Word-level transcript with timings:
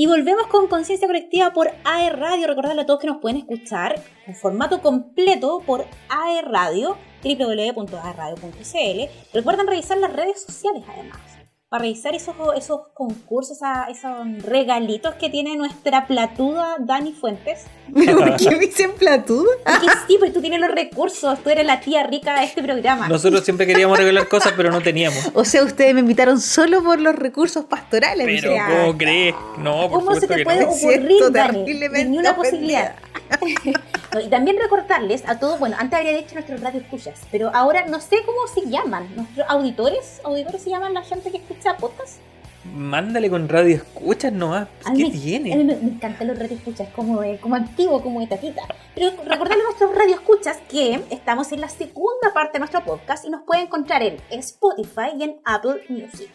Y 0.00 0.06
volvemos 0.06 0.46
con 0.46 0.66
Conciencia 0.66 1.06
Colectiva 1.06 1.52
por 1.52 1.70
AE 1.84 2.08
Radio. 2.08 2.46
Recordarle 2.46 2.80
a 2.80 2.86
todos 2.86 3.00
que 3.00 3.06
nos 3.06 3.20
pueden 3.20 3.36
escuchar 3.36 4.02
en 4.26 4.34
formato 4.34 4.80
completo 4.80 5.62
por 5.66 5.84
AE 6.08 6.40
Radio, 6.40 6.96
www.aeradio.cl. 7.22 9.34
Recuerden 9.34 9.66
revisar 9.66 9.98
las 9.98 10.14
redes 10.14 10.42
sociales 10.42 10.84
además 10.88 11.29
para 11.70 11.84
revisar 11.84 12.16
esos, 12.16 12.34
esos 12.56 12.80
concursos, 12.94 13.58
esos 13.88 14.42
regalitos 14.42 15.14
que 15.14 15.30
tiene 15.30 15.56
nuestra 15.56 16.08
platuda 16.08 16.74
Dani 16.80 17.12
Fuentes. 17.12 17.66
¿Pero 17.94 18.18
por 18.18 18.36
qué 18.36 18.50
me 18.50 18.58
dicen 18.58 18.90
platuda? 18.98 19.50
Porque 19.64 19.86
sí, 20.08 20.16
pues 20.18 20.32
tú 20.32 20.40
tienes 20.40 20.58
los 20.58 20.72
recursos, 20.72 21.38
tú 21.44 21.48
eres 21.48 21.64
la 21.64 21.78
tía 21.78 22.04
rica 22.08 22.40
de 22.40 22.46
este 22.46 22.60
programa. 22.60 23.06
Nosotros 23.06 23.44
siempre 23.44 23.68
queríamos 23.68 23.96
regalar 23.96 24.26
cosas, 24.26 24.52
pero 24.56 24.72
no 24.72 24.80
teníamos. 24.80 25.30
O 25.32 25.44
sea, 25.44 25.62
ustedes 25.62 25.94
me 25.94 26.00
invitaron 26.00 26.40
solo 26.40 26.82
por 26.82 26.98
los 26.98 27.14
recursos 27.14 27.64
pastorales. 27.66 28.26
Pero, 28.26 28.52
¿cómo 28.68 28.98
crees? 28.98 29.36
No, 29.58 29.88
por 29.88 30.00
¿Cómo 30.00 30.14
se 30.16 30.26
te 30.26 30.42
puede 30.42 30.64
ocurrir, 30.64 31.30
Dani? 31.30 31.62
Ni 31.62 32.18
una 32.18 32.34
posibilidad. 32.34 32.96
y 34.24 34.28
también 34.28 34.58
recordarles 34.58 35.22
a 35.28 35.38
todos, 35.38 35.58
bueno, 35.58 35.76
antes 35.78 35.98
habría 35.98 36.16
dicho 36.16 36.34
nuestros 36.34 36.60
radio 36.60 36.80
escuchas, 36.80 37.20
pero 37.30 37.50
ahora 37.54 37.86
no 37.86 38.00
sé 38.00 38.22
cómo 38.24 38.46
se 38.52 38.68
llaman, 38.68 39.14
nuestros 39.16 39.46
auditores, 39.48 40.20
auditores 40.24 40.62
se 40.62 40.70
llaman 40.70 40.94
la 40.94 41.02
gente 41.02 41.30
que 41.30 41.38
escucha 41.38 41.76
podcast. 41.76 42.18
Mándale 42.64 43.30
con 43.30 43.48
radio 43.48 43.76
escuchas 43.76 44.32
nomás. 44.32 44.68
¿Qué 44.94 45.10
tiene? 45.10 45.54
A 45.54 45.56
mí 45.56 45.64
me, 45.64 45.72
encantan 45.72 46.28
los 46.28 46.38
radio 46.38 46.56
escuchas, 46.56 46.88
como, 46.94 47.22
como 47.40 47.54
antiguo, 47.54 48.02
como 48.02 48.20
de 48.20 48.26
tatita. 48.26 48.62
Pero 48.94 49.12
recordarle 49.24 49.62
a 49.62 49.66
nuestros 49.66 49.94
radio 49.94 50.14
escuchas 50.16 50.58
que 50.68 51.02
estamos 51.10 51.52
en 51.52 51.62
la 51.62 51.70
segunda 51.70 52.34
parte 52.34 52.54
de 52.54 52.58
nuestro 52.58 52.84
podcast 52.84 53.24
y 53.24 53.30
nos 53.30 53.42
puede 53.42 53.62
encontrar 53.62 54.02
en 54.02 54.18
Spotify 54.30 55.12
y 55.18 55.22
en 55.22 55.40
Apple 55.46 55.84
Music. 55.88 56.30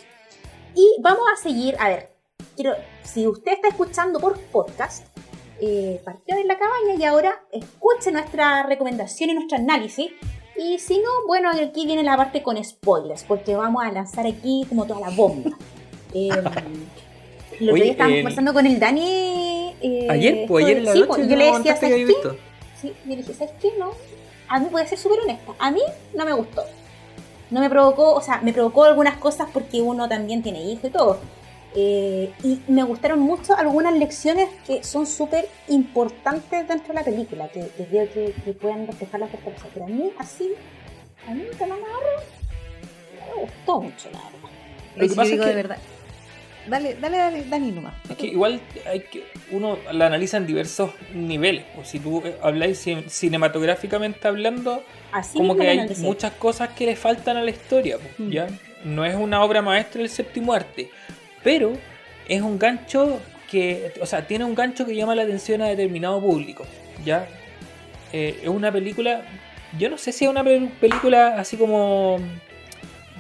Y 0.74 0.96
vamos 1.02 1.26
a 1.32 1.42
seguir, 1.42 1.76
a 1.80 1.90
ver, 1.90 2.12
quiero, 2.56 2.74
si 3.04 3.28
usted 3.28 3.54
está 3.54 3.70
escuchando 3.70 4.20
por 4.20 4.38
podcast, 4.38 5.06
eh, 5.62 6.02
partió 6.04 6.36
de 6.36 6.44
la 6.44 6.58
cabaña 6.58 6.96
y 7.00 7.04
ahora 7.06 7.42
escuche 7.52 8.12
nuestra 8.12 8.64
recomendación 8.64 9.30
y 9.30 9.34
nuestro 9.34 9.58
análisis. 9.58 10.12
Y 10.58 10.80
si 10.80 11.00
no, 11.00 11.10
bueno, 11.28 11.50
aquí 11.52 11.86
viene 11.86 12.04
la 12.04 12.18
parte 12.18 12.42
con 12.42 12.62
spoilers, 12.64 13.24
porque 13.24 13.56
vamos 13.56 13.84
a 13.84 13.92
lanzar 13.92 14.26
aquí 14.26 14.66
como 14.68 14.86
toda 14.86 15.02
la 15.02 15.10
bomba. 15.10 15.52
Eh, 16.18 16.30
lo 17.60 17.74
que 17.74 17.90
estábamos 17.90 18.20
conversando 18.20 18.54
con 18.54 18.66
el 18.66 18.80
Dani. 18.80 19.76
Eh, 19.82 20.08
ayer, 20.10 20.46
pues 20.48 20.64
ayer 20.64 20.78
en 20.78 20.86
la 20.86 20.94
sí, 20.94 21.02
noche. 21.02 21.28
yo 21.28 21.36
le 21.36 21.52
decía, 21.52 21.76
¿sabes 21.76 22.06
qué? 22.06 22.14
Sí, 22.80 22.94
yo 23.04 23.10
le 23.10 23.18
dije, 23.18 23.34
¿sabes 23.34 23.54
qué? 23.62 23.74
No. 23.78 23.92
A 24.48 24.60
mí, 24.60 24.68
voy 24.72 24.82
a 24.82 24.88
ser 24.88 24.98
súper 24.98 25.20
honesta, 25.20 25.52
a 25.60 25.72
mí 25.72 25.82
no 26.14 26.24
me 26.24 26.32
gustó. 26.32 26.64
No 27.52 27.60
me 27.60 27.70
provocó, 27.70 28.14
o 28.14 28.22
sea, 28.22 28.40
me 28.42 28.54
provocó 28.54 28.86
algunas 28.86 29.18
cosas 29.18 29.50
porque 29.52 29.82
uno 29.82 30.08
también 30.08 30.42
tiene 30.42 30.64
hijo 30.64 30.88
y 30.88 30.90
todo 30.90 31.20
eh, 31.76 32.32
y 32.42 32.62
me 32.68 32.84
gustaron 32.84 33.20
mucho 33.20 33.56
algunas 33.56 33.94
lecciones 33.98 34.48
que 34.66 34.84
son 34.84 35.06
súper 35.06 35.50
importantes 35.68 36.68
dentro 36.68 36.88
de 36.88 36.94
la 36.94 37.04
película, 37.04 37.50
que, 37.50 37.68
que 37.78 37.86
que, 37.86 38.34
que 38.44 38.54
puedan 38.54 38.88
reflejar 38.88 39.20
la 39.20 39.28
fortaleza. 39.28 39.68
Pero 39.74 39.86
a 39.86 39.90
mí, 39.90 40.10
así, 40.18 40.54
a 41.28 41.32
mí 41.32 41.44
me 41.44 41.68
no 41.68 41.76
me 41.76 43.42
gustó 43.42 43.82
mucho, 43.82 44.10
la 44.12 44.20
verdad. 44.20 44.50
Lo 44.96 45.08
que 45.10 45.16
pasa 45.16 45.34
es 45.34 45.40
que, 45.40 45.46
de 45.46 45.54
verdad. 45.54 45.78
Dale, 46.68 46.96
dale, 46.96 47.18
dale, 47.18 47.44
Dani 47.44 47.72
nomás. 47.72 47.94
Es 48.10 48.16
que 48.16 48.28
igual 48.28 48.62
hay 48.88 49.02
que, 49.02 49.26
uno 49.52 49.78
la 49.92 50.08
analiza 50.08 50.38
en 50.38 50.48
diversos 50.48 50.92
niveles. 51.14 51.66
O 51.80 51.84
si 51.84 52.00
tú 52.00 52.24
eh, 52.26 52.38
habláis 52.42 52.84
cinematográficamente 53.08 54.28
hablando, 54.28 54.82
como 55.34 55.56
que 55.58 55.68
hay 55.68 55.90
muchas 55.98 56.32
cosas 56.34 56.70
que 56.70 56.86
le 56.86 56.96
faltan 56.96 57.38
a 57.38 57.44
la 57.44 57.52
historia. 57.52 57.98
Mm. 58.18 58.30
¿ya? 58.30 58.48
No 58.84 59.06
es 59.06 59.16
una 59.16 59.44
obra 59.44 59.62
maestra 59.62 60.00
del 60.00 60.10
séptimo 60.10 60.54
arte 60.54 60.90
pero 61.46 61.74
es 62.28 62.42
un 62.42 62.58
gancho 62.58 63.20
que, 63.50 63.94
o 64.02 64.06
sea, 64.08 64.26
tiene 64.26 64.46
un 64.46 64.56
gancho 64.56 64.84
que 64.84 64.96
llama 64.96 65.14
la 65.14 65.22
atención 65.22 65.62
a 65.62 65.68
determinado 65.68 66.20
público, 66.20 66.66
¿ya? 67.06 67.28
Eh, 68.12 68.40
es 68.42 68.50
una 68.50 68.72
película, 68.72 69.24
yo 69.78 69.92
no 69.92 70.00
sé 70.00 70.12
si 70.12 70.26
es 70.26 70.32
una 70.32 70.44
película 70.44 71.40
así 71.40 71.56
como 71.56 72.18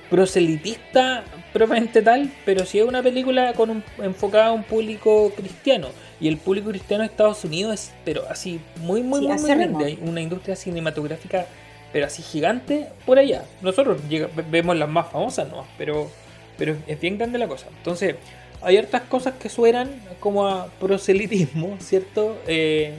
proselitista 0.09 1.23
propiamente 1.53 2.01
tal, 2.01 2.31
pero 2.45 2.65
sí 2.65 2.79
es 2.79 2.85
una 2.85 3.03
película 3.03 3.53
con 3.53 3.69
un, 3.69 3.83
enfocada 3.99 4.47
a 4.47 4.51
un 4.53 4.63
público 4.63 5.31
cristiano. 5.35 5.89
Y 6.19 6.27
el 6.27 6.37
público 6.37 6.69
cristiano 6.69 7.03
de 7.03 7.09
Estados 7.09 7.43
Unidos 7.43 7.73
es, 7.75 7.93
pero 8.03 8.23
así, 8.27 8.59
muy, 8.77 9.03
muy, 9.03 9.21
muy, 9.27 9.41
grande. 9.43 9.85
Hay 9.85 9.99
una 10.01 10.21
industria 10.21 10.55
cinematográfica, 10.55 11.45
pero 11.93 12.07
así 12.07 12.23
gigante 12.23 12.87
por 13.05 13.19
allá. 13.19 13.45
Nosotros 13.61 14.01
vemos 14.49 14.75
las 14.77 14.89
más 14.89 15.11
famosas, 15.11 15.47
¿no? 15.47 15.67
Pero 15.77 16.09
pero 16.57 16.75
es 16.87 16.99
bien 16.99 17.17
grande 17.17 17.37
la 17.37 17.47
cosa. 17.47 17.67
Entonces, 17.77 18.15
hay 18.61 18.77
hartas 18.77 19.03
cosas 19.03 19.35
que 19.35 19.49
suenan 19.49 19.89
como 20.19 20.47
a 20.47 20.67
proselitismo, 20.79 21.77
¿cierto? 21.79 22.37
Eh, 22.47 22.93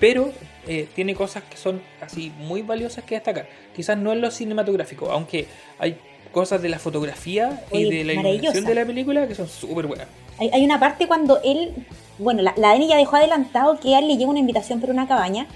pero 0.00 0.32
eh, 0.66 0.88
tiene 0.94 1.14
cosas 1.14 1.44
que 1.44 1.56
son 1.56 1.80
así 2.00 2.32
muy 2.38 2.62
valiosas 2.62 3.04
que 3.04 3.14
destacar. 3.14 3.48
Quizás 3.74 3.96
no 3.96 4.12
en 4.12 4.20
lo 4.20 4.30
cinematográfico, 4.30 5.10
aunque 5.10 5.46
hay 5.78 5.96
cosas 6.32 6.60
de 6.60 6.68
la 6.68 6.78
fotografía 6.78 7.64
y 7.72 7.84
de 7.84 8.04
la 8.04 8.12
iluminación 8.14 8.64
de 8.64 8.74
la 8.74 8.84
película 8.84 9.26
que 9.26 9.34
son 9.34 9.48
súper 9.48 9.86
buenas. 9.86 10.08
Hay, 10.38 10.50
hay, 10.52 10.64
una 10.64 10.78
parte 10.78 11.06
cuando 11.06 11.40
él, 11.42 11.72
bueno, 12.18 12.42
la, 12.42 12.52
la 12.58 12.68
Dani 12.68 12.88
ya 12.88 12.96
dejó 12.96 13.16
adelantado 13.16 13.80
que 13.80 13.96
él 13.96 14.06
le 14.06 14.16
llega 14.16 14.28
una 14.28 14.40
invitación 14.40 14.80
por 14.80 14.90
una 14.90 15.08
cabaña 15.08 15.46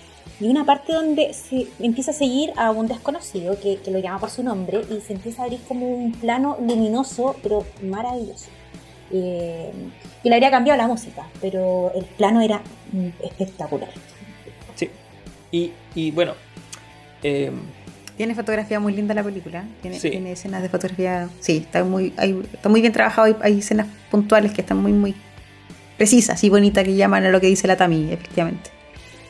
y 0.40 0.48
una 0.48 0.64
parte 0.64 0.94
donde 0.94 1.34
se 1.34 1.66
empieza 1.78 2.12
a 2.12 2.14
seguir 2.14 2.52
a 2.56 2.70
un 2.70 2.86
desconocido 2.86 3.58
que, 3.60 3.78
lo 3.90 3.98
llama 3.98 4.18
por 4.18 4.30
su 4.30 4.42
nombre 4.42 4.80
y 4.90 5.00
se 5.02 5.12
empieza 5.12 5.42
a 5.42 5.44
abrir 5.44 5.60
como 5.68 5.86
un 5.86 6.12
plano 6.12 6.56
luminoso, 6.60 7.36
pero 7.42 7.66
maravilloso. 7.82 8.46
Eh, 9.12 9.70
y 10.22 10.28
le 10.28 10.34
habría 10.34 10.50
cambiado 10.50 10.78
la 10.78 10.86
música, 10.86 11.26
pero 11.42 11.92
el 11.94 12.04
plano 12.04 12.40
era 12.40 12.62
espectacular. 13.22 13.90
Sí, 14.74 14.90
y, 15.94 16.10
bueno. 16.12 16.32
Eh, 17.22 17.52
tiene 18.16 18.34
fotografía 18.34 18.80
muy 18.80 18.94
linda 18.94 19.14
la 19.14 19.22
película. 19.22 19.64
Tiene, 19.82 19.98
tiene, 19.98 20.32
escenas 20.32 20.62
de 20.62 20.68
fotografía. 20.68 21.28
Sí, 21.40 21.58
está 21.58 21.84
muy, 21.84 22.14
está 22.52 22.68
muy 22.68 22.80
bien 22.80 22.92
trabajado. 22.92 23.26
Hay, 23.26 23.36
hay, 23.42 23.58
escenas 23.58 23.88
puntuales 24.10 24.52
que 24.52 24.60
están 24.62 24.78
muy, 24.78 24.92
muy 24.92 25.14
precisas 25.98 26.42
y 26.44 26.48
bonitas 26.48 26.84
que 26.84 26.94
llaman 26.94 27.24
a 27.24 27.30
lo 27.30 27.40
que 27.40 27.46
dice 27.46 27.66
la 27.66 27.76
Tami, 27.76 28.12
efectivamente. 28.12 28.79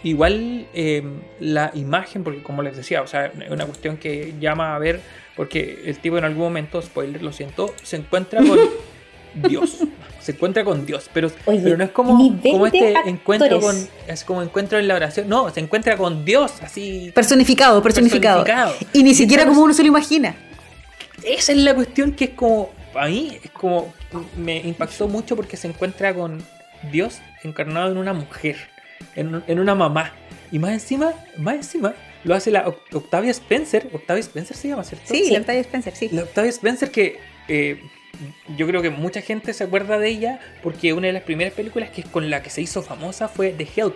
Igual 0.02 0.66
em, 0.72 1.20
la 1.40 1.70
imagen, 1.74 2.24
porque 2.24 2.42
como 2.42 2.62
les 2.62 2.76
decía, 2.76 3.02
o 3.02 3.06
sea, 3.06 3.26
es 3.26 3.50
una 3.50 3.66
cuestión 3.66 3.98
que 3.98 4.34
llama 4.40 4.74
a 4.74 4.78
ver, 4.78 5.00
porque 5.36 5.82
el 5.84 5.98
tipo 5.98 6.16
en 6.16 6.24
algún 6.24 6.44
momento, 6.44 6.80
spoiler, 6.80 7.22
lo 7.22 7.32
siento, 7.32 7.74
se 7.82 7.96
encuentra 7.96 8.40
con 8.42 8.58
Dios. 9.48 9.78
Se 10.20 10.32
encuentra 10.32 10.64
con 10.64 10.84
Dios, 10.84 11.08
pero, 11.12 11.30
pero 11.46 11.76
no 11.76 11.84
es 11.84 11.90
como, 11.90 12.40
como 12.42 12.66
este 12.66 12.94
encuentro 13.06 13.60
con. 13.60 13.88
Es 14.06 14.22
como 14.22 14.42
encuentro 14.42 14.78
en 14.78 14.86
la 14.86 14.94
oración. 14.94 15.28
No, 15.28 15.48
se 15.50 15.60
encuentra 15.60 15.96
con 15.96 16.24
Dios, 16.24 16.52
así. 16.62 17.10
Personificado, 17.14 17.82
personificado. 17.82 18.44
Y 18.92 19.02
ni 19.02 19.14
siquiera 19.14 19.46
como 19.46 19.62
uno 19.62 19.72
se 19.72 19.82
lo 19.82 19.88
imagina. 19.88 20.36
Esa 21.24 21.52
es 21.52 21.58
la 21.58 21.74
cuestión 21.74 22.12
que 22.12 22.24
es 22.24 22.30
como. 22.30 22.70
A 22.94 23.06
mí 23.06 23.38
es 23.42 23.50
como. 23.50 23.94
Me 24.36 24.58
impactó 24.58 25.08
mucho 25.08 25.36
porque 25.36 25.56
se 25.56 25.68
encuentra 25.68 26.14
con 26.14 26.42
Dios 26.90 27.20
encarnado 27.42 27.90
en 27.90 27.96
una 27.96 28.12
mujer 28.12 28.56
en, 29.14 29.58
una 29.58 29.74
mamá. 29.74 30.12
Y 30.52 30.58
más 30.58 30.72
encima, 30.72 31.12
más 31.36 31.56
encima, 31.56 31.94
lo 32.24 32.34
hace 32.34 32.50
la 32.50 32.68
Octavia 32.92 33.30
Spencer. 33.30 33.88
Octavia 33.92 34.20
Spencer 34.20 34.56
se 34.56 34.68
llama, 34.68 34.84
¿cierto? 34.84 35.06
Sí, 35.08 35.30
la 35.30 35.38
Octavia 35.38 35.60
Spencer, 35.60 35.94
sí. 35.94 36.08
La 36.12 36.22
Octavia 36.22 36.50
Spencer 36.50 36.90
que 36.90 37.18
eh, 37.48 37.80
yo 38.56 38.66
creo 38.66 38.82
que 38.82 38.90
mucha 38.90 39.20
gente 39.22 39.52
se 39.52 39.64
acuerda 39.64 39.98
de 39.98 40.08
ella 40.08 40.40
porque 40.62 40.92
una 40.92 41.06
de 41.06 41.12
las 41.12 41.22
primeras 41.22 41.54
películas 41.54 41.90
que 41.90 42.02
con 42.02 42.30
la 42.30 42.42
que 42.42 42.50
se 42.50 42.62
hizo 42.62 42.82
famosa 42.82 43.28
fue 43.28 43.50
The 43.52 43.68
Help. 43.76 43.94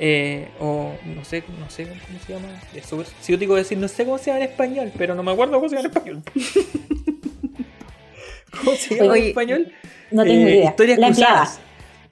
Eh, 0.00 0.48
o 0.58 0.92
no 1.04 1.24
sé, 1.24 1.44
no 1.60 1.70
sé 1.70 1.86
cómo 1.86 2.18
se 2.26 2.32
llama. 2.32 2.48
Es 2.74 2.86
súper 2.86 3.06
digo 3.38 3.54
decir, 3.54 3.78
no 3.78 3.86
sé 3.88 4.04
cómo 4.04 4.18
se 4.18 4.26
llama 4.26 4.44
en 4.44 4.50
español, 4.50 4.92
pero 4.98 5.14
no 5.14 5.22
me 5.22 5.30
acuerdo 5.30 5.54
cómo 5.54 5.68
se 5.68 5.76
llama 5.76 5.88
en 5.88 5.96
español. 5.96 6.22
¿Cómo 8.50 8.76
se 8.76 8.96
llama 8.96 9.16
en 9.16 9.24
español? 9.24 9.72
No 10.10 10.24
tengo 10.24 10.46
eh, 10.46 10.50
idea. 10.50 10.70
Historias 10.70 10.98
cruzadas. 10.98 11.60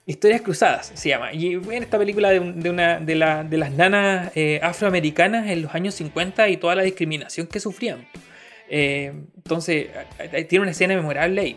Historias 0.04 0.40
Cruzadas 0.40 0.92
se 0.94 1.08
llama. 1.08 1.32
Y 1.32 1.54
en 1.54 1.82
esta 1.82 1.98
película 1.98 2.30
de, 2.30 2.40
una 2.40 2.98
de, 2.98 3.14
las 3.14 3.72
nanas 3.72 4.32
eh, 4.34 4.58
afroamericanas 4.62 5.48
en 5.48 5.62
los 5.62 5.74
años 5.74 5.94
50 5.94 6.48
y 6.48 6.56
toda 6.56 6.74
la 6.74 6.82
discriminación 6.82 7.46
que 7.46 7.60
sufrían. 7.60 8.08
Eh, 8.68 9.12
entonces, 9.36 9.88
tiene 10.48 10.62
una 10.62 10.72
escena 10.72 10.94
memorable 10.94 11.40
ahí. 11.40 11.56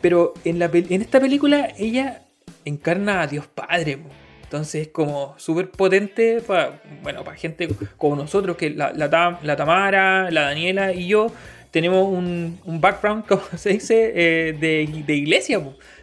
Pero 0.00 0.34
en, 0.44 0.58
la, 0.58 0.70
en 0.72 1.02
esta 1.02 1.18
película 1.18 1.72
ella 1.76 2.22
encarna 2.64 3.22
a 3.22 3.26
Dios 3.26 3.46
Padre. 3.48 3.98
Entonces 4.44 4.82
es 4.82 4.88
como 4.88 5.34
súper 5.38 5.70
potente 5.70 6.40
para, 6.40 6.82
bueno, 7.02 7.24
para 7.24 7.36
gente 7.36 7.68
como 7.96 8.16
nosotros, 8.16 8.56
que 8.56 8.70
la, 8.70 8.92
la, 8.92 9.08
Tamara, 9.56 10.30
la 10.30 10.42
Daniela 10.42 10.92
y 10.92 11.08
yo 11.08 11.32
tenemos 11.70 12.06
un, 12.06 12.60
background, 12.64 13.26
como 13.28 13.42
se 13.56 13.70
dice, 13.70 14.12
eh, 14.14 14.52
de, 14.52 15.02
de, 15.06 15.14
iglesia. 15.14 15.60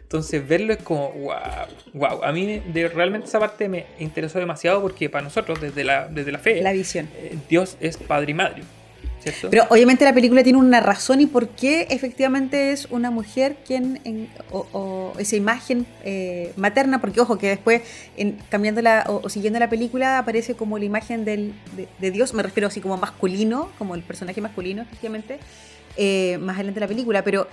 Entonces 0.09 0.47
verlo 0.47 0.73
es 0.73 0.81
como, 0.81 1.11
wow, 1.11 1.35
wow. 1.93 2.23
A 2.23 2.31
mí 2.31 2.63
de, 2.65 2.87
realmente 2.87 3.27
esa 3.27 3.39
parte 3.39 3.69
me 3.69 3.85
interesó 3.99 4.39
demasiado 4.39 4.81
porque 4.81 5.07
para 5.07 5.23
nosotros, 5.23 5.61
desde 5.61 5.83
la, 5.83 6.07
desde 6.07 6.31
la 6.31 6.39
fe, 6.39 6.63
la 6.63 6.71
visión. 6.71 7.07
Eh, 7.15 7.37
Dios 7.47 7.77
es 7.79 7.97
padre 7.97 8.31
y 8.31 8.33
madre. 8.33 8.63
Pero 9.51 9.67
obviamente 9.69 10.05
la 10.05 10.13
película 10.13 10.41
tiene 10.41 10.57
una 10.57 10.79
razón 10.79 11.21
y 11.21 11.27
por 11.27 11.49
qué 11.49 11.85
efectivamente 11.91 12.71
es 12.71 12.87
una 12.89 13.11
mujer 13.11 13.57
quien, 13.67 14.29
o, 14.51 15.13
esa 15.19 15.35
imagen 15.35 15.85
eh, 16.03 16.53
materna, 16.55 16.99
porque 16.99 17.21
ojo, 17.21 17.37
que 17.37 17.49
después 17.49 17.83
en, 18.17 18.39
cambiándola 18.49 19.03
o, 19.07 19.29
siguiendo 19.29 19.59
la 19.59 19.69
película 19.69 20.17
aparece 20.17 20.55
como 20.55 20.79
la 20.79 20.85
imagen 20.85 21.23
del, 21.23 21.53
de, 21.99 22.09
Dios, 22.09 22.33
me 22.33 22.41
refiero 22.41 22.67
así 22.67 22.81
como 22.81 22.97
masculino, 22.97 23.69
como 23.77 23.93
el 23.93 24.01
personaje 24.01 24.41
masculino 24.41 24.81
efectivamente, 24.81 25.37
eh, 25.97 26.39
más 26.39 26.55
adelante 26.55 26.79
de 26.79 26.85
la 26.85 26.87
película, 26.87 27.23
pero 27.23 27.47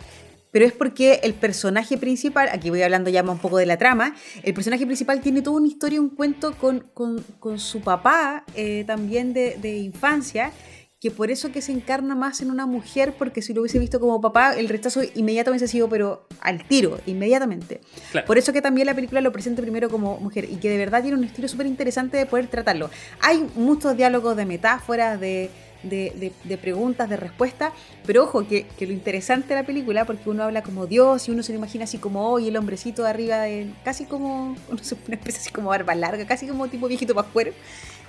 pero 0.56 0.64
es 0.64 0.72
porque 0.72 1.20
el 1.22 1.34
personaje 1.34 1.98
principal, 1.98 2.48
aquí 2.50 2.70
voy 2.70 2.80
hablando 2.80 3.10
ya 3.10 3.22
un 3.22 3.36
poco 3.36 3.58
de 3.58 3.66
la 3.66 3.76
trama, 3.76 4.14
el 4.42 4.54
personaje 4.54 4.86
principal 4.86 5.20
tiene 5.20 5.42
toda 5.42 5.58
una 5.58 5.66
historia, 5.66 6.00
un 6.00 6.08
cuento 6.08 6.56
con, 6.56 6.86
con, 6.94 7.58
su 7.58 7.82
papá 7.82 8.42
eh, 8.54 8.84
también 8.86 9.34
de, 9.34 9.58
de, 9.60 9.76
infancia, 9.76 10.52
que 10.98 11.10
por 11.10 11.30
eso 11.30 11.52
que 11.52 11.60
se 11.60 11.72
encarna 11.72 12.14
más 12.14 12.40
en 12.40 12.50
una 12.50 12.64
mujer, 12.64 13.12
porque 13.18 13.42
si 13.42 13.52
lo 13.52 13.60
hubiese 13.60 13.78
visto 13.78 14.00
como 14.00 14.18
papá, 14.22 14.54
el 14.54 14.70
rechazo 14.70 15.02
inmediatamente 15.14 15.66
ha 15.66 15.68
sido, 15.68 15.90
pero 15.90 16.26
al 16.40 16.66
tiro, 16.66 17.00
inmediatamente. 17.04 17.82
Por 18.26 18.38
eso 18.38 18.54
que 18.54 18.62
también 18.62 18.86
la 18.86 18.94
película 18.94 19.20
lo 19.20 19.32
presenta 19.32 19.60
primero 19.60 19.90
como 19.90 20.18
mujer 20.20 20.48
y 20.50 20.56
que 20.56 20.70
de 20.70 20.78
verdad 20.78 21.02
tiene 21.02 21.18
un 21.18 21.24
estilo 21.24 21.48
súper 21.48 21.66
interesante 21.66 22.16
de 22.16 22.24
poder 22.24 22.46
tratarlo. 22.46 22.88
Hay 23.20 23.46
muchos 23.56 23.94
diálogos 23.94 24.38
de 24.38 24.46
metáforas, 24.46 25.20
de 25.20 25.50
de, 25.88 26.58
preguntas, 26.60 27.08
de 27.08 27.16
respuestas, 27.16 27.72
pero 28.04 28.24
ojo, 28.24 28.46
que, 28.46 28.66
lo 28.80 28.92
interesante 28.92 29.48
de 29.48 29.54
la 29.56 29.66
película, 29.66 30.04
porque 30.04 30.28
uno 30.30 30.44
habla 30.44 30.62
como 30.62 30.86
Dios 30.86 31.28
y 31.28 31.30
uno 31.30 31.42
se 31.42 31.52
lo 31.52 31.58
imagina 31.58 31.84
así 31.84 31.98
como 31.98 32.30
hoy, 32.30 32.48
el 32.48 32.56
hombrecito 32.56 33.02
de 33.02 33.10
arriba, 33.10 33.38
de, 33.38 33.70
casi 33.84 34.04
como 34.04 34.56
una 34.70 34.80
especie 34.80 35.40
así 35.40 35.50
como 35.50 35.68
barba 35.68 35.94
larga, 35.94 36.26
casi 36.26 36.46
como 36.46 36.68
tipo 36.68 36.88
viejito 36.88 37.14
pascuero. 37.14 37.52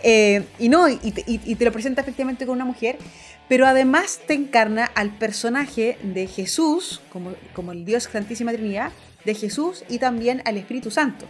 Eh, 0.03 0.43
y 0.59 0.69
no, 0.69 0.87
y 0.87 0.97
te, 0.99 1.65
lo 1.65 1.71
presenta 1.71 2.01
efectivamente 2.01 2.45
con 2.45 2.55
una 2.55 2.65
mujer, 2.65 2.97
pero 3.49 3.65
además 3.65 4.19
te 4.27 4.33
encarna 4.33 4.85
al 4.85 5.09
personaje 5.09 5.97
de 6.03 6.27
Jesús, 6.27 7.01
como, 7.11 7.33
como 7.53 7.71
el 7.71 7.85
Dios 7.85 8.03
Santísima 8.11 8.51
Trinidad, 8.51 8.91
de 9.25 9.33
Jesús 9.33 9.83
y 9.89 9.99
también 9.99 10.41
al 10.45 10.57
Espíritu 10.57 10.91
Santo. 10.91 11.25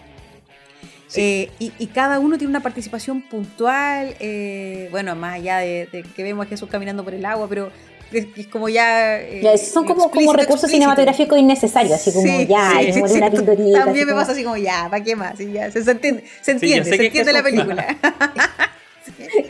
Eh, 1.16 1.50
y, 1.60 1.88
cada 1.88 2.20
uno 2.20 2.38
tiene 2.38 2.50
una 2.50 2.62
participación 2.62 3.22
puntual, 3.22 4.16
eh, 4.20 4.88
bueno, 4.92 5.16
más 5.16 5.36
allá 5.36 5.60
de, 5.60 6.06
que 6.16 6.24
vemos 6.24 6.46
a 6.46 6.50
Jesús 6.50 6.70
caminando 6.70 7.04
por 7.04 7.14
el 7.14 7.26
agua, 7.26 7.48
pero 7.48 7.72
es, 8.12 8.48
como 8.48 8.68
ya... 8.68 9.20
Eh, 9.22 9.58
son 9.58 9.86
como, 9.86 10.12
como 10.12 10.34
recursos 10.34 10.70
cinematográficos 10.70 11.40
innecesros, 11.40 11.92
así 11.92 12.12
como 12.12 12.28
ya, 12.42 12.74
sí, 12.92 13.02
una 13.02 13.32
pintorita. 13.32 13.86
También 13.86 14.08
me 14.08 14.14
pasa 14.14 14.34
así 14.34 14.44
como 14.44 14.58
ya, 14.58 14.88
¿para 14.90 15.04
qué 15.04 15.16
más? 15.16 15.38
ya, 15.38 15.72
se, 15.72 15.80
entiende, 15.80 16.24
se 16.42 16.52
entiende, 16.52 16.90
se 16.90 17.06
entiende 17.06 17.34
la 17.34 17.44
película. 17.44 17.98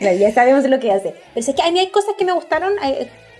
ya 0.00 0.32
sabemos 0.32 0.64
lo 0.64 0.78
que 0.78 0.92
hace. 0.92 1.14
Pero 1.34 1.46
es 1.46 1.54
que 1.54 1.62
a 1.62 1.70
mí 1.72 1.80
hay 1.80 1.88
cosas 1.88 2.14
que 2.16 2.24
me 2.24 2.32
gustaron, 2.32 2.74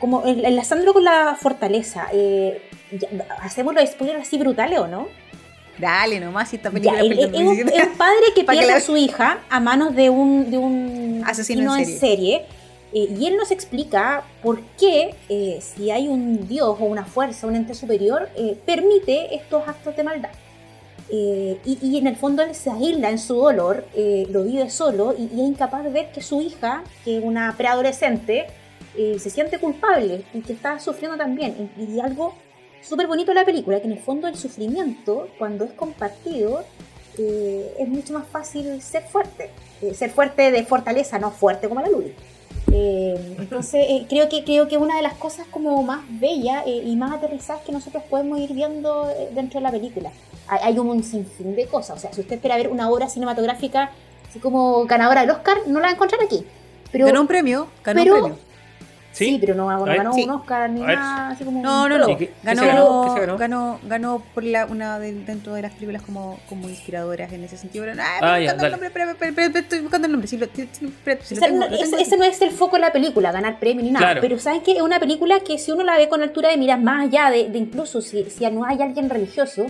como 0.01 0.27
enlazándolo 0.27 0.93
con 0.93 1.05
la 1.05 1.37
fortaleza. 1.41 2.09
¿Hacemos 3.43 3.75
los 3.75 3.89
spoilers 3.89 4.23
así 4.23 4.39
brutales 4.39 4.81
o 4.81 4.89
no? 4.89 5.09
Dale 5.79 6.19
nomás, 6.19 6.49
si 6.49 6.57
esta 6.57 6.71
película 6.71 7.01
es, 7.01 7.05
un, 7.05 7.71
padre 7.97 8.17
que 8.35 8.45
pierde 8.45 8.73
a 8.73 8.81
su 8.81 8.97
hija 8.97 9.39
a 9.49 9.61
manos 9.61 9.95
de 9.95 10.11
un, 10.11 10.51
de 10.51 10.59
un 10.59 11.23
asesino, 11.25 11.77
en 11.77 11.87
serie. 11.87 12.47
Eh, 12.93 13.15
y 13.19 13.27
él 13.27 13.37
nos 13.37 13.51
explica 13.51 14.25
por 14.43 14.61
qué, 14.79 15.15
eh, 15.29 15.61
si 15.61 15.91
hay 15.91 16.09
un 16.09 16.49
dios 16.49 16.77
o 16.81 16.85
una 16.85 17.05
fuerza, 17.05 17.47
un 17.47 17.55
ente 17.55 17.75
superior, 17.75 18.29
eh, 18.35 18.59
permite 18.65 19.35
estos 19.35 19.69
actos 19.69 19.95
de 19.97 20.05
maldad. 20.05 20.31
Y, 21.11 21.57
y, 21.65 21.97
en 21.97 22.07
el 22.07 22.17
fondo 22.17 22.43
él 22.43 22.55
se 22.55 22.71
aísla 22.71 23.09
en 23.09 23.19
su 23.19 23.35
dolor, 23.35 23.87
lo 24.29 24.45
vive 24.45 24.69
solo 24.69 25.15
y, 25.19 25.25
es 25.25 25.33
incapaz 25.33 25.83
de 25.85 25.89
ver 25.89 26.13
que 26.13 26.21
su 26.21 26.43
hija, 26.43 26.85
que 27.03 27.17
es 27.17 27.25
una 27.25 27.55
preadolescente, 27.57 28.47
se 28.95 29.31
siente 29.31 29.59
culpable 29.59 30.25
y 30.35 30.41
que 30.43 30.53
está 30.53 30.79
sufriendo 30.79 31.17
también. 31.17 31.71
Y, 31.79 31.95
y 31.95 32.01
algo 32.01 32.35
súper 32.83 33.07
bonito 33.07 33.33
la 33.35 33.45
película, 33.45 33.81
que 33.81 33.87
en 33.87 33.93
el 33.93 33.99
fondo 33.99 34.29
el 34.29 34.37
sufrimiento, 34.37 35.29
cuando 35.39 35.65
es 35.65 35.73
compartido, 35.73 36.65
eh, 37.19 37.75
es 37.79 37.89
mucho 37.89 38.13
más 38.13 38.27
fácil 38.27 38.81
ser 38.81 39.03
fuerte. 39.03 39.51
Eh, 39.83 39.95
ser 39.95 40.11
fuerte 40.11 40.51
de 40.51 40.65
fortaleza, 40.65 41.19
no 41.19 41.31
fuerte 41.31 41.69
como 41.69 41.81
la 41.81 41.89
Luli. 41.89 42.15
Eh, 42.73 43.37
entonces, 43.39 43.87
creo, 44.09 44.29
que, 44.29 44.45
creo 44.45 44.69
que 44.69 44.77
una 44.77 44.97
de 44.97 45.03
las 45.03 45.15
cosas 45.15 45.47
como 45.51 45.83
más 45.83 46.01
bellas 46.09 46.65
y 46.67 46.95
más 46.97 47.13
aterrizadas 47.13 47.63
que 47.63 47.73
nosotros 47.73 48.03
podemos 48.11 48.39
ir 48.41 48.53
viendo 48.53 49.09
dentro 49.33 49.61
de 49.61 49.65
la 49.65 49.71
película. 49.71 50.13
Hay, 50.49 50.59
hay, 50.63 50.79
un 50.79 51.03
sinfín 51.03 51.57
de 51.57 51.67
cosas. 51.67 51.97
O 51.97 52.01
sea, 52.01 52.13
si 52.13 52.21
usted 52.21 52.37
espera 52.37 52.57
ver 52.57 52.69
una 52.69 52.91
obra 52.91 53.09
cinematográfica 53.09 53.91
así 54.29 54.39
como 54.39 54.85
ganadora 54.85 55.23
del 55.23 55.31
Oscar, 55.31 55.59
no 55.67 55.81
la 55.81 55.87
va 55.87 55.89
a 55.89 55.95
encontrar 55.95 56.23
aquí. 56.23 56.45
Pero, 56.93 57.07
ganó 57.07 57.23
un 57.23 57.27
premio, 57.27 57.69
ganó 57.85 58.03
un 58.03 58.09
premio. 58.09 58.48
¿Sí? 59.19 59.39
pero 59.41 59.55
no, 59.55 59.67
ganó 59.67 60.15
un 60.15 60.31
Oscar 60.31 60.71
ni 60.71 60.81
nada, 60.81 61.31
así 61.31 61.45
como 61.45 61.61
No, 61.61 61.89
no, 61.89 61.99
no. 61.99 62.17
ganó, 62.45 63.37
ganó? 63.37 63.81
ganó, 63.83 64.23
por 64.33 64.45
la, 64.45 64.67
una 64.67 65.01
de, 65.01 65.13
dentro 65.13 65.55
de 65.55 65.63
las 65.63 65.73
películas 65.73 66.03
como, 66.03 66.39
como 66.49 66.69
inspiradoras 66.69 67.33
en 67.33 67.43
ese 67.43 67.57
sentido. 67.57 67.85
Pero, 67.85 68.01
ah, 68.01 68.19
ah 68.23 68.41
ya, 68.41 68.53
el 68.53 68.71
nombre, 68.71 68.91
pero, 68.91 69.11
estoy 69.59 69.81
buscando 69.81 70.07
el 70.07 70.13
nombre. 70.13 70.29
Si 70.29 70.37
lo, 70.37 70.47
ese, 70.47 72.17
no 72.17 72.25
es 72.25 72.41
el 72.41 72.53
foco 72.53 72.77
de 72.77 72.83
la 72.83 72.93
película, 72.93 73.33
ganar 73.33 73.59
premio 73.59 73.83
ni 73.83 73.91
nada. 73.91 74.21
Pero 74.21 74.39
¿sabes 74.39 74.63
qué? 74.63 74.73
Es 74.73 74.83
una 74.83 75.01
película 75.01 75.41
que 75.41 75.59
si 75.59 75.73
uno 75.73 75.83
la 75.83 75.97
ve 75.97 76.09
con 76.09 76.23
altura 76.23 76.51
de 76.51 76.57
miras, 76.57 76.81
más 76.81 77.07
allá 77.07 77.31
de, 77.31 77.49
de 77.49 77.59
incluso 77.59 78.01
si, 78.01 78.31
si 78.31 78.49
no 78.49 78.65
hay 78.65 78.81
alguien 78.81 79.11
religioso, 79.11 79.67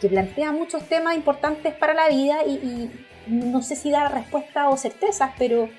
que 0.00 0.08
plantea 0.08 0.52
muchos 0.52 0.82
temas 0.84 1.16
importantes 1.16 1.74
para 1.74 1.94
la 1.94 2.08
vida 2.08 2.44
y, 2.46 2.50
y 2.50 2.90
no 3.26 3.62
sé 3.62 3.76
si 3.76 3.90
da 3.90 4.08
respuesta 4.08 4.68
o 4.68 4.76
certezas, 4.76 5.30
pero, 5.38 5.70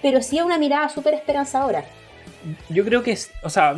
pero 0.00 0.22
sí 0.22 0.38
es 0.38 0.44
una 0.44 0.58
mirada 0.58 0.88
súper 0.88 1.14
esperanzadora 1.14 1.84
yo 2.68 2.84
creo 2.84 3.02
que, 3.02 3.16
o 3.42 3.50
sea, 3.50 3.74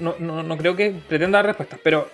no, 0.00 0.58
creo 0.58 0.76
que 0.76 0.94
pretenda 1.08 1.38
dar 1.38 1.46
respuestas, 1.46 1.80
pero 1.82 2.08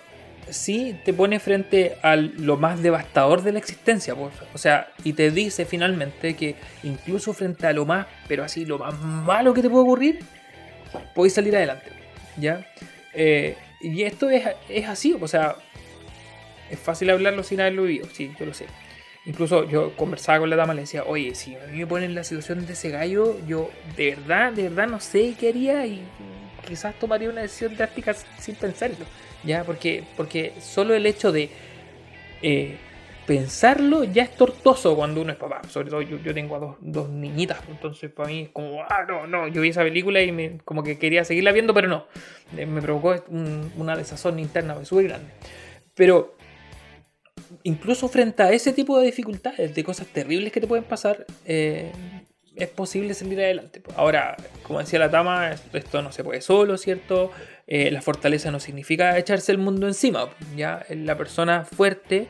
sí 0.49 0.99
te 1.05 1.13
pone 1.13 1.39
frente 1.39 1.97
a 2.01 2.15
lo 2.15 2.57
más 2.57 2.81
devastador 2.81 3.41
de 3.41 3.53
la 3.53 3.59
existencia, 3.59 4.15
pues. 4.15 4.33
o 4.53 4.57
sea, 4.57 4.89
y 5.03 5.13
te 5.13 5.31
dice 5.31 5.65
finalmente 5.65 6.35
que 6.35 6.55
incluso 6.83 7.33
frente 7.33 7.67
a 7.67 7.73
lo 7.73 7.85
más, 7.85 8.07
pero 8.27 8.43
así, 8.43 8.65
lo 8.65 8.79
más 8.79 8.99
malo 8.99 9.53
que 9.53 9.61
te 9.61 9.69
puede 9.69 9.83
ocurrir, 9.83 10.19
puedes 11.15 11.33
salir 11.33 11.55
adelante, 11.55 11.91
¿ya? 12.37 12.65
Eh, 13.13 13.55
y 13.81 14.03
esto 14.03 14.29
es, 14.29 14.43
es 14.69 14.87
así, 14.87 15.15
o 15.19 15.27
sea, 15.27 15.55
es 16.69 16.79
fácil 16.79 17.09
hablarlo 17.09 17.43
sin 17.43 17.61
haberlo 17.61 17.83
vivido, 17.83 18.07
sí, 18.11 18.33
yo 18.39 18.45
lo 18.45 18.53
sé. 18.53 18.65
Incluso 19.25 19.67
yo 19.69 19.95
conversaba 19.95 20.39
con 20.39 20.49
la 20.49 20.55
dama 20.55 20.73
y 20.73 20.77
le 20.77 20.81
decía, 20.81 21.03
oye, 21.05 21.33
si 21.33 21.55
a 21.55 21.67
mí 21.67 21.79
me 21.79 21.87
ponen 21.87 22.09
en 22.09 22.15
la 22.15 22.23
situación 22.23 22.65
de 22.65 22.73
ese 22.73 22.89
gallo, 22.89 23.37
yo 23.47 23.69
de 23.95 24.15
verdad, 24.15 24.51
de 24.51 24.63
verdad 24.63 24.87
no 24.87 24.99
sé 24.99 25.35
qué 25.39 25.49
haría 25.49 25.85
y 25.85 26.03
quizás 26.67 26.93
tomaría 26.99 27.29
una 27.29 27.41
decisión 27.41 27.75
drástica 27.75 28.13
sin 28.13 28.55
pensarlo. 28.55 29.05
¿Ya? 29.43 29.63
Porque, 29.63 30.03
porque 30.17 30.53
solo 30.59 30.93
el 30.93 31.05
hecho 31.05 31.31
de 31.31 31.49
eh, 32.41 32.77
pensarlo 33.25 34.03
ya 34.03 34.23
es 34.23 34.35
tortuoso 34.35 34.95
cuando 34.95 35.21
uno 35.21 35.31
es 35.31 35.37
papá. 35.37 35.61
Sobre 35.69 35.89
todo 35.89 36.01
yo, 36.01 36.17
yo 36.17 36.33
tengo 36.33 36.57
a 36.57 36.59
dos, 36.59 36.75
dos, 36.81 37.09
niñitas, 37.09 37.59
entonces 37.69 38.11
para 38.11 38.29
mí 38.29 38.41
es 38.41 38.49
como, 38.49 38.83
ah, 38.83 39.05
no, 39.07 39.27
no, 39.27 39.47
yo 39.47 39.61
vi 39.61 39.69
esa 39.69 39.83
película 39.83 40.21
y 40.21 40.31
me, 40.31 40.57
como 40.65 40.83
que 40.83 40.97
quería 40.97 41.23
seguirla 41.23 41.51
viendo, 41.51 41.73
pero 41.73 41.87
no. 41.87 42.07
Eh, 42.57 42.65
me 42.65 42.81
provocó 42.81 43.15
una 43.77 43.95
desazón 43.95 44.39
interna 44.39 44.83
súper 44.83 45.07
grande. 45.07 45.29
Pero 45.95 46.35
incluso 47.63 48.07
frente 48.07 48.43
a 48.43 48.51
ese 48.51 48.73
tipo 48.73 48.99
de 48.99 49.05
dificultades, 49.05 49.75
de 49.75 49.83
cosas 49.83 50.07
terribles 50.07 50.51
que 50.51 50.61
te 50.61 50.67
pueden 50.67 50.83
pasar, 50.83 51.25
eh, 51.45 51.91
es 52.55 52.67
posible 52.69 53.13
salir 53.13 53.39
adelante. 53.39 53.81
Ahora, 53.95 54.35
como 54.63 54.79
decía 54.79 54.99
la 54.99 55.09
Tama, 55.09 55.51
esto 55.51 56.01
no 56.01 56.11
se 56.11 56.23
puede 56.23 56.41
solo, 56.41 56.77
¿cierto? 56.77 57.31
Eh, 57.67 57.89
la 57.91 58.01
fortaleza 58.01 58.51
no 58.51 58.59
significa 58.59 59.17
echarse 59.17 59.51
el 59.51 59.57
mundo 59.57 59.87
encima. 59.87 60.29
¿ya? 60.55 60.85
La 60.89 61.17
persona 61.17 61.65
fuerte 61.65 62.27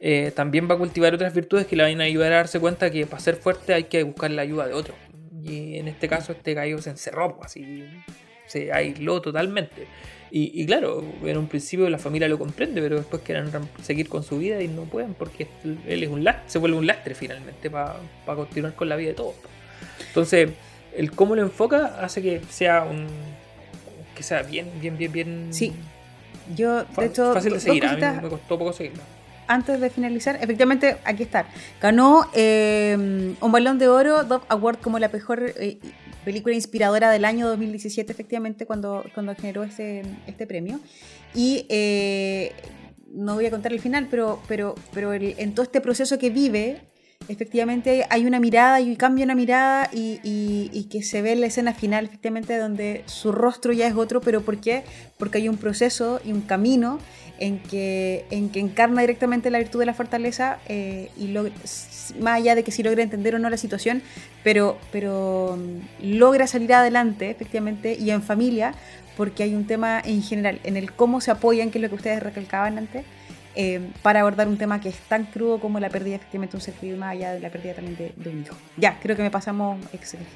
eh, 0.00 0.32
también 0.34 0.68
va 0.70 0.74
a 0.74 0.78
cultivar 0.78 1.14
otras 1.14 1.34
virtudes 1.34 1.66
que 1.66 1.76
le 1.76 1.82
van 1.82 2.00
a 2.00 2.04
ayudar 2.04 2.32
a 2.32 2.36
darse 2.36 2.60
cuenta 2.60 2.90
que 2.90 3.06
para 3.06 3.20
ser 3.20 3.36
fuerte 3.36 3.74
hay 3.74 3.84
que 3.84 4.02
buscar 4.02 4.30
la 4.30 4.42
ayuda 4.42 4.66
de 4.66 4.74
otro. 4.74 4.94
Y 5.42 5.78
en 5.78 5.88
este 5.88 6.08
caso, 6.08 6.32
este 6.32 6.54
gallo 6.54 6.78
se 6.78 6.90
encerró, 6.90 7.38
así 7.42 7.84
se 8.46 8.72
aisló 8.72 9.20
totalmente. 9.20 9.86
Y, 10.38 10.66
claro, 10.66 11.02
en 11.24 11.38
un 11.38 11.46
principio 11.46 11.88
la 11.88 11.96
familia 11.96 12.28
lo 12.28 12.38
comprende, 12.38 12.82
pero 12.82 12.96
después 12.96 13.22
quieren 13.22 13.50
seguir 13.82 14.06
con 14.06 14.22
su 14.22 14.36
vida 14.36 14.60
y 14.60 14.68
no 14.68 14.82
pueden 14.82 15.14
porque 15.14 15.48
él 15.86 16.02
es 16.02 16.10
un 16.10 16.24
lastre, 16.24 16.42
se 16.46 16.58
vuelve 16.58 16.76
un 16.76 16.86
lastre 16.86 17.14
finalmente 17.14 17.70
para 17.70 17.96
continuar 18.26 18.74
con 18.74 18.90
la 18.90 18.96
vida 18.96 19.08
de 19.08 19.14
todos. 19.14 19.34
Entonces, 20.08 20.50
el 20.94 21.10
cómo 21.12 21.36
lo 21.36 21.40
enfoca 21.40 21.98
hace 22.02 22.20
que 22.20 22.42
sea 22.50 22.82
un 22.82 23.06
que 24.14 24.22
sea 24.22 24.42
bien, 24.42 24.70
bien, 24.78 24.98
bien, 24.98 25.10
bien. 25.10 25.46
Sí. 25.52 25.72
Yo, 26.54 26.84
de 26.84 27.06
hecho, 27.06 27.32
fácil 27.32 27.54
de 27.54 27.60
seguir. 27.60 27.86
A 27.86 27.94
mí 27.94 28.20
me 28.22 28.28
costó 28.28 28.58
poco 28.58 28.74
seguirlo. 28.74 29.02
Antes 29.46 29.80
de 29.80 29.88
finalizar, 29.88 30.36
efectivamente, 30.42 30.98
aquí 31.04 31.22
está. 31.22 31.46
Ganó 31.80 32.28
eh, 32.34 33.34
un 33.40 33.52
balón 33.52 33.78
de 33.78 33.88
oro, 33.88 34.24
Dove 34.24 34.44
Award 34.48 34.80
como 34.82 34.98
la 34.98 35.08
mejor 35.08 35.54
eh, 35.56 35.78
película 36.26 36.56
inspiradora 36.56 37.08
del 37.12 37.24
año 37.24 37.46
2017, 37.46 38.10
efectivamente, 38.10 38.66
cuando, 38.66 39.04
cuando 39.14 39.32
generó 39.36 39.62
este, 39.62 40.02
este 40.26 40.44
premio. 40.44 40.80
Y 41.36 41.66
eh, 41.68 42.52
no 43.12 43.36
voy 43.36 43.46
a 43.46 43.50
contar 43.52 43.72
el 43.72 43.78
final, 43.78 44.08
pero, 44.10 44.42
pero, 44.48 44.74
pero 44.92 45.14
en 45.14 45.54
todo 45.54 45.62
este 45.62 45.80
proceso 45.80 46.18
que 46.18 46.30
vive, 46.30 46.80
efectivamente 47.28 48.06
hay 48.10 48.26
una 48.26 48.40
mirada 48.40 48.80
y 48.80 48.96
cambia 48.96 49.24
una 49.24 49.34
mirada 49.34 49.90
y, 49.92 50.20
y, 50.22 50.84
que 50.84 51.02
se 51.02 51.22
ve 51.22 51.32
en 51.32 51.40
la 51.40 51.46
escena 51.46 51.74
final, 51.74 52.06
efectivamente, 52.06 52.56
donde 52.56 53.02
su 53.06 53.32
rostro 53.32 53.72
ya 53.72 53.86
es 53.86 53.94
otro, 53.94 54.20
pero 54.20 54.42
¿por 54.42 54.58
qué? 54.58 54.84
Porque 55.18 55.38
hay 55.38 55.48
un 55.48 55.56
proceso 55.56 56.20
y 56.24 56.32
un 56.32 56.42
camino 56.42 56.98
en 57.38 57.58
que, 57.58 58.24
en 58.30 58.48
que 58.48 58.60
encarna 58.60 59.00
directamente 59.00 59.50
la 59.50 59.58
virtud 59.58 59.80
de 59.80 59.86
la 59.86 59.94
fortaleza 59.94 60.58
eh, 60.68 61.10
y 61.16 61.34
más 62.20 62.36
allá 62.36 62.54
de 62.54 62.64
que 62.64 62.70
si 62.70 62.82
logra 62.82 63.02
entender 63.02 63.34
o 63.34 63.38
no 63.38 63.50
la 63.50 63.56
situación, 63.56 64.02
pero, 64.42 64.78
pero 64.92 65.58
mm, 65.58 66.18
logra 66.18 66.46
salir 66.46 66.72
adelante, 66.72 67.30
efectivamente, 67.30 67.96
y 67.98 68.10
en 68.10 68.22
familia, 68.22 68.74
porque 69.16 69.42
hay 69.42 69.54
un 69.54 69.66
tema 69.66 70.00
en 70.04 70.22
general, 70.22 70.60
en 70.64 70.76
el 70.76 70.92
cómo 70.92 71.20
se 71.20 71.30
apoyan, 71.30 71.70
que 71.70 71.78
es 71.78 71.82
lo 71.82 71.88
que 71.88 71.96
ustedes 71.96 72.22
recalcaban 72.22 72.78
antes, 72.78 73.04
eh, 73.56 73.80
para 74.02 74.20
abordar 74.20 74.48
un 74.48 74.58
tema 74.58 74.80
que 74.80 74.90
es 74.90 74.96
tan 75.08 75.24
crudo 75.24 75.58
como 75.58 75.80
la 75.80 75.88
pérdida 75.88 76.16
efectivamente 76.16 76.52
de 76.52 76.56
un 76.58 76.62
ser 76.62 76.74
querido, 76.74 76.98
más 76.98 77.12
allá 77.12 77.32
de 77.32 77.40
la 77.40 77.48
pérdida 77.48 77.74
también 77.74 77.96
de, 77.96 78.30
un 78.30 78.42
hijo. 78.42 78.54
Ya, 78.76 78.98
creo 79.00 79.16
que 79.16 79.22
me 79.22 79.30
pasamos 79.30 79.78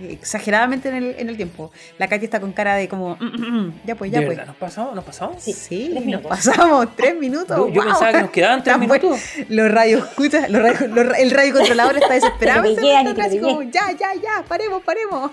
exageradamente 0.09 0.89
en 0.89 0.95
el, 0.97 1.15
en 1.19 1.29
el 1.29 1.37
tiempo. 1.37 1.71
La 1.99 2.09
Katy 2.09 2.25
está 2.25 2.41
con 2.41 2.53
cara 2.53 2.77
de 2.77 2.89
como, 2.89 3.17
mm, 3.17 3.25
mm, 3.25 3.67
mm, 3.67 3.81
ya 3.85 3.95
pues, 3.95 4.11
ya 4.11 4.23
pues. 4.25 4.39
¿Nos 4.47 4.57
pasamos? 4.57 4.95
¿Nos 4.95 5.05
pasamos? 5.05 5.43
Sí, 5.43 5.53
sí 5.53 5.89
nos 6.07 6.23
pasamos 6.23 6.97
tres 6.97 7.15
minutos. 7.17 7.57
Yo, 7.73 7.85
pensaba 7.85 8.13
que 8.13 8.21
nos 8.23 8.31
quedaban 8.31 8.65
tres 8.65 8.79
minutos. 8.79 9.21
Los 9.49 9.71
radios, 9.71 10.09
escucha, 10.09 10.49
los 10.49 10.81
el 10.81 11.31
radio 11.31 11.53
controlador 11.53 11.99
está 11.99 12.15
desesperado. 12.15 12.65
ya, 13.71 13.93
ya, 13.93 14.15
ya, 14.15 14.45
paremos, 14.49 14.83
paremos. 14.83 15.31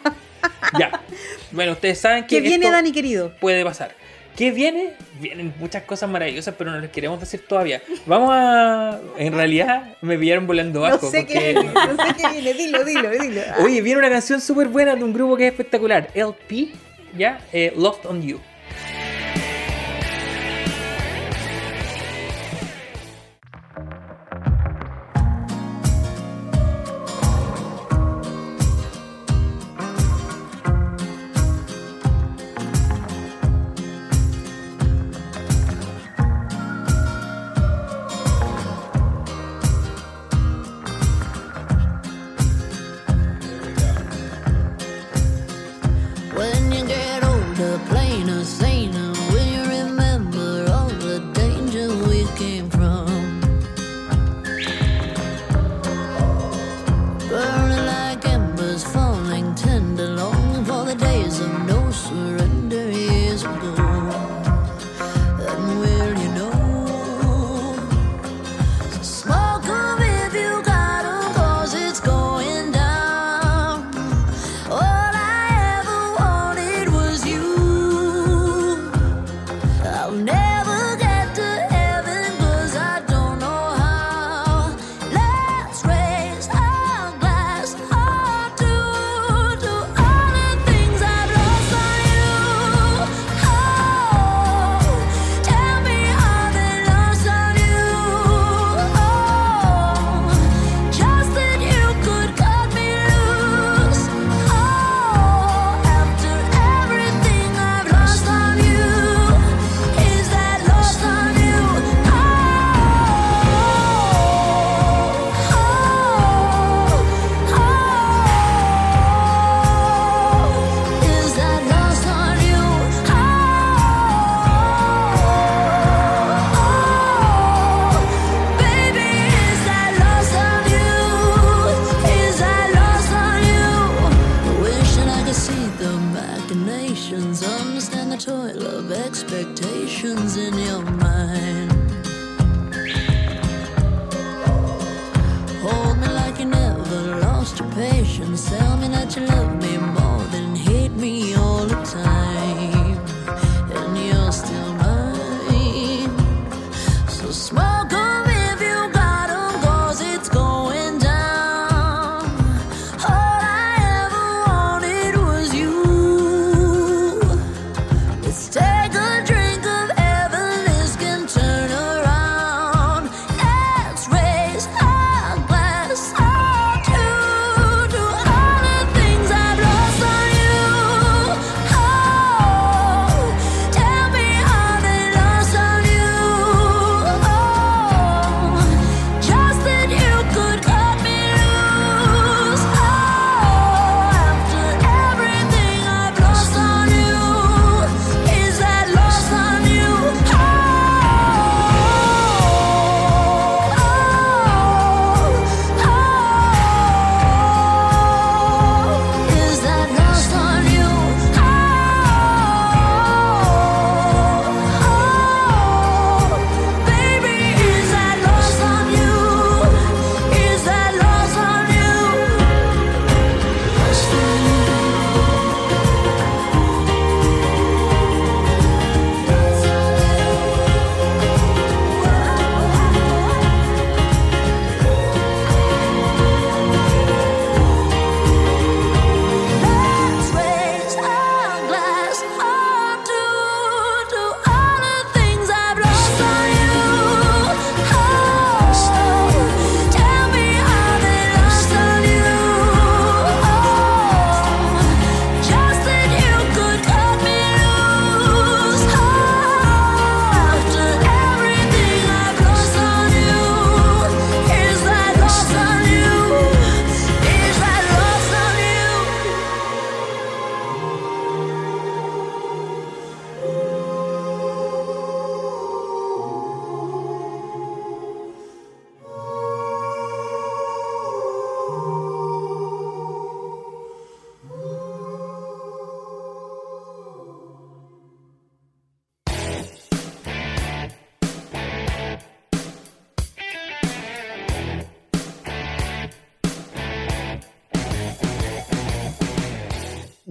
ya. 0.77 1.01
Bueno, 1.51 1.71
ustedes 1.71 1.99
saben 1.99 2.23
que. 2.23 2.37
¿Qué 2.37 2.41
viene, 2.41 2.69
Dani 2.69 2.91
querido? 2.91 3.33
Puede 3.39 3.63
pasar. 3.63 3.95
¿Qué 4.37 4.51
viene? 4.51 4.93
Vienen 5.19 5.51
muchas 5.57 5.81
cosas 5.81 6.07
maravillosas, 6.07 6.53
pero 6.55 6.69
no 6.69 6.79
les 6.79 6.91
queremos 6.91 7.19
decir 7.19 7.43
todavía. 7.47 7.81
Vamos 8.05 8.29
a. 8.31 8.99
En 9.17 9.33
realidad, 9.33 9.95
me 10.01 10.15
vieron 10.15 10.45
volando 10.45 10.81
bajo. 10.81 11.07
No 11.07 11.11
sé, 11.11 11.25
qué, 11.25 11.55
no 11.55 11.63
sé 11.63 12.13
qué 12.15 12.29
viene, 12.39 12.53
dilo, 12.53 12.83
dilo, 12.83 13.09
dilo. 13.09 13.41
Oye, 13.63 13.81
viene 13.81 13.97
una 13.97 14.11
canción 14.11 14.39
súper 14.39 14.67
buena 14.67 14.95
de 14.95 15.03
un 15.03 15.11
grupo 15.11 15.35
que 15.37 15.47
es 15.47 15.51
espectacular. 15.53 16.11
LP, 16.13 16.69
¿ya? 17.17 17.39
Eh, 17.51 17.73
Lost 17.75 18.05
on 18.05 18.21
You. 18.21 18.39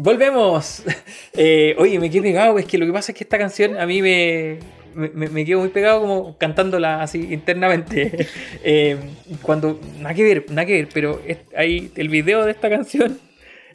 Volvemos. 0.06 0.84
Eh, 1.38 1.74
oye, 1.76 1.98
me 1.98 2.08
quedé 2.08 2.22
pegado. 2.22 2.58
Es 2.58 2.64
que 2.64 2.78
lo 2.78 2.86
que 2.86 2.92
pasa 2.92 3.12
es 3.12 3.18
que 3.18 3.24
esta 3.24 3.36
canción 3.36 3.78
a 3.78 3.84
mí 3.84 4.00
me, 4.00 4.58
me, 4.94 5.44
quedo 5.44 5.60
muy 5.60 5.68
pegado 5.68 6.00
como 6.00 6.38
cantándola 6.38 7.02
así 7.02 7.34
internamente. 7.34 8.26
Eh, 8.64 8.96
cuando, 9.42 9.78
nada 10.00 10.14
que 10.14 10.22
ver, 10.22 10.46
nada 10.48 10.64
que 10.64 10.72
ver, 10.72 10.88
pero 10.94 11.20
ahí 11.54 11.92
el 11.94 12.08
video 12.08 12.46
de 12.46 12.52
esta 12.52 12.70
canción 12.70 13.18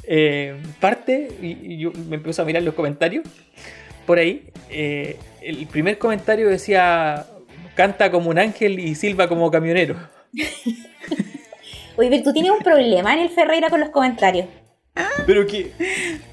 eh, 0.05 0.55
parte 0.79 1.27
y, 1.39 1.77
yo 1.77 1.91
me 2.09 2.15
empiezo 2.15 2.41
a 2.41 2.45
mirar 2.45 2.63
los 2.63 2.73
comentarios 2.73 3.23
por 4.07 4.17
ahí. 4.17 4.47
el 4.71 5.67
primer 5.67 5.99
comentario 5.99 6.49
decía, 6.49 7.27
canta 7.75 8.09
como 8.09 8.31
un 8.31 8.39
ángel 8.39 8.79
y 8.79 8.95
silba 8.95 9.27
como 9.27 9.51
camionero. 9.51 9.97
Oye, 11.97 12.09
pero 12.09 12.23
tú 12.23 12.33
tienes 12.33 12.51
un 12.51 12.63
problema 12.63 13.13
en 13.13 13.19
el 13.19 13.29
Ferreira 13.29 13.69
con 13.69 13.81
los 13.81 13.89
comentarios. 13.89 14.47
Pero 15.25 15.47
que. 15.47 15.71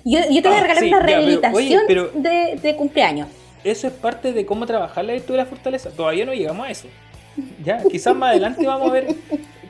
Yo, 0.04 0.20
yo 0.30 0.42
te 0.42 0.48
voy 0.48 0.56
a 0.56 0.60
ah, 0.60 0.62
regalar 0.62 0.84
una 0.84 1.00
rehabilitación 1.00 1.82
de, 1.86 2.74
cumpleaños. 2.76 3.28
Eso 3.64 3.86
es 3.86 3.92
parte 3.92 4.32
de 4.32 4.46
cómo 4.46 4.66
trabajar 4.66 5.04
la 5.04 5.12
virtud 5.12 5.34
de 5.34 5.38
la 5.38 5.46
fortaleza. 5.46 5.90
Todavía 5.90 6.24
no 6.24 6.32
llegamos 6.32 6.66
a 6.66 6.70
eso. 6.70 6.88
Ya, 7.64 7.82
quizás 7.84 8.16
más 8.16 8.30
adelante 8.30 8.66
vamos 8.66 8.90
a 8.90 8.92
ver 8.92 9.14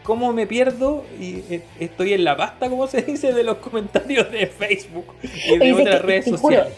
cómo 0.02 0.32
me 0.32 0.46
pierdo 0.46 1.04
y 1.20 1.42
eh, 1.50 1.62
estoy 1.78 2.14
en 2.14 2.24
la 2.24 2.34
pasta, 2.34 2.70
como 2.70 2.86
se 2.86 3.02
dice, 3.02 3.34
de 3.34 3.42
los 3.42 3.58
comentarios 3.58 4.30
de 4.30 4.46
Facebook 4.46 5.04
y 5.22 5.58
de 5.58 5.72
otras 5.74 6.00
redes 6.00 6.24
sociales. 6.24 6.72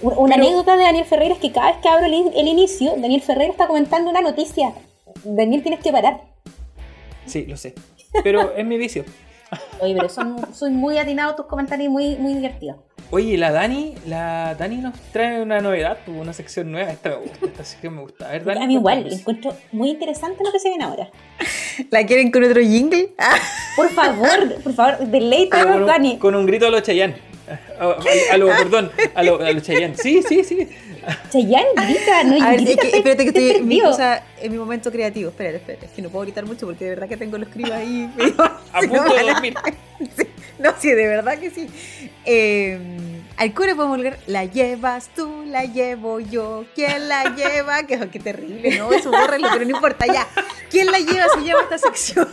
una 0.00 0.36
anécdota 0.36 0.78
de 0.78 0.84
Daniel 0.84 1.04
Ferreira 1.04 1.34
es 1.34 1.40
que 1.40 1.52
cada 1.52 1.72
vez 1.72 1.76
que 1.82 1.88
abro 1.88 2.06
el, 2.06 2.14
el, 2.34 2.48
inicio, 2.48 2.94
Daniel 2.96 3.20
Ferreira 3.20 3.52
está 3.52 3.66
comentando 3.66 4.08
una 4.08 4.22
noticia. 4.22 4.72
Daniel, 5.24 5.62
tienes 5.62 5.80
que 5.80 5.92
parar. 5.92 6.22
Sí, 7.26 7.44
lo 7.46 7.58
sé. 7.58 7.74
Pero 8.24 8.54
es 8.56 8.64
mi 8.64 8.78
vicio. 8.78 9.04
Oye, 9.80 9.94
pero 9.94 10.08
son, 10.08 10.54
son 10.54 10.74
muy 10.74 10.98
atinados 10.98 11.36
tus 11.36 11.46
comentarios 11.46 11.86
y 11.86 11.88
muy, 11.88 12.16
muy 12.16 12.34
divertidos. 12.34 12.76
Oye, 13.12 13.36
la 13.36 13.50
Dani, 13.50 13.94
la 14.06 14.54
Dani 14.54 14.76
nos 14.76 14.94
trae 15.12 15.42
una 15.42 15.60
novedad, 15.60 15.98
tuvo 16.06 16.20
una 16.20 16.32
sección 16.32 16.70
nueva. 16.70 16.92
Esta 16.92 17.08
me 17.10 17.16
gusta, 17.16 17.46
esta 17.46 17.64
sección 17.64 17.94
me 17.96 18.02
gusta. 18.02 18.28
A 18.28 18.32
ver, 18.32 18.44
Dani. 18.44 18.62
A 18.62 18.66
mí 18.68 18.74
igual, 18.74 19.12
encuentro 19.12 19.52
muy 19.72 19.90
interesante 19.90 20.44
lo 20.44 20.52
que 20.52 20.60
se 20.60 20.68
viene 20.68 20.84
ahora. 20.84 21.10
¿La 21.90 22.06
quieren 22.06 22.30
con 22.30 22.44
otro 22.44 22.60
jingle? 22.60 23.12
Por 23.76 23.90
favor, 23.90 24.62
por 24.62 24.72
favor, 24.74 24.98
deleítanos, 25.06 25.86
Dani. 25.86 26.18
Con 26.18 26.34
un 26.34 26.46
grito 26.46 26.66
a 26.66 26.70
los 26.70 26.82
Chayanne. 26.82 27.16
A, 27.80 28.36
lo, 28.36 28.46
perdón, 28.46 28.92
a 29.14 29.22
los 29.24 29.40
a 29.40 29.50
lo 29.50 29.60
Chayanne. 29.60 29.96
Sí, 29.96 30.22
sí, 30.22 30.44
sí. 30.44 30.68
Chayanne 31.30 31.68
grita, 31.76 32.24
no 32.24 32.44
a 32.44 32.50
ver, 32.50 32.60
grita, 32.60 32.82
es 32.82 32.90
que, 32.90 32.96
espérate 32.98 33.22
que 33.24 33.28
estoy 33.28 33.50
en 33.50 33.68
mi, 33.68 33.80
en 34.40 34.56
momento 34.56 34.90
creativo. 34.90 35.30
Espérate, 35.30 35.56
espérate. 35.56 35.86
Es 35.86 35.92
que 35.92 36.02
no 36.02 36.10
puedo 36.10 36.24
gritar 36.24 36.44
mucho 36.46 36.66
porque 36.66 36.84
de 36.84 36.90
verdad 36.90 37.08
que 37.08 37.16
tengo 37.16 37.38
los 37.38 37.48
críos 37.48 37.70
ahí. 37.70 38.10
a 38.72 38.80
punto 38.80 39.14
de 39.14 39.22
dormir. 39.22 39.54
no, 40.58 40.72
sí, 40.78 40.90
de 40.90 41.06
verdad 41.06 41.38
que 41.38 41.50
sí. 41.50 41.68
Eh, 42.24 42.78
al 43.36 43.54
cura 43.54 43.74
podemos 43.74 43.96
volver, 43.96 44.18
la 44.26 44.44
llevas 44.44 45.08
tú, 45.14 45.44
la 45.46 45.64
llevo 45.64 46.20
yo. 46.20 46.66
¿Quién 46.74 47.08
la 47.08 47.34
lleva? 47.34 47.82
Qué, 47.86 47.98
qué 48.10 48.18
terrible, 48.20 48.76
¿no? 48.76 48.92
Eso 48.92 49.10
bórralo, 49.10 49.48
pero 49.52 49.64
no 49.64 49.70
importa, 49.70 50.06
ya. 50.06 50.26
¿Quién 50.70 50.86
la 50.86 50.98
lleva? 50.98 51.26
Se 51.34 51.40
lleva 51.42 51.62
esta 51.62 51.78
sección. 51.78 52.28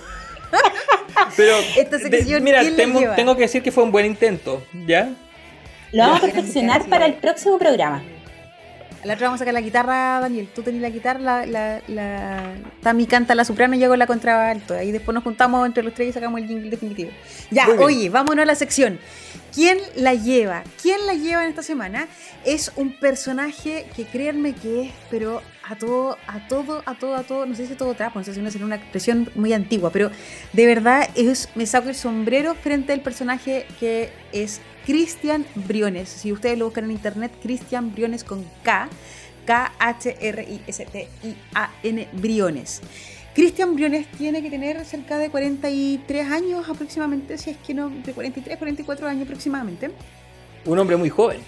Pero, 1.36 1.58
esta 1.77 1.99
sección, 1.99 2.43
mira, 2.43 2.62
tengo, 2.75 3.01
tengo 3.15 3.36
que 3.36 3.43
decir 3.43 3.63
que 3.63 3.71
fue 3.71 3.84
un 3.84 3.91
buen 3.91 4.06
intento, 4.06 4.63
¿ya? 4.86 5.10
Lo 5.91 6.03
vamos 6.03 6.19
a 6.19 6.21
perfeccionar 6.21 6.86
para 6.88 7.06
el 7.06 7.15
próximo 7.15 7.58
programa. 7.58 8.03
La 9.07 9.13
otra 9.13 9.27
vamos 9.27 9.37
a 9.37 9.43
sacar 9.43 9.53
la 9.53 9.61
guitarra, 9.61 10.19
Daniel. 10.19 10.49
Tú 10.53 10.63
tenés 10.63 10.81
la 10.81 10.89
guitarra, 10.89 11.19
la, 11.19 11.45
la, 11.45 11.81
la... 11.87 12.55
Tami 12.81 13.05
canta 13.05 13.35
la 13.35 13.45
soprano 13.45 13.73
y 13.73 13.79
yo 13.79 13.87
con 13.87 13.97
la 13.97 14.05
contralto. 14.05 14.73
Ahí 14.73 14.91
después 14.91 15.15
nos 15.15 15.23
juntamos 15.23 15.65
entre 15.65 15.81
los 15.81 15.93
tres 15.93 16.09
y 16.09 16.11
sacamos 16.11 16.41
el 16.41 16.47
jingle 16.49 16.69
definitivo. 16.69 17.11
Ya, 17.49 17.69
oye, 17.79 18.09
vámonos 18.09 18.43
a 18.43 18.45
la 18.45 18.55
sección. 18.55 18.99
¿Quién 19.55 19.77
la 19.95 20.13
lleva? 20.13 20.63
¿Quién 20.81 21.07
la 21.07 21.13
lleva 21.13 21.43
en 21.43 21.49
esta 21.49 21.63
semana? 21.63 22.05
Es 22.43 22.73
un 22.75 22.99
personaje 22.99 23.85
que 23.95 24.03
créanme 24.03 24.53
que 24.53 24.87
es, 24.87 24.91
pero 25.09 25.41
a 25.63 25.77
todo, 25.77 26.17
a 26.27 26.45
todo, 26.49 26.83
a 26.85 26.95
todo, 26.95 27.15
a 27.15 27.23
todo, 27.23 27.45
no 27.45 27.55
sé 27.55 27.65
si 27.65 27.75
todo 27.75 27.93
trapo, 27.93 28.19
no 28.19 28.25
sé 28.25 28.33
si 28.33 28.41
no 28.41 28.65
una 28.65 28.75
expresión 28.75 29.29
muy 29.35 29.53
antigua, 29.53 29.89
pero 29.89 30.11
de 30.51 30.65
verdad 30.65 31.09
es, 31.15 31.47
me 31.55 31.65
saco 31.65 31.87
el 31.87 31.95
sombrero 31.95 32.55
frente 32.55 32.91
al 32.91 32.99
personaje 32.99 33.65
que 33.79 34.09
es 34.33 34.59
Cristian 34.88 35.45
Briones. 35.54 36.08
Si 36.08 36.32
ustedes 36.32 36.58
lo 36.58 36.63
buscan 36.65 36.86
en 36.86 36.91
internet, 36.91 37.34
Cristian 37.43 37.93
Briones 37.93 38.23
con 38.23 38.45
K, 38.63 38.88
K-H-R-I-S-T-I-A-N 39.45 40.08
Briones. 42.13 42.82
Cristian 43.36 43.76
Briones 43.76 44.08
tiene 44.17 44.41
que 44.41 44.50
tener 44.50 44.86
cerca 44.86 45.17
de 45.17 45.30
43 45.30 46.32
años 46.32 46.69
aproximadamente, 46.69 47.38
si 47.38 47.50
es 47.50 47.58
que 47.58 47.73
no, 47.73 47.89
de 47.89 48.13
43, 48.13 48.58
44 48.58 49.08
años 49.10 49.23
aproximadamente. 49.23 49.91
Un 50.63 50.80
hombre 50.80 50.95
muy 50.95 51.10
joven. 51.10 51.41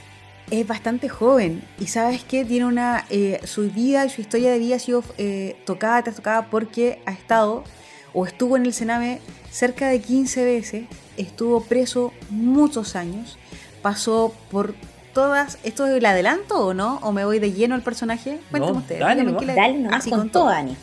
Es 0.51 0.67
bastante 0.67 1.07
joven 1.07 1.63
y 1.79 1.87
sabes 1.87 2.25
que 2.25 2.43
tiene 2.43 2.65
una 2.65 3.05
eh, 3.09 3.39
su 3.45 3.71
vida 3.71 4.05
y 4.05 4.09
su 4.09 4.19
historia 4.19 4.51
de 4.51 4.59
vida 4.59 4.75
ha 4.75 4.79
sido 4.79 5.01
eh, 5.17 5.55
tocada 5.65 6.03
tras 6.03 6.17
tocada 6.17 6.49
porque 6.49 7.01
ha 7.05 7.13
estado 7.13 7.63
o 8.11 8.25
estuvo 8.25 8.57
en 8.57 8.65
el 8.65 8.73
Sename 8.73 9.21
cerca 9.49 9.87
de 9.87 10.01
15 10.01 10.43
veces 10.43 10.87
estuvo 11.19 11.61
preso 11.61 12.13
muchos 12.29 12.95
años, 12.95 13.37
pasó 13.81 14.33
por 14.49 14.73
todas. 15.13 15.59
¿Esto 15.63 15.85
es 15.85 15.95
el 15.95 16.05
adelanto 16.05 16.67
o 16.67 16.73
no? 16.73 16.99
¿O 17.01 17.11
me 17.11 17.25
voy 17.25 17.39
de 17.39 17.51
lleno 17.51 17.75
al 17.75 17.81
personaje? 17.81 18.39
Cuéntame 18.49 18.73
no, 18.73 18.79
usted. 18.79 18.99
Dale, 18.99 19.23
no. 19.23 19.39
dale 19.39 19.87
ah, 19.91 19.99
con, 20.09 20.29
todo, 20.29 20.45
Dani. 20.45 20.75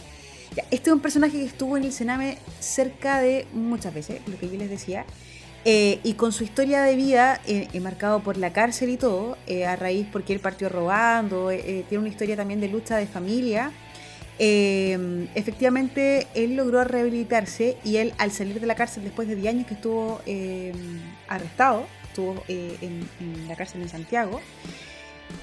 este 0.70 0.90
es 0.90 0.94
un 0.94 1.00
personaje 1.00 1.38
que 1.38 1.44
estuvo 1.44 1.76
en 1.76 1.84
el 1.84 1.92
Sename 1.92 2.38
cerca 2.60 3.20
de 3.20 3.46
muchas 3.52 3.94
veces, 3.94 4.20
lo 4.26 4.38
que 4.38 4.48
yo 4.48 4.56
les 4.56 4.70
decía. 4.70 5.04
Eh, 5.68 5.98
y 6.04 6.12
con 6.12 6.30
su 6.30 6.44
historia 6.44 6.82
de 6.82 6.94
vida, 6.94 7.40
eh, 7.44 7.66
eh, 7.72 7.80
marcado 7.80 8.20
por 8.20 8.36
la 8.36 8.52
cárcel 8.52 8.88
y 8.88 8.96
todo, 8.96 9.36
a 9.66 9.74
raíz 9.74 10.06
porque 10.12 10.32
él 10.32 10.38
partió 10.38 10.68
robando, 10.68 11.48
tiene 11.48 11.98
una 11.98 12.08
historia 12.08 12.36
también 12.36 12.60
de 12.60 12.68
lucha 12.68 12.96
de 12.96 13.08
familia, 13.08 13.72
eh, 14.38 15.28
efectivamente, 15.34 16.26
él 16.34 16.56
logró 16.56 16.84
rehabilitarse 16.84 17.76
y 17.84 17.96
él, 17.96 18.12
al 18.18 18.32
salir 18.32 18.60
de 18.60 18.66
la 18.66 18.74
cárcel 18.74 19.04
después 19.04 19.28
de 19.28 19.36
10 19.36 19.54
años 19.54 19.66
que 19.66 19.74
estuvo 19.74 20.20
eh, 20.26 20.72
arrestado, 21.28 21.86
estuvo 22.08 22.42
eh, 22.48 22.76
en, 22.80 23.48
la 23.48 23.56
cárcel 23.56 23.82
en 23.82 23.88
Santiago, 23.88 24.40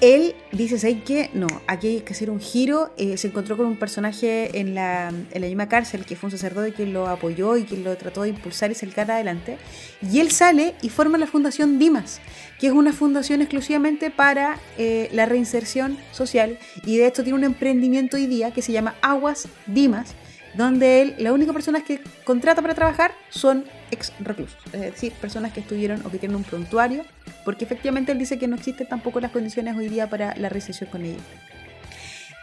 él 0.00 0.34
dice, 0.52 0.78
¿sabes 0.78 0.98
qué? 1.04 1.30
No, 1.34 1.46
aquí 1.66 1.88
hay 1.88 2.00
que 2.00 2.12
hacer 2.12 2.30
un 2.30 2.40
giro. 2.40 2.92
Eh, 2.96 3.16
se 3.16 3.28
encontró 3.28 3.56
con 3.56 3.66
un 3.66 3.78
personaje 3.78 4.58
en 4.58 4.74
la, 4.74 5.08
en 5.08 5.40
la 5.40 5.46
misma 5.46 5.68
cárcel, 5.68 6.04
que 6.04 6.16
fue 6.16 6.28
un 6.28 6.30
sacerdote 6.32 6.72
quien 6.72 6.92
lo 6.92 7.06
apoyó 7.06 7.56
y 7.56 7.64
quien 7.64 7.84
lo 7.84 7.96
trató 7.96 8.22
de 8.22 8.30
impulsar 8.30 8.70
y 8.70 8.74
sacar 8.74 9.10
adelante. 9.10 9.56
Y 10.02 10.20
él 10.20 10.30
sale 10.30 10.74
y 10.82 10.88
forma 10.88 11.16
la 11.16 11.26
Fundación 11.26 11.78
Dimas, 11.78 12.20
que 12.58 12.66
es 12.66 12.72
una 12.72 12.92
fundación 12.92 13.40
exclusivamente 13.40 14.10
para 14.10 14.58
eh, 14.78 15.08
la 15.12 15.26
reinserción 15.26 15.96
social. 16.12 16.58
Y 16.84 16.98
de 16.98 17.06
hecho 17.06 17.22
tiene 17.22 17.38
un 17.38 17.44
emprendimiento 17.44 18.16
hoy 18.16 18.26
día 18.26 18.50
que 18.52 18.62
se 18.62 18.72
llama 18.72 18.96
Aguas 19.00 19.48
Dimas, 19.66 20.14
donde 20.56 21.02
él, 21.02 21.14
la 21.18 21.32
única 21.32 21.52
personas 21.52 21.82
que 21.82 22.00
contrata 22.24 22.62
para 22.62 22.74
trabajar 22.74 23.12
son 23.30 23.64
ex 23.90 24.12
reclusos, 24.20 24.58
es 24.72 24.80
decir, 24.80 25.12
personas 25.12 25.52
que 25.52 25.60
estuvieron 25.60 26.04
o 26.06 26.10
que 26.10 26.18
tienen 26.18 26.36
un 26.36 26.44
prontuario, 26.44 27.04
porque 27.44 27.64
efectivamente 27.64 28.12
él 28.12 28.18
dice 28.18 28.38
que 28.38 28.46
no 28.46 28.56
existen 28.56 28.86
tampoco 28.86 29.20
las 29.20 29.30
condiciones 29.30 29.76
hoy 29.76 29.88
día 29.88 30.08
para 30.08 30.34
la 30.36 30.48
recesión 30.48 30.88
con 30.90 31.04
ellos. 31.04 31.22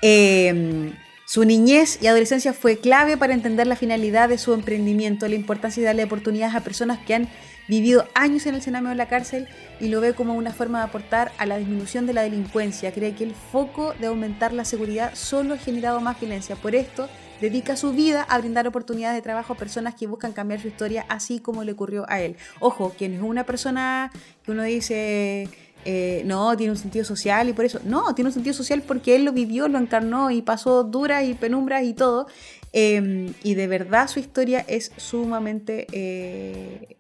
Em, 0.02 0.94
su 1.26 1.46
niñez 1.46 2.00
y 2.02 2.08
adolescencia 2.08 2.52
fue 2.52 2.78
clave 2.80 3.16
para 3.16 3.34
entender 3.34 3.66
la 3.68 3.76
finalidad 3.76 4.28
de 4.28 4.38
su 4.38 4.54
emprendimiento, 4.54 5.28
la 5.28 5.36
importancia 5.36 5.80
de 5.80 5.88
darle 5.88 6.04
oportunidades 6.04 6.56
a 6.56 6.60
personas 6.60 7.00
que 7.00 7.16
han 7.16 7.30
vivido 7.68 8.06
años 8.16 8.46
en 8.48 8.56
el 8.56 8.62
cename 8.62 8.92
en 8.92 8.98
la 8.98 9.08
cárcel 9.08 9.48
y 9.80 9.88
lo 9.88 10.02
ve 10.02 10.14
como 10.14 10.34
una 10.34 10.52
forma 10.52 10.80
de 10.80 10.86
aportar 10.86 11.32
a 11.38 11.46
la 11.46 11.58
disminución 11.58 12.06
de 12.06 12.12
la 12.12 12.24
delincuencia. 12.24 12.92
Cree 12.92 13.16
que 13.16 13.24
el 13.24 13.34
foco 13.34 13.94
de 14.00 14.08
aumentar 14.08 14.52
la 14.52 14.66
seguridad 14.66 15.14
solo 15.16 15.54
ha 15.54 15.58
generado 15.58 16.02
más 16.02 16.20
violencia. 16.20 16.58
Por 16.58 16.76
esto, 16.76 17.08
dedica 17.42 17.76
su 17.76 17.92
vida 17.92 18.24
a 18.24 18.38
brindar 18.38 18.68
oportunidades 18.68 19.18
de 19.18 19.22
trabajo 19.22 19.54
a 19.54 19.58
personas 19.58 19.96
que 19.96 20.08
buscan 20.08 20.32
cambiar 20.32 20.62
su 20.62 20.68
historia, 20.68 21.06
así 21.10 21.40
como 21.40 21.64
le 21.64 21.72
ocurrió 21.72 22.06
a 22.08 22.22
él. 22.22 22.38
Ojo, 22.60 22.94
quien 22.98 23.16
es 23.16 23.22
una 23.22 23.46
persona 23.46 24.12
que 24.44 24.52
uno 24.52 24.64
dice, 24.64 25.50
eh, 25.84 26.22
no, 26.26 26.56
tiene 26.56 26.72
un 26.72 26.78
sentido 26.78 27.04
social 27.04 27.50
y 27.50 27.54
por 27.54 27.66
eso, 27.66 27.80
no, 27.84 28.14
tiene 28.14 28.30
un 28.30 28.34
sentido 28.34 28.54
social 28.54 28.84
porque 28.84 29.16
él 29.16 29.26
lo 29.26 29.34
vivió, 29.34 29.68
lo 29.68 29.80
encarnó 29.80 30.30
y 30.30 30.44
pasó 30.44 30.84
duras 30.84 31.24
y 31.24 31.34
penumbras 31.34 31.84
y 31.84 31.94
todo. 31.94 32.28
Em, 32.74 33.34
y 33.44 33.56
de 33.56 33.68
verdad 33.68 34.08
su 34.08 34.20
historia 34.20 34.64
es 34.68 34.92
sumamente... 34.98 35.88
Eh, 35.92 36.98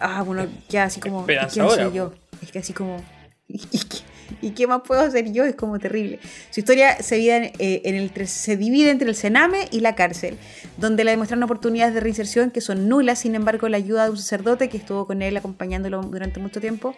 ah, 0.00 0.22
bueno, 0.22 0.46
ya 0.68 0.84
así 0.84 1.00
como... 1.00 1.24
¿Quién 1.24 1.48
soy 1.48 1.92
yo? 1.92 2.12
Es 2.42 2.50
que 2.50 2.58
así 2.58 2.72
como... 2.72 2.96
¿Y 4.44 4.50
qué 4.50 4.66
más 4.66 4.82
puedo 4.86 5.00
hacer 5.00 5.32
yo? 5.32 5.44
Es 5.44 5.54
como 5.54 5.78
terrible. 5.78 6.20
Su 6.50 6.60
historia 6.60 7.02
se 7.02 7.16
divide, 7.16 7.52
eh, 7.58 7.82
en 7.84 7.94
el, 7.94 8.28
se 8.28 8.56
divide 8.56 8.90
entre 8.90 9.08
el 9.08 9.14
Sename 9.14 9.68
y 9.70 9.80
la 9.80 9.94
cárcel, 9.94 10.36
donde 10.76 11.02
le 11.04 11.12
demuestran 11.12 11.42
oportunidades 11.42 11.94
de 11.94 12.00
reinserción 12.00 12.50
que 12.50 12.60
son 12.60 12.88
nulas, 12.88 13.20
sin 13.20 13.34
embargo 13.34 13.68
la 13.68 13.78
ayuda 13.78 14.04
de 14.04 14.10
un 14.10 14.18
sacerdote 14.18 14.68
que 14.68 14.76
estuvo 14.76 15.06
con 15.06 15.22
él 15.22 15.36
acompañándolo 15.36 16.02
durante 16.02 16.40
mucho 16.40 16.60
tiempo 16.60 16.94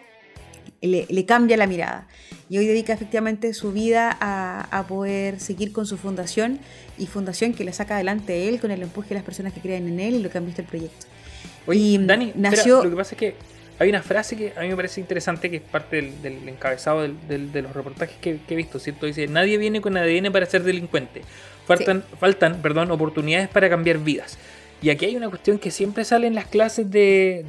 le, 0.81 1.07
le, 1.09 1.25
cambia 1.25 1.57
la 1.57 1.67
mirada. 1.67 2.07
Y 2.49 2.57
hoy 2.57 2.67
dedica 2.67 2.93
efectivamente 2.93 3.53
su 3.53 3.71
vida 3.71 4.15
a, 4.19 4.67
a, 4.77 4.87
poder 4.87 5.39
seguir 5.39 5.71
con 5.71 5.85
su 5.85 5.97
fundación 5.97 6.59
y 6.97 7.07
fundación 7.07 7.53
que 7.53 7.63
le 7.63 7.73
saca 7.73 7.95
adelante 7.95 8.47
él 8.47 8.59
con 8.59 8.71
el 8.71 8.81
empuje 8.81 9.09
de 9.09 9.15
las 9.15 9.23
personas 9.23 9.53
que 9.53 9.59
creen 9.59 9.87
en 9.87 9.99
él 9.99 10.15
y 10.15 10.23
lo 10.23 10.29
que 10.29 10.37
han 10.37 10.45
visto 10.45 10.61
el 10.61 10.67
proyecto. 10.67 11.07
Oye, 11.65 11.99
Dani, 12.01 12.31
nació... 12.35 12.83
lo 12.83 12.89
que 12.89 12.95
pasa 12.95 13.15
es 13.15 13.19
que 13.19 13.35
hay 13.79 13.89
una 13.89 14.01
frase 14.01 14.35
que 14.35 14.53
a 14.55 14.61
mí 14.61 14.69
me 14.69 14.75
parece 14.75 14.99
interesante, 14.99 15.49
que 15.49 15.57
es 15.57 15.61
parte 15.61 16.01
del, 16.21 16.47
encabezado 16.49 17.01
de 17.01 17.61
los 17.61 17.73
reportajes 17.73 18.15
que, 18.19 18.39
he 18.47 18.55
visto, 18.55 18.79
¿cierto? 18.79 19.05
Dice, 19.05 19.27
nadie 19.27 19.57
viene 19.57 19.81
con 19.81 19.95
ADN 19.97 20.31
para 20.31 20.45
ser 20.45 20.63
delincuente. 20.63 21.21
Faltan, 21.65 22.03
faltan 22.19 22.61
perdón, 22.61 22.89
oportunidades 22.91 23.49
para 23.49 23.69
cambiar 23.69 23.99
vidas. 23.99 24.37
Y 24.81 24.89
aquí 24.89 25.05
hay 25.05 25.15
una 25.15 25.29
cuestión 25.29 25.59
que 25.59 25.71
siempre 25.71 26.05
sale 26.05 26.27
en 26.27 26.35
las 26.35 26.45
clases 26.45 26.89
de, 26.89 27.43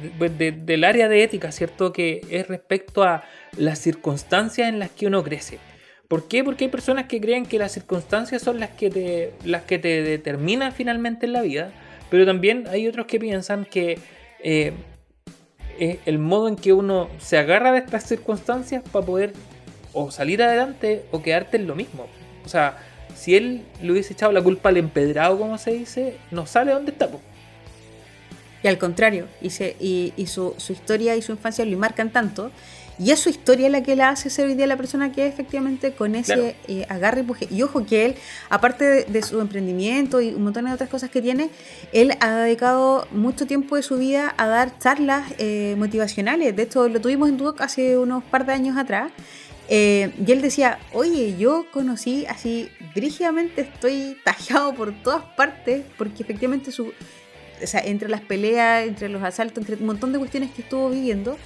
del 0.67 0.83
área 0.83 1.07
de 1.07 1.23
ética, 1.23 1.51
¿cierto? 1.51 1.93
Que 1.93 2.21
es 2.29 2.47
respecto 2.47 3.03
a 3.03 3.23
las 3.57 3.79
circunstancias 3.79 4.67
en 4.67 4.79
las 4.79 4.89
que 4.89 5.07
uno 5.07 5.23
crece. 5.23 5.59
¿Por 6.07 6.27
qué? 6.27 6.43
Porque 6.43 6.65
hay 6.65 6.71
personas 6.71 7.05
que 7.05 7.21
creen 7.21 7.45
que 7.45 7.59
las 7.59 7.71
circunstancias 7.71 8.41
son 8.41 8.59
las 8.59 8.71
que 8.71 8.89
te, 8.89 9.33
las 9.45 9.63
que 9.63 9.77
te 9.77 10.01
determinan 10.01 10.73
finalmente 10.73 11.27
en 11.27 11.33
la 11.33 11.41
vida, 11.41 11.71
pero 12.09 12.25
también 12.25 12.65
hay 12.67 12.87
otros 12.87 13.05
que 13.05 13.19
piensan 13.19 13.65
que 13.65 13.99
eh, 14.41 14.73
el 15.79 16.19
modo 16.19 16.47
en 16.47 16.55
que 16.55 16.73
uno 16.73 17.09
se 17.19 17.37
agarra 17.37 17.71
de 17.71 17.79
estas 17.79 18.03
circunstancias 18.03 18.83
para 18.91 19.05
poder 19.05 19.33
o 19.93 20.11
salir 20.11 20.43
adelante 20.43 21.05
o 21.11 21.21
quedarte 21.21 21.57
en 21.57 21.67
lo 21.67 21.75
mismo. 21.75 22.07
O 22.45 22.49
sea, 22.49 22.77
si 23.15 23.35
él 23.35 23.63
le 23.81 23.91
hubiese 23.91 24.13
echado 24.13 24.31
la 24.31 24.41
culpa 24.41 24.69
al 24.69 24.77
empedrado, 24.77 25.37
como 25.37 25.57
se 25.57 25.71
dice, 25.71 26.17
no 26.31 26.45
sale 26.45 26.71
dónde 26.71 26.91
está. 26.91 27.09
Y 28.61 28.67
al 28.67 28.77
contrario, 28.77 29.27
y, 29.41 30.13
y, 30.15 30.27
su, 30.27 30.55
historia 30.69 31.15
y 31.15 31.21
su 31.21 31.31
infancia 31.31 31.63
lo 31.65 31.77
marcan 31.77 32.11
tanto. 32.11 32.51
Y 32.99 33.11
es 33.11 33.19
su 33.19 33.29
historia 33.29 33.69
la 33.69 33.81
que 33.81 33.95
la 33.95 34.09
hace 34.09 34.29
ser 34.29 34.47
hoy 34.47 34.55
día 34.55 34.67
la 34.67 34.75
persona 34.75 35.13
que 35.13 35.25
es 35.25 35.33
efectivamente 35.33 35.93
con 35.93 36.15
ese 36.15 36.57
eh, 36.67 36.85
agarre 36.89 37.19
y 37.19 37.21
empuje. 37.21 37.47
Y 37.49 37.61
ojo 37.63 37.85
que 37.85 38.05
él, 38.05 38.15
aparte 38.49 39.05
de, 39.05 39.23
su 39.23 39.39
emprendimiento 39.39 40.19
y 40.19 40.33
un 40.33 40.43
montón 40.43 40.65
de 40.65 40.73
otras 40.73 40.89
cosas 40.89 41.09
que 41.09 41.21
tiene, 41.21 41.49
él 41.93 42.11
ha 42.19 42.31
dedicado 42.31 43.07
mucho 43.11 43.47
tiempo 43.47 43.77
de 43.77 43.83
su 43.83 43.97
vida 43.97 44.33
a 44.37 44.47
dar 44.47 44.77
charlas 44.79 45.31
eh, 45.37 45.75
motivacionales. 45.77 46.53
De 46.53 46.63
hecho, 46.63 46.89
lo 46.89 46.99
tuvimos 46.99 47.29
en 47.29 47.37
Duoc 47.37 47.61
hace 47.61 47.97
unos 47.97 48.21
par 48.25 48.45
de 48.45 48.51
años 48.51 48.77
atrás. 48.77 49.13
Eh, 49.69 50.11
y 50.25 50.31
él 50.33 50.41
decía, 50.41 50.79
oye, 50.91 51.37
yo 51.37 51.67
conocí 51.71 52.25
así, 52.25 52.69
brígidamente 52.95 53.61
estoy 53.61 54.17
tajado 54.25 54.73
por 54.73 54.91
todas 55.03 55.23
partes, 55.37 55.83
porque 55.97 56.23
efectivamente 56.23 56.71
su, 56.71 56.87
o 56.87 57.67
sea, 57.67 57.79
entre 57.81 58.09
las 58.09 58.21
peleas, 58.21 58.87
entre 58.87 59.07
los 59.09 59.23
asaltos, 59.23 59.59
entre 59.59 59.75
un 59.75 59.85
montón 59.85 60.11
de 60.11 60.17
cuestiones 60.17 60.51
que 60.51 60.63
estuvo 60.63 60.89
viviendo, 60.89 61.37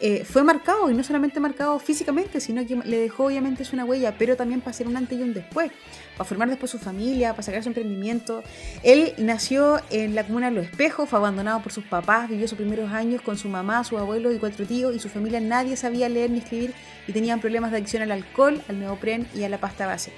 eh, 0.00 0.24
fue 0.24 0.42
marcado, 0.42 0.90
y 0.90 0.94
no 0.94 1.02
solamente 1.02 1.40
marcado 1.40 1.78
físicamente, 1.78 2.40
sino 2.40 2.66
que 2.66 2.76
le 2.76 2.98
dejó 2.98 3.26
obviamente 3.26 3.64
una 3.72 3.84
huella, 3.84 4.14
pero 4.18 4.36
también 4.36 4.60
para 4.60 4.72
hacer 4.72 4.86
un 4.86 4.96
antes 4.96 5.18
y 5.18 5.22
un 5.22 5.32
después, 5.32 5.72
para 6.16 6.28
formar 6.28 6.48
después 6.48 6.70
su 6.70 6.78
familia, 6.78 7.32
para 7.32 7.42
sacar 7.42 7.62
su 7.62 7.70
emprendimiento. 7.70 8.42
Él 8.82 9.14
nació 9.16 9.80
en 9.90 10.14
la 10.14 10.24
comuna 10.24 10.50
de 10.50 10.56
Los 10.56 10.66
Espejos, 10.66 11.08
fue 11.08 11.18
abandonado 11.18 11.62
por 11.62 11.72
sus 11.72 11.84
papás, 11.84 12.28
vivió 12.28 12.46
sus 12.46 12.58
primeros 12.58 12.92
años 12.92 13.22
con 13.22 13.38
su 13.38 13.48
mamá, 13.48 13.84
su 13.84 13.96
abuelo 13.96 14.32
y 14.32 14.38
cuatro 14.38 14.66
tíos, 14.66 14.94
y 14.94 14.98
su 14.98 15.08
familia 15.08 15.40
nadie 15.40 15.76
sabía 15.76 16.08
leer 16.08 16.30
ni 16.30 16.38
escribir 16.38 16.74
y 17.06 17.12
tenían 17.12 17.40
problemas 17.40 17.70
de 17.70 17.78
adicción 17.78 18.02
al 18.02 18.12
alcohol, 18.12 18.60
al 18.68 18.78
neopren 18.78 19.26
y 19.34 19.44
a 19.44 19.48
la 19.48 19.58
pasta 19.58 19.86
base. 19.86 20.12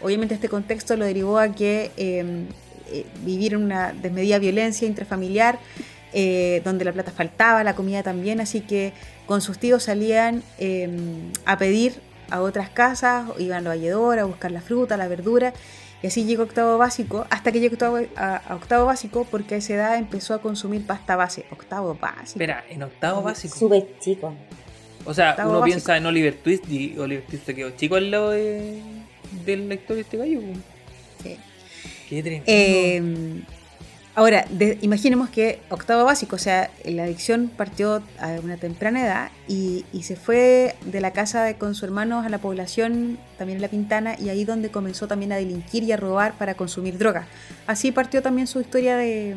Obviamente 0.00 0.34
este 0.34 0.48
contexto 0.48 0.96
lo 0.96 1.04
derivó 1.04 1.38
a 1.38 1.48
que 1.48 1.90
em, 1.96 2.46
eh, 2.92 3.06
vivir 3.24 3.54
en 3.54 3.64
una 3.64 3.92
desmedida 3.92 4.38
violencia 4.38 4.86
intrafamiliar, 4.86 5.58
eh, 6.12 6.62
donde 6.64 6.84
la 6.84 6.92
plata 6.92 7.10
faltaba, 7.10 7.64
la 7.64 7.74
comida 7.74 8.04
también, 8.04 8.40
así 8.40 8.60
que 8.60 8.92
con 9.26 9.40
sus 9.40 9.58
tíos 9.58 9.84
salían 9.84 10.42
em, 10.58 11.32
a 11.46 11.58
pedir 11.58 12.00
a 12.30 12.40
otras 12.40 12.68
casas, 12.70 13.26
iban 13.38 13.66
a 13.66 13.70
valledora 13.70 14.22
a 14.22 14.24
buscar 14.24 14.50
la 14.50 14.60
fruta, 14.60 14.96
la 14.96 15.08
verdura, 15.08 15.52
y 16.02 16.08
así 16.08 16.24
llegó 16.24 16.42
a 16.42 16.46
octavo 16.46 16.76
básico, 16.76 17.26
hasta 17.30 17.50
que 17.50 17.60
llegó 17.60 17.76
a, 18.16 18.42
octavo 18.50 18.86
básico, 18.86 19.26
porque 19.30 19.54
a 19.54 19.58
esa 19.58 19.74
edad 19.74 19.96
empezó 19.96 20.34
a 20.34 20.42
consumir 20.42 20.86
pasta 20.86 21.16
base. 21.16 21.46
Octavo 21.50 21.96
básico. 21.98 22.24
Espera, 22.24 22.64
en 22.68 22.82
octavo 22.82 23.22
básico. 23.22 23.56
Súper 23.56 23.98
chico. 24.00 24.34
O 25.06 25.14
sea, 25.14 25.36
uno 25.46 25.62
piensa 25.62 25.96
en 25.96 26.06
Oliver 26.06 26.34
Twist 26.34 26.68
y 26.68 26.98
Oliver 26.98 27.24
Twist 27.24 27.46
se 27.46 27.54
quedó 27.54 27.70
chico 27.70 27.96
al 27.96 28.10
lado 28.10 28.30
de, 28.30 28.82
del 29.44 29.68
lector 29.68 29.96
de 29.96 30.02
este 30.02 30.16
gallo. 30.16 30.40
Sí. 31.22 31.38
Qué 32.08 32.22
tremendo. 32.22 32.44
Eh, 32.48 33.42
Ahora, 34.16 34.46
imaginemos 34.80 35.28
que 35.28 35.58
octavo 35.70 36.04
básico, 36.04 36.36
o 36.36 36.38
sea, 36.38 36.70
la 36.84 37.02
adicción 37.02 37.50
partió 37.54 38.00
a 38.20 38.28
una 38.44 38.56
temprana 38.56 39.02
edad 39.04 39.30
y, 39.48 39.84
se 40.02 40.14
fue 40.14 40.76
de 40.84 41.00
la 41.00 41.12
casa 41.12 41.54
con 41.54 41.74
su 41.74 41.84
hermano 41.84 42.20
a 42.20 42.28
la 42.28 42.38
población, 42.38 43.18
también 43.38 43.56
en 43.56 43.62
La 43.62 43.68
Pintana, 43.68 44.14
y 44.16 44.28
ahí 44.28 44.44
donde 44.44 44.70
comenzó 44.70 45.08
también 45.08 45.32
a 45.32 45.36
delinquir 45.36 45.82
y 45.82 45.90
a 45.90 45.96
robar 45.96 46.34
para 46.34 46.54
consumir 46.54 46.96
drogas. 46.96 47.26
Así 47.66 47.90
partió 47.90 48.22
también 48.22 48.46
su 48.46 48.60
historia 48.60 48.96
de... 48.96 49.34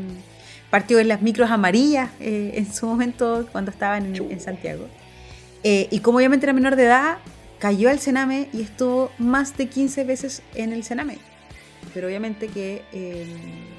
Partió 0.69 0.99
en 0.99 1.07
las 1.07 1.21
micros 1.21 1.49
amarillas 1.49 2.11
eh, 2.19 2.51
en 2.55 2.71
su 2.71 2.85
momento 2.85 3.47
cuando 3.51 3.71
estaba 3.71 3.97
en, 3.97 4.39
Santiago. 4.41 4.87
Eh, 5.63 5.87
y 5.89 6.01
como 6.01 6.17
obviamente 6.17 6.45
era 6.45 6.53
menor 6.53 6.75
de 6.75 6.83
edad, 6.83 7.17
cayó 7.57 7.89
al 7.89 7.99
Sename 7.99 8.49
y 8.53 8.61
estuvo 8.61 9.09
más 9.17 9.57
de 9.57 9.69
15 9.69 10.03
veces 10.03 10.43
en 10.53 10.73
el 10.73 10.83
Sename. 10.83 11.17
Pero 11.95 12.07
obviamente 12.07 12.47
que... 12.49 12.83
Eh, 12.93 13.76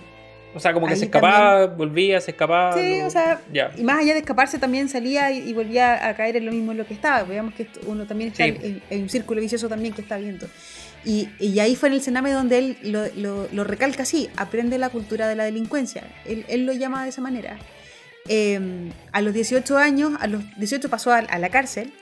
o 0.54 0.60
sea, 0.60 0.72
como 0.72 0.86
que 0.86 0.96
se 0.96 1.04
escapaba, 1.04 1.66
volvía, 1.66 2.20
se 2.20 2.30
escapaba. 2.30 2.72
Sí, 2.72 3.00
o 3.02 3.10
sea, 3.10 3.40
y 3.76 3.82
más 3.82 4.00
allá 4.00 4.14
de 4.14 4.20
escaparse 4.20 4.58
también 4.58 4.88
salía 4.88 5.30
y, 5.30 5.52
volvía 5.52 6.08
a 6.08 6.14
caer 6.14 6.36
en 6.36 6.46
lo 6.46 6.52
mismo 6.52 6.72
en 6.72 6.78
lo 6.78 6.86
que 6.86 6.94
estaba. 6.94 7.22
Veamos 7.24 7.54
que 7.54 7.68
uno 7.86 8.06
también 8.06 8.30
está 8.30 8.46
en, 8.46 8.82
un 8.90 9.08
círculo 9.08 9.40
vicioso 9.40 9.68
también 9.68 9.94
que 9.94 10.00
está 10.00 10.16
viendo. 10.16 10.46
Y, 11.04 11.28
y, 11.38 11.58
ahí 11.60 11.76
fue 11.76 11.90
en 11.90 11.96
el 11.96 12.00
Sename 12.00 12.32
donde 12.32 12.58
él 12.58 12.76
lo, 12.82 13.46
lo, 13.52 13.64
recalca 13.64 14.02
así, 14.02 14.28
aprende 14.36 14.78
la 14.78 14.88
cultura 14.88 15.28
de 15.28 15.36
la 15.36 15.44
delincuencia. 15.44 16.02
Él, 16.24 16.44
él 16.48 16.66
lo 16.66 16.72
llama 16.72 17.04
de 17.04 17.10
esa 17.10 17.20
manera. 17.20 17.58
Em, 18.28 18.90
a 19.12 19.20
los 19.20 19.32
18 19.32 19.78
años, 19.78 20.12
a 20.20 20.26
los 20.26 20.42
18 20.58 20.88
pasó 20.88 21.12
a, 21.12 21.18
a 21.18 21.38
la 21.38 21.50
cárcel. 21.50 21.92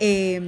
Eh, 0.00 0.40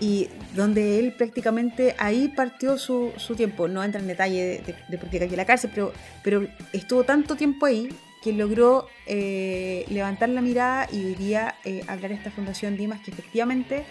y 0.00 0.28
donde 0.54 0.98
él 0.98 1.12
prácticamente 1.12 1.94
ahí 1.98 2.28
partió 2.28 2.78
su, 2.78 3.12
su 3.16 3.34
tiempo. 3.34 3.68
No 3.68 3.82
entra 3.82 4.00
en 4.00 4.06
detalle 4.06 4.62
de, 4.88 4.98
por 4.98 5.10
qué 5.10 5.18
cayó 5.18 5.32
en 5.32 5.38
la 5.38 5.44
cárcel, 5.44 5.70
pero, 5.74 5.92
pero 6.22 6.46
estuvo 6.72 7.04
tanto 7.04 7.36
tiempo 7.36 7.66
ahí 7.66 7.88
que 8.22 8.32
logró 8.32 8.88
eh, 9.06 9.84
levantar 9.88 10.28
la 10.28 10.40
mirada 10.40 10.88
y 10.92 11.04
hoy 11.04 11.14
día 11.14 11.54
eh, 11.64 11.82
hablar 11.86 12.10
de 12.10 12.16
esta 12.16 12.30
fundación 12.30 12.76
Dimas, 12.76 13.00
que 13.00 13.12
efectivamente 13.12 13.84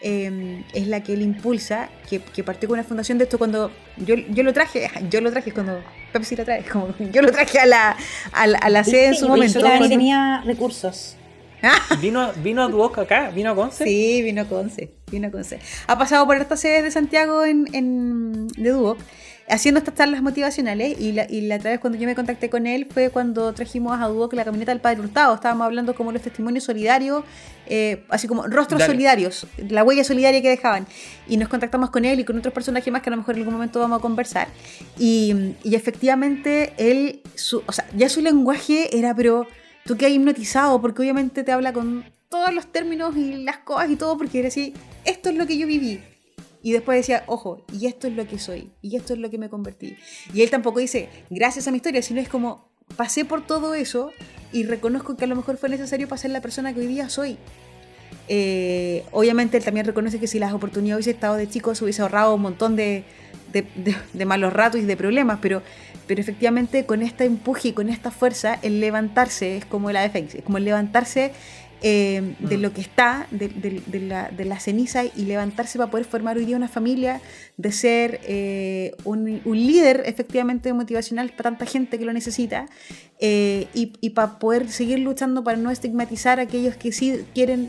em, 0.00 0.64
es 0.72 0.86
la 0.86 1.02
que 1.02 1.12
él 1.12 1.22
impulsa, 1.22 1.90
que, 2.08 2.20
que, 2.20 2.42
partió 2.42 2.68
con 2.68 2.78
una 2.78 2.88
fundación 2.88 3.18
de 3.18 3.24
esto 3.24 3.36
cuando 3.36 3.70
yo, 3.98 4.14
yo 4.14 4.42
lo 4.42 4.52
traje, 4.52 4.90
yo 5.10 5.20
lo 5.20 5.30
traje 5.30 5.52
cuando 5.52 5.82
Pepsi 6.12 6.36
lo 6.36 6.44
trae, 6.44 6.64
como 6.64 6.94
yo 7.12 7.22
lo 7.22 7.30
traje 7.30 7.58
a 7.58 7.66
la, 7.66 7.96
a, 8.32 8.70
la 8.70 8.84
sede 8.84 9.08
en 9.08 9.14
su 9.16 9.28
momento. 9.28 9.60
tenía 9.88 10.42
recursos. 10.46 11.16
¿Vino, 12.00 12.32
¿Vino 12.42 12.62
a 12.62 12.68
Duoc 12.68 12.98
acá? 12.98 13.30
¿Vino 13.30 13.50
a 13.50 13.54
Conce? 13.54 13.84
Sí, 13.84 14.22
vino 14.22 14.42
a 14.42 14.44
Conce. 14.44 14.90
Vino 15.10 15.28
a 15.28 15.30
Conce. 15.30 15.58
Ha 15.86 15.98
pasado 15.98 16.26
por 16.26 16.36
estas 16.36 16.60
sedes 16.60 16.82
de 16.82 16.90
Santiago 16.90 17.44
en, 17.44 17.68
en, 17.72 18.48
de 18.48 18.70
Duoc 18.70 18.98
haciendo 19.48 19.78
estas 19.78 19.94
charlas 19.94 20.22
motivacionales 20.22 20.98
y 20.98 21.12
la, 21.12 21.26
y 21.28 21.42
la 21.42 21.56
otra 21.56 21.72
vez 21.72 21.80
cuando 21.80 21.98
yo 21.98 22.06
me 22.06 22.14
contacté 22.14 22.48
con 22.48 22.66
él 22.66 22.86
fue 22.90 23.10
cuando 23.10 23.52
trajimos 23.52 24.00
a 24.00 24.08
Duoc 24.08 24.32
la 24.32 24.44
camioneta 24.44 24.72
del 24.72 24.80
Padre 24.80 25.00
Hurtado. 25.00 25.34
Estábamos 25.34 25.66
hablando 25.66 25.94
como 25.94 26.12
los 26.12 26.22
testimonios 26.22 26.64
solidarios, 26.64 27.24
eh, 27.66 28.04
así 28.08 28.26
como 28.26 28.46
rostros 28.46 28.82
solidarios, 28.82 29.46
la 29.68 29.84
huella 29.84 30.04
solidaria 30.04 30.40
que 30.40 30.48
dejaban. 30.48 30.86
Y 31.28 31.36
nos 31.36 31.48
contactamos 31.48 31.90
con 31.90 32.04
él 32.04 32.20
y 32.20 32.24
con 32.24 32.38
otros 32.38 32.54
personajes 32.54 32.92
más 32.92 33.02
que 33.02 33.10
a 33.10 33.12
lo 33.12 33.18
mejor 33.18 33.34
en 33.34 33.40
algún 33.42 33.54
momento 33.54 33.80
vamos 33.80 33.98
a 33.98 34.02
conversar. 34.02 34.48
Y, 34.98 35.54
y 35.62 35.74
efectivamente 35.74 36.72
él, 36.78 37.22
su, 37.34 37.62
o 37.66 37.72
sea, 37.72 37.86
ya 37.94 38.08
su 38.08 38.20
lenguaje 38.20 38.96
era 38.96 39.14
pero 39.14 39.46
tú 39.84 39.96
quedas 39.96 40.12
hipnotizado 40.12 40.80
porque 40.80 41.02
obviamente 41.02 41.44
te 41.44 41.52
habla 41.52 41.72
con 41.72 42.04
todos 42.28 42.52
los 42.52 42.66
términos 42.72 43.16
y 43.16 43.44
las 43.44 43.58
cosas 43.58 43.90
y 43.90 43.96
todo 43.96 44.18
porque 44.18 44.42
decía, 44.42 44.72
esto 45.04 45.28
es 45.30 45.36
lo 45.36 45.46
que 45.46 45.56
yo 45.56 45.66
viví. 45.66 46.00
Y 46.62 46.72
después 46.72 46.96
decía, 46.96 47.24
ojo, 47.26 47.62
y 47.72 47.86
esto 47.86 48.06
es 48.06 48.14
lo 48.14 48.26
que 48.26 48.38
soy, 48.38 48.70
y 48.80 48.96
esto 48.96 49.12
es 49.12 49.18
lo 49.18 49.28
que 49.28 49.36
me 49.36 49.50
convertí. 49.50 49.96
Y 50.32 50.40
él 50.40 50.50
tampoco 50.50 50.78
dice, 50.78 51.10
gracias 51.28 51.68
a 51.68 51.70
mi 51.70 51.76
historia, 51.76 52.00
sino 52.00 52.20
es 52.20 52.28
como, 52.28 52.70
pasé 52.96 53.26
por 53.26 53.46
todo 53.46 53.74
eso 53.74 54.12
y 54.50 54.64
reconozco 54.64 55.16
que 55.16 55.24
a 55.24 55.28
lo 55.28 55.36
mejor 55.36 55.58
fue 55.58 55.68
necesario 55.68 56.08
para 56.08 56.20
ser 56.20 56.30
la 56.30 56.40
persona 56.40 56.72
que 56.72 56.80
hoy 56.80 56.86
día 56.86 57.08
soy. 57.10 57.36
Eh, 58.28 59.04
obviamente 59.12 59.58
él 59.58 59.64
también 59.64 59.84
reconoce 59.84 60.18
que 60.18 60.26
si 60.26 60.38
las 60.38 60.54
oportunidades 60.54 61.04
hubiese 61.04 61.10
estado 61.10 61.34
de 61.34 61.48
chicos 61.48 61.82
hubiese 61.82 62.00
ahorrado 62.00 62.34
un 62.34 62.40
montón 62.40 62.74
de, 62.76 63.04
de, 63.52 64.24
malos 64.24 64.52
ratos 64.52 64.80
y 64.80 64.84
de 64.84 64.96
problemas, 64.96 65.38
pero, 65.42 65.62
pero 66.06 66.20
efectivamente 66.20 66.86
con 66.86 67.02
este 67.02 67.24
empuje 67.24 67.68
y 67.68 67.72
con 67.72 67.88
esta 67.88 68.10
fuerza, 68.10 68.58
el 68.62 68.80
levantarse 68.80 69.56
es 69.56 69.64
como 69.64 69.90
el 69.90 69.96
AFX, 69.96 70.36
es 70.36 70.42
como 70.42 70.58
el 70.58 70.64
levantarse 70.64 71.32
eh, 71.86 72.34
de 72.38 72.56
mm. 72.56 72.60
lo 72.62 72.72
que 72.72 72.80
está, 72.80 73.26
de, 73.30 73.50
la, 74.00 74.30
de, 74.30 74.44
la, 74.46 74.58
ceniza 74.58 75.04
y 75.04 75.26
levantarse 75.26 75.76
para 75.76 75.90
poder 75.90 76.06
formar 76.06 76.38
hoy 76.38 76.46
día 76.46 76.56
una 76.56 76.66
familia, 76.66 77.20
de 77.58 77.72
ser 77.72 78.20
eh, 78.24 78.92
un, 79.04 79.42
líder 79.44 80.02
efectivamente 80.06 80.72
motivacional 80.72 81.28
para 81.30 81.50
tanta 81.50 81.66
gente 81.66 81.98
que 81.98 82.06
lo 82.06 82.14
necesita 82.14 82.70
eh, 83.20 83.66
y, 83.74 84.10
para 84.10 84.38
poder 84.38 84.70
seguir 84.70 85.00
luchando 85.00 85.44
para 85.44 85.58
no 85.58 85.70
estigmatizar 85.70 86.40
a 86.40 86.44
aquellos 86.44 86.74
que 86.76 86.90
sí 86.90 87.22
quieren 87.34 87.68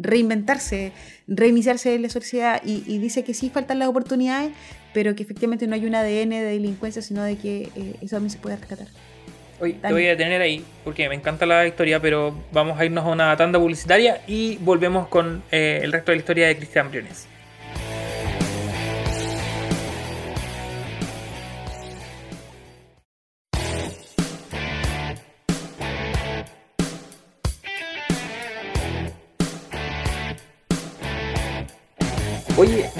reinventarse, 0.00 0.92
reiniciarse 1.28 1.94
en 1.94 2.02
la 2.02 2.08
sociedad 2.08 2.62
y, 2.64 2.98
dice 2.98 3.24
que 3.24 3.34
sí 3.34 3.50
faltan 3.50 3.78
las 3.78 3.88
oportunidades, 3.88 4.52
pero 4.94 5.14
que 5.14 5.22
efectivamente 5.22 5.66
no 5.66 5.74
hay 5.74 5.84
un 5.86 5.94
ADN 5.94 6.30
de 6.30 6.42
delincuencia, 6.42 7.02
sino 7.02 7.22
de 7.22 7.36
que 7.36 7.70
eso 8.00 8.16
también 8.16 8.30
se 8.30 8.38
puede 8.38 8.56
rescatar. 8.56 8.88
Hoy 9.58 9.72
te 9.74 9.90
voy 9.90 10.06
a 10.06 10.10
detener 10.10 10.42
ahí 10.42 10.62
porque 10.84 11.08
me 11.08 11.14
encanta 11.14 11.46
la 11.46 11.66
historia, 11.66 11.98
pero 12.00 12.34
vamos 12.52 12.78
a 12.78 12.84
irnos 12.84 13.04
a 13.04 13.08
una 13.08 13.36
tanda 13.36 13.58
publicitaria 13.58 14.20
y 14.26 14.58
volvemos 14.58 15.08
con 15.08 15.42
eh, 15.50 15.80
el 15.82 15.92
resto 15.92 16.12
de 16.12 16.16
la 16.16 16.20
historia 16.20 16.46
de 16.48 16.56
Cristian 16.56 16.90
Briones. 16.90 17.26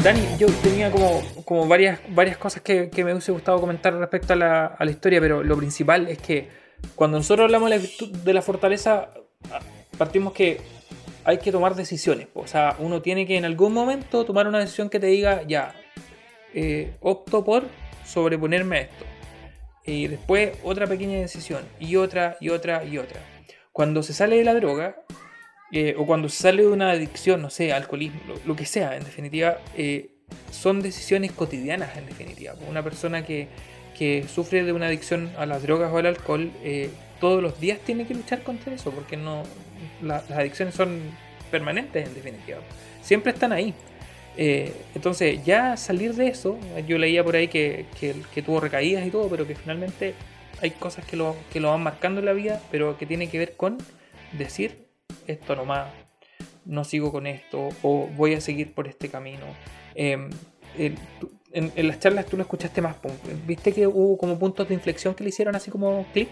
Dani, 0.07 0.21
yo 0.39 0.47
tenía 0.63 0.93
como, 0.93 1.67
varias, 1.67 1.99
cosas 2.39 2.63
que, 2.63 2.89
me 2.99 3.13
hubiese 3.13 3.33
gustado 3.33 3.61
comentar 3.61 3.93
respecto 3.93 4.35
a 4.35 4.37
la, 4.37 4.67
a 4.67 4.85
la, 4.85 4.91
historia, 4.93 5.21
pero 5.21 5.43
lo 5.43 5.57
principal 5.57 6.07
es 6.07 6.19
que 6.19 6.49
cuando 6.95 7.19
nosotros 7.19 7.47
hablamos 7.47 7.73
de 8.23 8.33
la, 8.33 8.41
fortaleza, 8.41 9.11
partimos 9.99 10.33
que 10.33 10.61
hay 11.25 11.39
que 11.39 11.51
tomar 11.51 11.75
decisiones. 11.75 12.29
O 12.35 12.47
sea, 12.47 12.77
uno 12.79 13.03
tiene 13.03 13.27
que 13.27 13.37
en 13.37 13.45
algún 13.45 13.73
momento 13.73 14.25
tomar 14.25 14.47
una 14.47 14.61
decisión 14.61 14.91
que 14.91 15.01
te 15.01 15.09
diga, 15.09 15.43
ya, 15.43 15.75
eh, 16.55 16.95
opto 17.01 17.45
por 17.45 17.65
sobreponerme 18.05 18.77
a 18.77 18.81
esto. 18.83 19.05
Y 19.87 20.07
después 20.07 20.57
otra 20.63 20.87
pequeña 20.87 21.19
decisión, 21.19 21.65
y 21.81 21.97
otra, 21.97 22.37
y 22.41 22.51
otra, 22.51 22.85
y 22.85 22.99
otra. 22.99 23.19
Cuando 23.73 24.05
se 24.05 24.15
sale 24.15 24.37
de 24.37 24.45
la 24.45 24.55
droga, 24.55 25.03
eh, 25.73 25.95
o 25.99 26.07
cuando 26.07 26.29
sale 26.29 26.63
de 26.63 26.69
una 26.69 26.91
adicción, 26.91 27.43
no 27.43 27.51
sé, 27.51 27.73
alcoholismo, 27.73 28.21
lo, 28.45 28.55
que 28.55 28.65
sea, 28.67 28.97
en 28.97 29.05
definitiva, 29.05 29.59
eh, 29.77 30.11
son 30.53 30.81
decisiones 30.81 31.33
cotidianas, 31.33 31.97
en 31.97 32.07
definitiva. 32.07 32.55
Una 32.69 32.83
persona 32.83 33.25
que, 33.25 33.49
sufre 34.29 34.63
de 34.63 34.73
una 34.73 34.87
adicción 34.87 35.33
a 35.39 35.47
las 35.47 35.63
drogas 35.63 35.93
o 35.93 35.99
al 35.99 36.07
alcohol, 36.07 36.53
eh, 36.63 36.91
todos 37.21 37.43
los 37.43 37.59
días 37.61 37.81
tiene 37.81 38.07
que 38.07 38.15
luchar 38.15 38.43
contra 38.43 38.75
eso, 38.75 38.91
porque 38.91 39.17
no 39.17 39.43
las 40.03 40.31
adicciones 40.31 40.75
son 40.75 41.01
permanentes, 41.51 42.07
en 42.07 42.15
definitiva. 42.15 42.59
Siempre 43.03 43.33
están 43.33 43.53
ahí. 43.53 43.75
entonces, 44.37 45.43
ya 45.45 45.77
salir 45.79 46.15
de 46.15 46.29
eso, 46.29 46.59
yo 46.87 46.99
leía 46.99 47.25
por 47.25 47.37
ahí 47.37 47.49
que, 47.49 47.87
que, 47.99 48.43
tuvo 48.43 48.61
recaídas 48.61 49.07
y 49.07 49.11
todo, 49.11 49.29
pero 49.31 49.47
que 49.47 49.55
finalmente 49.55 50.15
hay 50.61 50.73
cosas 50.73 51.07
que 51.07 51.17
lo, 51.17 51.35
que 51.53 51.59
lo 51.59 51.71
van 51.71 51.83
marcando 51.83 52.21
en 52.21 52.27
la 52.27 52.35
vida, 52.35 52.61
pero 52.71 52.99
que 52.99 53.07
tiene 53.07 53.29
que 53.31 53.39
ver 53.39 53.57
con 53.57 53.79
decir 54.33 54.86
esto 55.27 55.57
nomás, 55.57 55.89
no 56.65 56.85
sigo 56.85 57.13
con 57.13 57.27
esto 57.27 57.69
o 57.83 58.09
voy 58.17 58.35
a 58.35 58.41
seguir 58.41 58.75
por 58.75 58.89
este 58.89 59.09
camino. 59.09 59.45
Em, 59.95 60.31
en, 60.77 61.89
las 61.89 62.01
charlas 62.01 62.27
tú 62.27 62.37
lo 62.37 62.43
escuchaste 62.43 62.83
más, 62.83 62.97
¿viste 63.47 63.73
que 63.73 63.87
hubo 63.87 64.19
como 64.19 64.39
puntos 64.39 64.69
de 64.69 64.75
inflexión 64.75 65.15
que 65.15 65.25
le 65.25 65.31
hicieron 65.31 65.57
así 65.57 65.71
como 65.71 66.07
clic? 66.13 66.29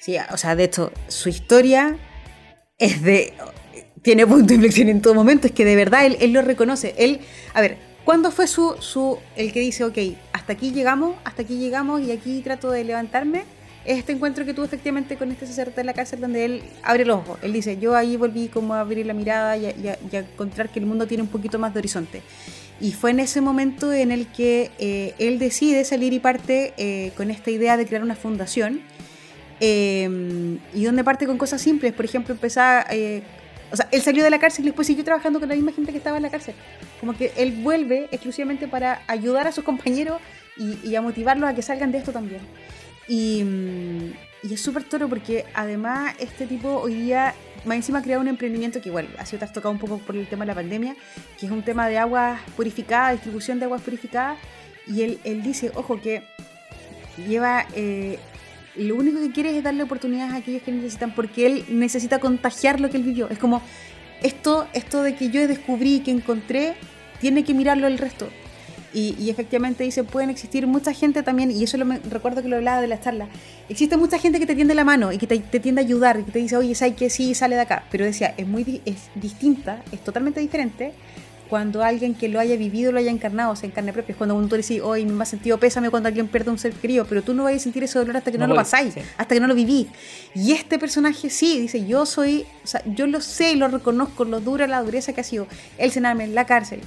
Sí, 0.00 0.16
o 0.30 0.36
sea, 0.36 0.56
de 0.56 0.64
hecho, 0.64 0.92
su 1.08 1.28
historia 1.28 1.96
es 2.78 3.02
de... 3.02 3.32
Tiene 4.02 4.26
punto 4.26 4.46
de 4.46 4.54
inflexión 4.54 4.88
en 4.88 5.00
todo 5.00 5.14
momento, 5.14 5.46
es 5.46 5.52
que 5.52 5.64
de 5.64 5.76
verdad 5.76 6.04
él, 6.04 6.16
él 6.20 6.32
lo 6.32 6.42
reconoce. 6.42 6.92
Él, 6.98 7.20
a 7.54 7.60
ver, 7.60 7.78
¿cuándo 8.04 8.32
fue 8.32 8.48
su, 8.48 8.74
su, 8.80 9.20
el 9.36 9.52
que 9.52 9.60
dice, 9.60 9.84
ok, 9.84 9.96
hasta 10.32 10.54
aquí 10.54 10.72
llegamos, 10.72 11.14
hasta 11.24 11.42
aquí 11.42 11.56
llegamos 11.58 12.02
y 12.02 12.10
aquí 12.10 12.40
trato 12.40 12.72
de 12.72 12.82
levantarme? 12.82 13.44
Este 13.84 14.12
encuentro 14.12 14.44
que 14.44 14.54
tuvo 14.54 14.64
efectivamente 14.64 15.16
con 15.16 15.30
este 15.32 15.46
sacerdote 15.46 15.80
en 15.80 15.86
la 15.86 15.94
cárcel 15.94 16.20
donde 16.20 16.44
él 16.44 16.62
abre 16.82 17.04
los 17.04 17.18
ojos. 17.18 17.38
Él 17.42 17.52
dice, 17.52 17.78
yo 17.78 17.96
ahí 17.96 18.16
volví 18.16 18.48
como 18.48 18.74
a 18.74 18.80
abrir 18.80 19.06
la 19.06 19.14
mirada 19.14 19.56
y 19.56 19.66
a, 19.66 19.96
encontrar 20.12 20.70
que 20.70 20.78
el 20.78 20.86
mundo 20.86 21.06
tiene 21.06 21.22
un 21.22 21.28
poquito 21.28 21.58
más 21.58 21.74
de 21.74 21.80
horizonte. 21.80 22.22
Y 22.80 22.92
fue 22.92 23.10
en 23.10 23.20
ese 23.20 23.40
momento 23.40 23.92
en 23.92 24.12
el 24.12 24.26
que 24.28 24.70
eh, 24.78 25.14
él 25.18 25.38
decide 25.38 25.84
salir 25.84 26.12
y 26.12 26.20
parte 26.20 26.74
eh, 26.76 27.12
con 27.16 27.30
esta 27.30 27.50
idea 27.50 27.76
de 27.76 27.86
crear 27.86 28.02
una 28.02 28.14
fundación. 28.14 28.80
Em, 29.60 30.58
y 30.74 30.84
donde 30.84 31.04
parte 31.04 31.26
con 31.26 31.38
cosas 31.38 31.60
simples, 31.60 31.92
por 31.92 32.04
ejemplo, 32.04 32.34
empezar... 32.34 32.86
Eh, 32.90 33.22
o 33.70 33.76
sea, 33.76 33.88
él 33.90 34.02
salió 34.02 34.22
de 34.22 34.28
la 34.28 34.38
cárcel 34.38 34.64
y 34.64 34.68
después 34.68 34.86
siguió 34.86 35.02
trabajando 35.02 35.40
con 35.40 35.48
la 35.48 35.54
misma 35.54 35.72
gente 35.72 35.92
que 35.92 35.98
estaba 35.98 36.18
en 36.18 36.22
la 36.22 36.30
cárcel. 36.30 36.54
Como 37.00 37.16
que 37.16 37.32
él 37.36 37.52
vuelve 37.62 38.06
exclusivamente 38.12 38.68
para 38.68 39.00
ayudar 39.06 39.46
a 39.46 39.52
sus 39.52 39.64
compañeros 39.64 40.20
y, 40.58 40.76
y 40.86 40.94
a 40.94 41.00
motivarlos 41.00 41.48
a 41.48 41.54
que 41.54 41.62
salgan 41.62 41.90
de 41.90 41.98
esto 41.98 42.12
también. 42.12 42.42
Y, 43.12 43.44
es 44.50 44.60
súper 44.62 44.84
toro 44.84 45.06
porque 45.06 45.44
además 45.52 46.14
este 46.18 46.46
tipo 46.46 46.80
hoy 46.80 46.94
día 46.94 47.34
más 47.66 47.76
encima 47.76 47.98
ha 47.98 48.02
creado 48.02 48.22
un 48.22 48.28
emprendimiento 48.28 48.80
que 48.80 48.88
igual 48.88 49.06
ha 49.18 49.26
sido 49.26 49.40
trastocado 49.40 49.70
un 49.70 49.78
poco 49.78 49.98
por 49.98 50.16
el 50.16 50.26
tema 50.26 50.44
de 50.44 50.46
la 50.46 50.54
pandemia, 50.54 50.96
que 51.38 51.44
es 51.44 51.52
un 51.52 51.62
tema 51.62 51.88
de 51.88 51.98
aguas 51.98 52.40
purificadas, 52.56 53.12
distribución 53.12 53.58
de 53.58 53.66
aguas 53.66 53.82
purificadas. 53.82 54.38
Y 54.86 55.02
él, 55.02 55.18
él 55.24 55.42
dice, 55.42 55.70
ojo, 55.74 56.00
que 56.00 56.22
lleva... 57.28 57.66
Eh, 57.74 58.18
lo 58.76 58.96
único 58.96 59.20
que 59.20 59.30
quiere 59.30 59.54
es 59.54 59.62
darle 59.62 59.82
oportunidades 59.82 60.32
a 60.32 60.36
aquellos 60.36 60.62
que 60.62 60.72
necesitan, 60.72 61.14
porque 61.14 61.46
él 61.46 61.64
necesita 61.68 62.18
contagiar 62.18 62.80
lo 62.80 62.88
que 62.88 62.96
él 62.96 63.02
vivió. 63.02 63.28
Es 63.28 63.38
como 63.38 63.60
esto, 64.22 64.66
esto 64.72 65.02
de 65.02 65.14
que 65.14 65.28
yo 65.28 65.46
descubrí, 65.46 66.00
que 66.00 66.10
encontré, 66.10 66.74
tiene 67.20 67.44
que 67.44 67.52
mirarlo 67.52 67.86
el 67.86 67.98
resto. 67.98 68.30
Y, 68.94 69.30
efectivamente 69.30 69.84
dice, 69.84 70.04
pueden 70.04 70.28
existir 70.28 70.66
mucha 70.66 70.92
gente 70.92 71.22
también, 71.22 71.50
y 71.50 71.64
eso 71.64 71.78
lo 71.78 71.86
me, 71.86 71.98
recuerdo 72.10 72.42
que 72.42 72.48
lo 72.48 72.56
hablaba 72.56 72.80
de 72.82 72.88
la 72.88 73.00
charla, 73.00 73.28
existe 73.68 73.96
mucha 73.96 74.18
gente 74.18 74.38
que 74.38 74.46
te 74.46 74.54
tiende 74.54 74.74
la 74.74 74.84
mano 74.84 75.12
y 75.12 75.18
que 75.18 75.26
te, 75.26 75.38
tiende 75.38 75.80
a 75.80 75.84
ayudar, 75.84 76.20
y 76.20 76.24
que 76.24 76.32
te 76.32 76.38
dice, 76.38 76.56
oye, 76.56 76.74
¿sabes 76.74 76.94
que 76.94 77.08
sí 77.08 77.34
sale 77.34 77.54
de 77.54 77.62
acá? 77.62 77.84
Pero 77.90 78.04
decía, 78.04 78.34
es 78.36 78.46
muy 78.46 78.82
es 78.84 79.08
distinta, 79.14 79.82
es 79.92 80.04
totalmente 80.04 80.40
diferente 80.40 80.92
cuando 81.52 81.82
alguien 81.82 82.14
que 82.14 82.28
lo 82.28 82.40
haya 82.40 82.56
vivido, 82.56 82.92
lo 82.92 82.98
haya 82.98 83.10
encarnado, 83.10 83.52
o 83.52 83.56
sea, 83.56 83.66
en 83.66 83.72
carne 83.72 83.92
propia. 83.92 84.12
Es 84.12 84.16
cuando 84.16 84.34
uno 84.34 84.48
tú 84.48 84.56
dices, 84.56 84.80
hoy 84.82 85.04
me 85.04 85.22
ha 85.22 85.26
sentido 85.26 85.58
pésame 85.58 85.90
cuando 85.90 86.08
alguien 86.08 86.26
pierde 86.26 86.50
un 86.50 86.58
ser 86.58 86.72
querido, 86.72 87.04
pero 87.04 87.20
tú 87.20 87.34
no 87.34 87.44
vas 87.44 87.54
a 87.54 87.58
sentir 87.58 87.84
ese 87.84 87.98
dolor 87.98 88.16
hasta 88.16 88.32
que 88.32 88.38
no, 88.38 88.46
lo 88.46 88.54
pasáis, 88.54 88.94
hasta 89.18 89.34
que 89.34 89.38
no 89.38 89.46
lo 89.46 89.54
viví. 89.54 89.86
Y 90.34 90.52
este 90.52 90.78
personaje 90.78 91.28
sí, 91.28 91.60
dice, 91.60 91.84
yo 91.84 92.06
soy, 92.06 92.46
o 92.64 92.66
sea, 92.66 92.82
yo 92.86 93.06
lo 93.06 93.20
sé 93.20 93.52
y 93.52 93.56
lo 93.56 93.68
reconozco, 93.68 94.24
lo 94.24 94.40
dura, 94.40 94.66
la 94.66 94.82
dureza 94.82 95.12
que 95.12 95.20
ha 95.20 95.24
sido 95.24 95.46
el 95.76 95.92
cenarme 95.92 96.24
en 96.24 96.34
la 96.34 96.46
cárcel. 96.46 96.80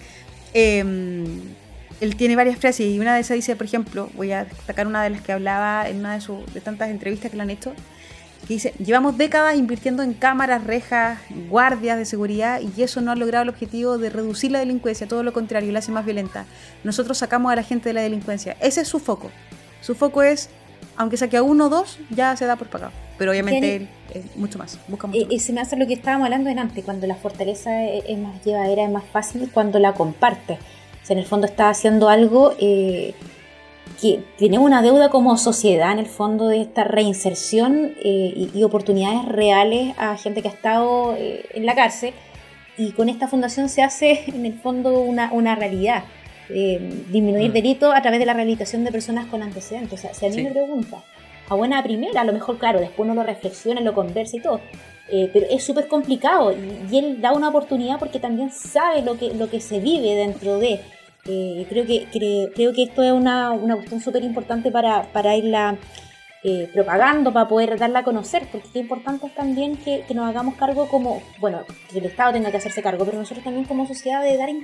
Eh, 0.56 0.84
él 2.02 2.16
tiene 2.16 2.36
varias 2.36 2.58
frases 2.58 2.88
y 2.88 3.00
una 3.00 3.16
de 3.16 3.22
esas 3.22 3.36
dice, 3.36 3.56
por 3.56 3.66
ejemplo, 3.66 4.10
voy 4.16 4.32
a 4.32 4.46
destacar 4.46 4.88
una 4.88 5.04
de 5.04 5.10
las 5.12 5.22
que 5.22 5.32
hablaba 5.32 5.88
en 5.88 5.98
una 5.98 6.14
de, 6.14 6.22
sus, 6.22 6.54
de 6.54 6.62
tantas 6.62 6.90
entrevistas 6.90 7.32
que 7.32 7.38
le 7.38 7.44
han 7.44 7.50
hecho, 7.50 7.74
que 8.48 8.54
dice, 8.54 8.74
llevamos 8.84 9.18
décadas 9.18 9.56
invirtiendo 9.56 10.04
en 10.04 10.14
cámaras, 10.14 10.64
rejas, 10.64 11.20
guardias 11.50 11.98
de 11.98 12.06
seguridad 12.06 12.62
y 12.62 12.82
eso 12.82 13.02
no 13.02 13.12
ha 13.12 13.16
logrado 13.16 13.44
el 13.44 13.50
objetivo 13.50 13.98
de 13.98 14.10
reducir 14.10 14.52
la 14.52 14.60
delincuencia, 14.60 15.08
todo 15.08 15.24
lo 15.24 15.34
contrario, 15.34 15.72
la 15.72 15.80
hace 15.80 15.92
más 15.92 16.06
violenta. 16.06 16.46
Nosotros 16.84 17.18
sacamos 17.18 17.52
a 17.52 17.56
la 17.56 17.64
gente 17.64 17.90
de 17.90 17.94
la 17.94 18.02
delincuencia. 18.02 18.56
Ese 18.60 18.82
es 18.82 18.88
su 18.88 19.00
foco. 19.00 19.32
Su 19.82 19.96
foco 19.96 20.22
es, 20.22 20.50
aunque 20.98 21.18
saque 21.18 21.38
a 21.38 21.44
uno 21.44 21.68
o 21.68 21.70
dos, 21.70 21.98
ya 22.10 22.36
se 22.36 22.46
da 22.46 22.56
por 22.56 22.68
pagado. 22.68 22.92
Pero 23.18 23.32
obviamente 23.32 23.78
él 23.78 23.90
es 24.14 24.36
mucho 24.36 24.60
más. 24.60 24.78
Busca 24.90 25.08
mucho 25.08 25.26
y, 25.30 25.40
se 25.40 25.54
me 25.54 25.62
hace 25.62 25.78
lo 25.78 25.88
que 25.88 25.94
estábamos 25.94 26.26
hablando 26.26 26.50
en 26.50 26.60
antes, 26.60 26.84
cuando 26.84 27.08
la 27.08 27.16
fortaleza 27.16 27.84
es 27.84 28.18
más 28.18 28.44
llevadera, 28.44 28.84
es 28.84 28.92
más 28.92 29.06
fácil 29.06 29.50
cuando 29.52 29.80
la 29.80 29.94
compartes 29.94 30.60
en 31.14 31.20
el 31.20 31.26
fondo 31.26 31.46
está 31.46 31.70
haciendo 31.70 32.10
algo 32.10 32.54
eh, 32.60 33.14
que 34.02 34.22
tiene 34.38 34.58
una 34.58 34.82
deuda 34.82 35.10
como 35.10 35.38
sociedad, 35.38 35.92
en 35.92 36.00
el 36.00 36.08
fondo, 36.08 36.48
de 36.48 36.62
esta 36.62 36.84
reinserción 36.84 37.94
eh, 38.04 38.50
y, 38.54 38.64
oportunidades 38.64 39.26
reales 39.26 39.94
a 39.98 40.18
gente 40.18 40.42
que 40.42 40.48
ha 40.48 40.52
estado 40.52 41.16
eh, 41.18 41.46
en 41.54 41.66
la 41.66 41.76
cárcel. 41.76 42.14
Y 42.78 42.92
con 42.92 43.08
esta 43.08 43.30
fundación 43.30 43.70
se 43.70 43.84
hace, 43.84 44.26
en 44.28 44.46
el 44.46 44.54
fondo, 44.54 45.00
una, 45.00 45.32
una 45.32 45.56
realidad. 45.56 46.04
disminuir 46.50 47.52
mm. 47.52 47.54
delitos 47.54 47.94
a 47.96 48.02
través 48.02 48.20
de 48.20 48.26
la 48.26 48.34
rehabilitación 48.34 48.84
de 48.84 48.92
personas 48.92 49.28
con 49.28 49.42
antecedentes. 49.44 49.94
O 49.94 50.02
sea, 50.02 50.14
si 50.14 50.26
a 50.26 50.30
mí 50.30 50.44
me 50.44 50.52
pregunta, 50.52 51.04
a 51.48 51.56
buena 51.56 51.82
primera, 51.82 52.22
a 52.22 52.26
lo 52.26 52.34
mejor, 52.34 52.58
claro, 52.58 52.80
después 52.80 53.06
uno 53.08 53.14
lo 53.14 53.24
reflexiona, 53.24 53.80
lo 53.80 53.94
conversa 53.94 54.36
y 54.36 54.42
todo. 54.42 54.60
pero 55.10 55.46
es 55.50 55.64
súper 55.64 55.88
complicado 55.88 56.52
y, 56.52 56.98
él 56.98 57.22
da 57.22 57.32
una 57.32 57.48
oportunidad 57.48 57.98
porque 57.98 58.20
también 58.20 58.52
sabe 58.52 59.04
lo 59.04 59.18
que, 59.18 59.34
lo 59.34 59.50
que 59.50 59.62
se 59.62 59.80
vive 59.80 60.16
dentro 60.16 60.60
de. 60.60 60.82
Eh, 61.28 61.66
creo, 61.68 61.88
que, 61.88 62.08
creo, 62.54 62.74
que 62.74 62.84
esto 62.84 63.02
es 63.02 63.12
una, 63.12 63.52
una 63.52 63.76
cuestión 63.76 64.00
súper 64.00 64.24
importante 64.24 64.70
para, 64.70 65.04
para 65.12 65.36
irla 65.36 65.76
eh, 66.44 66.70
propagando, 66.72 67.34
para 67.34 67.48
poder 67.48 67.80
darla 67.80 68.00
a 68.00 68.04
conocer, 68.04 68.48
porque 68.52 68.70
qué 68.72 68.78
importante 68.78 69.28
también 69.36 69.76
que, 69.78 70.04
que, 70.08 70.14
nos 70.14 70.30
hagamos 70.30 70.54
cargo 70.54 70.88
como, 70.88 71.24
bueno, 71.40 71.64
que 71.92 71.98
el 71.98 72.06
Estado 72.06 72.34
tenga 72.34 72.52
que 72.52 72.58
hacerse 72.58 72.84
cargo, 72.84 73.06
pero 73.06 73.18
nosotros 73.18 73.44
también 73.44 73.66
como 73.66 73.88
sociedad 73.88 74.22
de 74.22 74.38
dar 74.38 74.50
eh, 74.50 74.56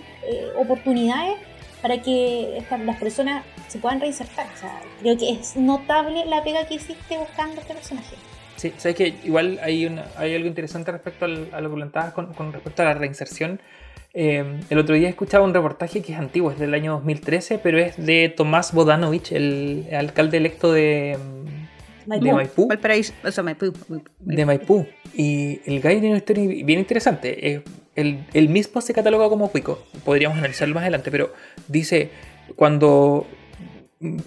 oportunidades 0.55 1.39
para 1.81 1.99
que 2.03 2.63
las 2.85 2.97
personas 2.99 3.43
se 3.67 3.79
puedan 3.79 3.99
reinsertar. 3.99 4.45
O 4.53 4.57
sea, 4.59 4.81
creo 5.01 5.17
que 5.17 5.31
es 5.31 5.55
notable 5.55 6.25
la 6.27 6.43
pega 6.43 6.67
que 6.67 6.75
hiciste 6.75 7.17
buscando 7.17 7.57
a 7.57 7.61
este 7.61 7.73
personaje. 7.73 8.15
Sí, 8.57 8.71
sabes 8.77 8.95
que 8.95 9.15
igual 9.23 9.59
hay, 9.63 9.87
una, 9.87 10.05
hay 10.15 10.35
algo 10.35 10.47
interesante 10.47 10.91
respecto 10.91 11.25
al, 11.25 11.49
a 11.51 11.59
lo 11.61 11.71
que 11.71 11.75
planteabas 11.77 12.13
con, 12.13 12.33
con 12.35 12.53
respecto 12.53 12.83
a 12.83 12.85
la 12.85 12.93
reinserción 12.93 13.59
Em, 14.13 14.59
el 14.69 14.77
otro 14.77 14.95
día 14.95 15.07
escuchaba 15.07 15.45
un 15.45 15.53
reportaje 15.53 16.01
que 16.01 16.13
es 16.13 16.19
antiguo, 16.19 16.51
es 16.51 16.59
del 16.59 16.73
año 16.73 16.93
2013, 16.93 17.59
pero 17.59 17.79
es 17.79 17.97
de 17.97 18.33
Tomás 18.35 18.73
Bodanovich, 18.73 19.31
el 19.31 19.87
alcalde 19.93 20.37
electo 20.37 20.73
de 20.73 21.17
Maipú. 22.05 22.25
De 22.25 22.33
Maipú. 23.43 23.73
De 24.19 24.45
Maipú. 24.45 24.87
Y 25.13 25.61
el 25.65 25.81
gallo 25.81 25.99
tiene 25.99 26.09
una 26.09 26.17
historia 26.17 26.63
bien 26.65 26.79
interesante. 26.79 27.63
El, 27.95 28.49
mismo 28.49 28.81
se 28.81 28.93
cataloga 28.93 29.29
como 29.29 29.49
cuico. 29.49 29.83
Podríamos 30.03 30.37
analizarlo 30.37 30.75
más 30.75 30.83
adelante, 30.83 31.11
pero 31.11 31.33
dice, 31.67 32.09
cuando 32.55 33.27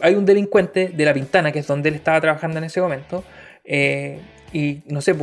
hay 0.00 0.14
un 0.14 0.24
delincuente 0.24 0.88
de 0.88 1.04
La 1.04 1.14
Pintana, 1.14 1.52
que 1.52 1.60
es 1.60 1.66
donde 1.66 1.88
él 1.88 1.94
estaba 1.96 2.20
trabajando 2.20 2.58
en 2.58 2.64
ese 2.64 2.80
momento, 2.80 3.24
eh, 3.64 4.20
y 4.54 4.82
no 4.86 5.00
sé, 5.00 5.16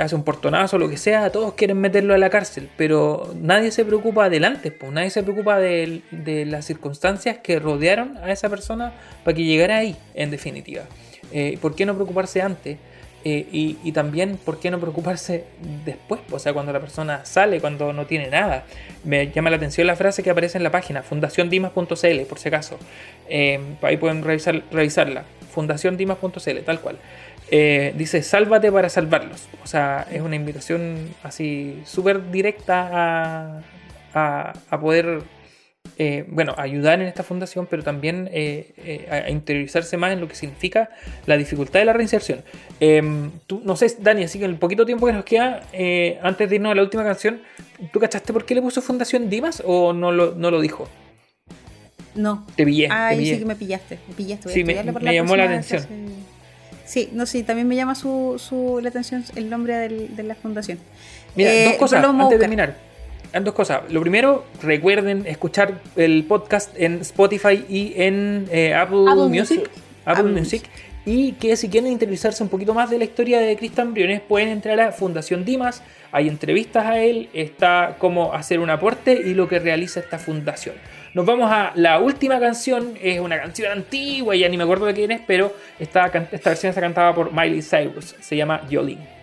hace 0.00 0.16
un 0.16 0.24
portonazo 0.24 0.78
lo 0.78 0.88
que 0.88 0.96
sea, 0.96 1.30
todos 1.30 1.54
quieren 1.54 1.80
meterlo 1.80 2.12
a 2.12 2.18
la 2.18 2.28
cárcel, 2.28 2.68
pero 2.76 3.32
nadie 3.40 3.70
se 3.70 3.84
preocupa 3.84 4.24
adelante, 4.24 4.72
pues, 4.72 4.90
nadie 4.90 5.10
se 5.10 5.22
preocupa 5.22 5.60
de, 5.60 6.02
las 6.48 6.64
circunstancias 6.64 7.38
que 7.38 7.60
rodearon 7.60 8.16
a 8.16 8.32
esa 8.32 8.48
persona 8.48 8.92
para 9.22 9.36
que 9.36 9.44
llegara 9.44 9.76
ahí, 9.76 9.96
en 10.14 10.32
definitiva. 10.32 10.82
Eh, 11.30 11.56
¿Por 11.62 11.76
qué 11.76 11.86
no 11.86 11.94
preocuparse 11.94 12.42
antes? 12.42 12.78
Eh, 13.24 13.46
y, 13.52 13.92
también, 13.92 14.36
¿por 14.36 14.58
qué 14.58 14.72
no 14.72 14.80
preocuparse 14.80 15.44
después? 15.84 16.20
O 16.32 16.40
sea, 16.40 16.52
cuando 16.52 16.72
la 16.72 16.80
persona 16.80 17.24
sale, 17.24 17.60
cuando 17.60 17.92
no 17.92 18.06
tiene 18.06 18.28
nada. 18.28 18.64
Me 19.04 19.30
llama 19.30 19.50
la 19.50 19.56
atención 19.56 19.86
la 19.86 19.96
frase 19.96 20.22
que 20.24 20.30
aparece 20.30 20.58
en 20.58 20.64
la 20.64 20.70
página, 20.70 21.02
fundaciondimas.cl, 21.02 22.20
por 22.28 22.38
si 22.38 22.48
acaso. 22.48 22.76
Eh, 23.28 23.60
ahí 23.82 23.96
pueden 23.96 24.24
revisar, 24.24 24.62
revisarla. 24.72 25.24
Fundaciondimas.cl, 25.54 26.58
tal 26.64 26.80
cual. 26.80 26.98
Eh, 27.50 27.94
dice, 27.96 28.22
sálvate 28.22 28.72
para 28.72 28.88
salvarlos. 28.88 29.48
O 29.62 29.66
sea, 29.66 30.06
es 30.10 30.20
una 30.20 30.36
invitación 30.36 31.14
así 31.22 31.80
súper 31.86 32.30
directa 32.30 33.62
a, 34.12 34.52
a 34.70 34.80
poder 34.80 35.22
eh, 35.96 36.24
bueno, 36.26 36.54
ayudar 36.56 37.00
en 37.00 37.06
esta 37.06 37.22
fundación, 37.22 37.66
pero 37.70 37.84
también 37.84 38.28
eh, 38.32 39.06
a, 39.10 39.30
interiorizarse 39.30 39.96
más 39.96 40.12
en 40.12 40.20
lo 40.20 40.26
que 40.26 40.34
significa 40.34 40.90
la 41.26 41.36
dificultad 41.36 41.78
de 41.78 41.84
la 41.84 41.92
reinserción. 41.92 42.42
Em, 42.80 43.30
tú, 43.46 43.62
no 43.64 43.76
sé, 43.76 43.94
Dani, 44.00 44.24
así 44.24 44.38
que 44.38 44.46
en 44.46 44.52
el 44.52 44.58
poquito 44.58 44.84
tiempo 44.84 45.06
que 45.06 45.12
nos 45.12 45.24
queda, 45.24 45.62
antes 46.22 46.50
de 46.50 46.56
irnos 46.56 46.72
a 46.72 46.74
la 46.74 46.82
última 46.82 47.04
canción, 47.04 47.42
¿tú 47.92 48.00
cachaste 48.00 48.32
por 48.32 48.44
qué 48.44 48.56
le 48.56 48.62
puso 48.62 48.82
Fundación 48.82 49.30
Dimas 49.30 49.62
o 49.64 49.92
no 49.92 50.10
lo, 50.10 50.34
no 50.34 50.50
lo 50.50 50.60
dijo? 50.60 50.88
No. 52.14 52.46
Te 52.56 52.64
pillé. 52.64 52.88
Ah, 52.90 53.10
te 53.10 53.24
sí 53.24 53.38
que 53.38 53.44
me 53.44 53.56
pillaste. 53.56 53.98
Me 54.08 54.14
pillaste. 54.14 54.48
sí, 54.50 54.64
me, 54.64 54.74
llamó 54.74 55.36
la 55.36 55.44
atención. 55.44 55.86
Sí, 56.84 57.08
no, 57.12 57.24
sí, 57.26 57.42
también 57.42 57.66
me 57.66 57.76
llama 57.76 57.94
su, 57.94 58.34
su 58.38 58.80
la 58.82 58.90
atención 58.90 59.24
el 59.36 59.48
nombre 59.48 59.76
del, 59.76 60.14
de 60.14 60.22
la 60.22 60.34
fundación. 60.34 60.78
Mira, 61.34 61.50
dos 61.64 61.74
cosas 61.74 62.04
antes 62.04 62.30
de 62.30 62.38
terminar 62.38 62.76
dos 63.42 63.54
cosas. 63.54 63.82
Lo 63.90 64.00
primero, 64.00 64.44
recuerden 64.62 65.26
escuchar 65.26 65.80
el 65.96 66.24
podcast 66.24 66.70
en 66.78 67.00
Spotify 67.00 67.64
y 67.68 67.94
en 67.96 68.46
eh, 68.52 68.74
Apple, 68.74 69.28
Music. 69.28 69.68
Apple, 70.04 70.30
Music. 70.30 70.62
Y 71.06 71.32
que 71.32 71.56
si 71.56 71.68
quieren 71.68 71.90
interesarse 71.90 72.42
un 72.42 72.48
poquito 72.48 72.72
más 72.72 72.90
de 72.90 72.98
la 72.98 73.04
historia 73.04 73.40
de 73.40 73.56
Cristian 73.56 73.92
Briones, 73.92 74.20
pueden 74.20 74.48
entrar 74.48 74.80
a 74.80 74.92
Fundación 74.92 75.44
Dimas. 75.44 75.82
Hay 76.12 76.28
entrevistas 76.28 76.86
a 76.86 76.98
él, 76.98 77.28
está 77.34 77.96
cómo 77.98 78.32
hacer 78.32 78.60
un 78.60 78.70
aporte 78.70 79.12
y 79.12 79.34
lo 79.34 79.48
que 79.48 79.58
realiza 79.58 80.00
esta 80.00 80.18
fundación. 80.18 80.76
Nos 81.14 81.24
vamos 81.24 81.48
a 81.48 81.70
la 81.76 82.00
última 82.00 82.40
canción, 82.40 82.98
es 83.00 83.20
una 83.20 83.38
canción 83.40 83.70
antigua, 83.70 84.34
ya 84.34 84.48
ni 84.48 84.56
me 84.56 84.64
acuerdo 84.64 84.86
de 84.86 84.94
quién 84.94 85.12
es, 85.12 85.20
pero 85.24 85.54
esta, 85.78 86.06
esta 86.06 86.50
versión 86.50 86.70
está 86.70 86.80
cantada 86.80 87.14
por 87.14 87.32
Miley 87.32 87.62
Cyrus, 87.62 88.16
se 88.18 88.36
llama 88.36 88.62
Jolene. 88.68 89.14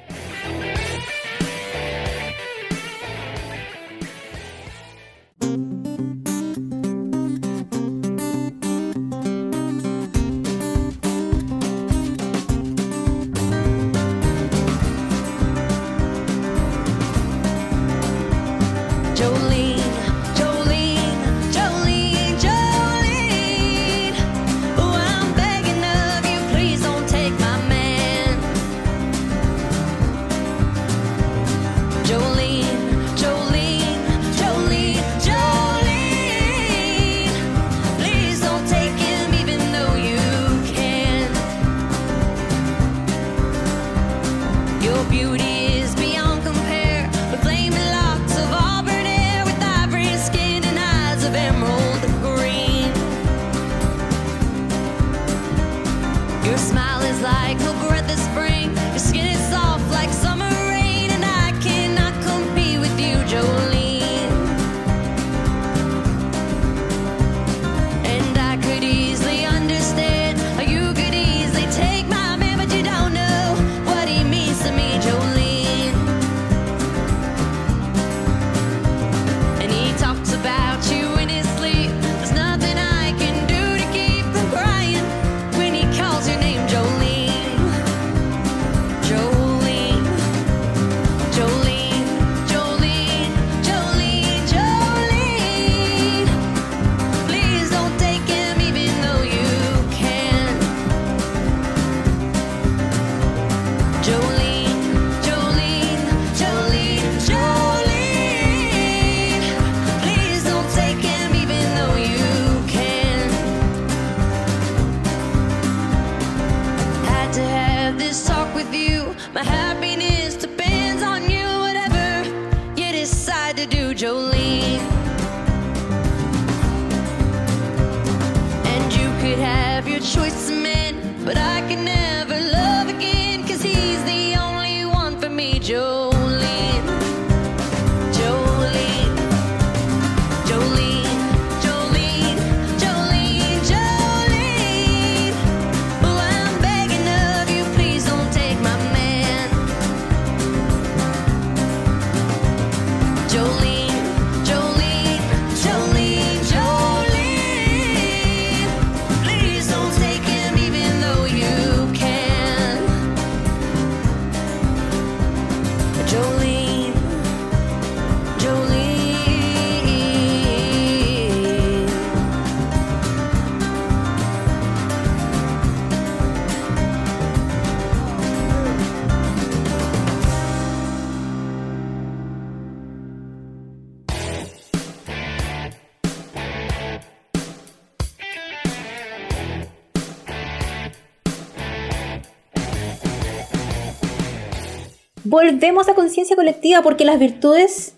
Volvemos 195.32 195.88
a 195.88 195.95
conciencia 195.95 196.36
colectiva 196.36 196.82
porque 196.82 197.05
las 197.05 197.17
virtudes 197.17 197.95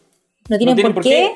no 0.50 0.58
tienen, 0.58 0.94
por, 0.94 1.04
qué, 1.04 1.32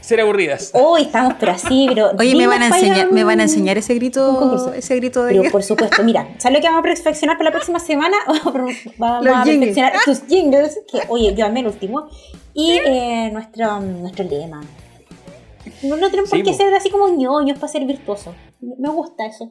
ser 0.00 0.20
aburridas. 0.20 0.70
Hoy 0.74 1.02
estamos, 1.02 1.34
pero 1.38 1.52
así, 1.52 1.86
pero. 1.88 2.10
Oye, 2.18 2.34
me 2.34 2.46
van, 2.46 2.62
a 2.62 2.68
enseñar, 2.68 3.12
me 3.12 3.22
van 3.22 3.38
a 3.38 3.42
enseñar 3.44 3.76
ese 3.76 3.94
grito, 3.94 4.72
ese 4.72 4.96
grito 4.96 5.24
de. 5.24 5.34
Pero 5.34 5.50
por 5.50 5.62
supuesto, 5.62 6.02
mira, 6.02 6.26
¿sabes 6.38 6.56
lo 6.56 6.62
que 6.62 6.68
vamos 6.68 6.80
a 6.80 6.82
perfeccionar 6.82 7.36
para 7.36 7.50
la 7.50 7.52
próxima 7.52 7.78
semana? 7.78 8.16
vamos 8.98 9.26
a 9.28 9.44
perfeccionar 9.44 9.92
tus 10.04 10.22
jingles, 10.26 10.80
que 10.90 11.02
oye, 11.08 11.34
yo 11.34 11.44
amé 11.44 11.60
el 11.60 11.66
último. 11.66 12.08
Y 12.54 12.72
eh, 12.72 13.30
nuestro, 13.32 13.80
nuestro 13.80 14.24
lema. 14.24 14.62
No, 15.82 15.96
no 15.96 16.10
tenemos 16.10 16.30
por 16.30 16.42
qué 16.42 16.52
ser 16.54 16.74
así 16.74 16.90
como 16.90 17.08
ñoños 17.08 17.58
para 17.58 17.72
ser 17.72 17.84
virtuosos. 17.84 18.34
Me 18.60 18.88
gusta 18.88 19.26
eso. 19.26 19.48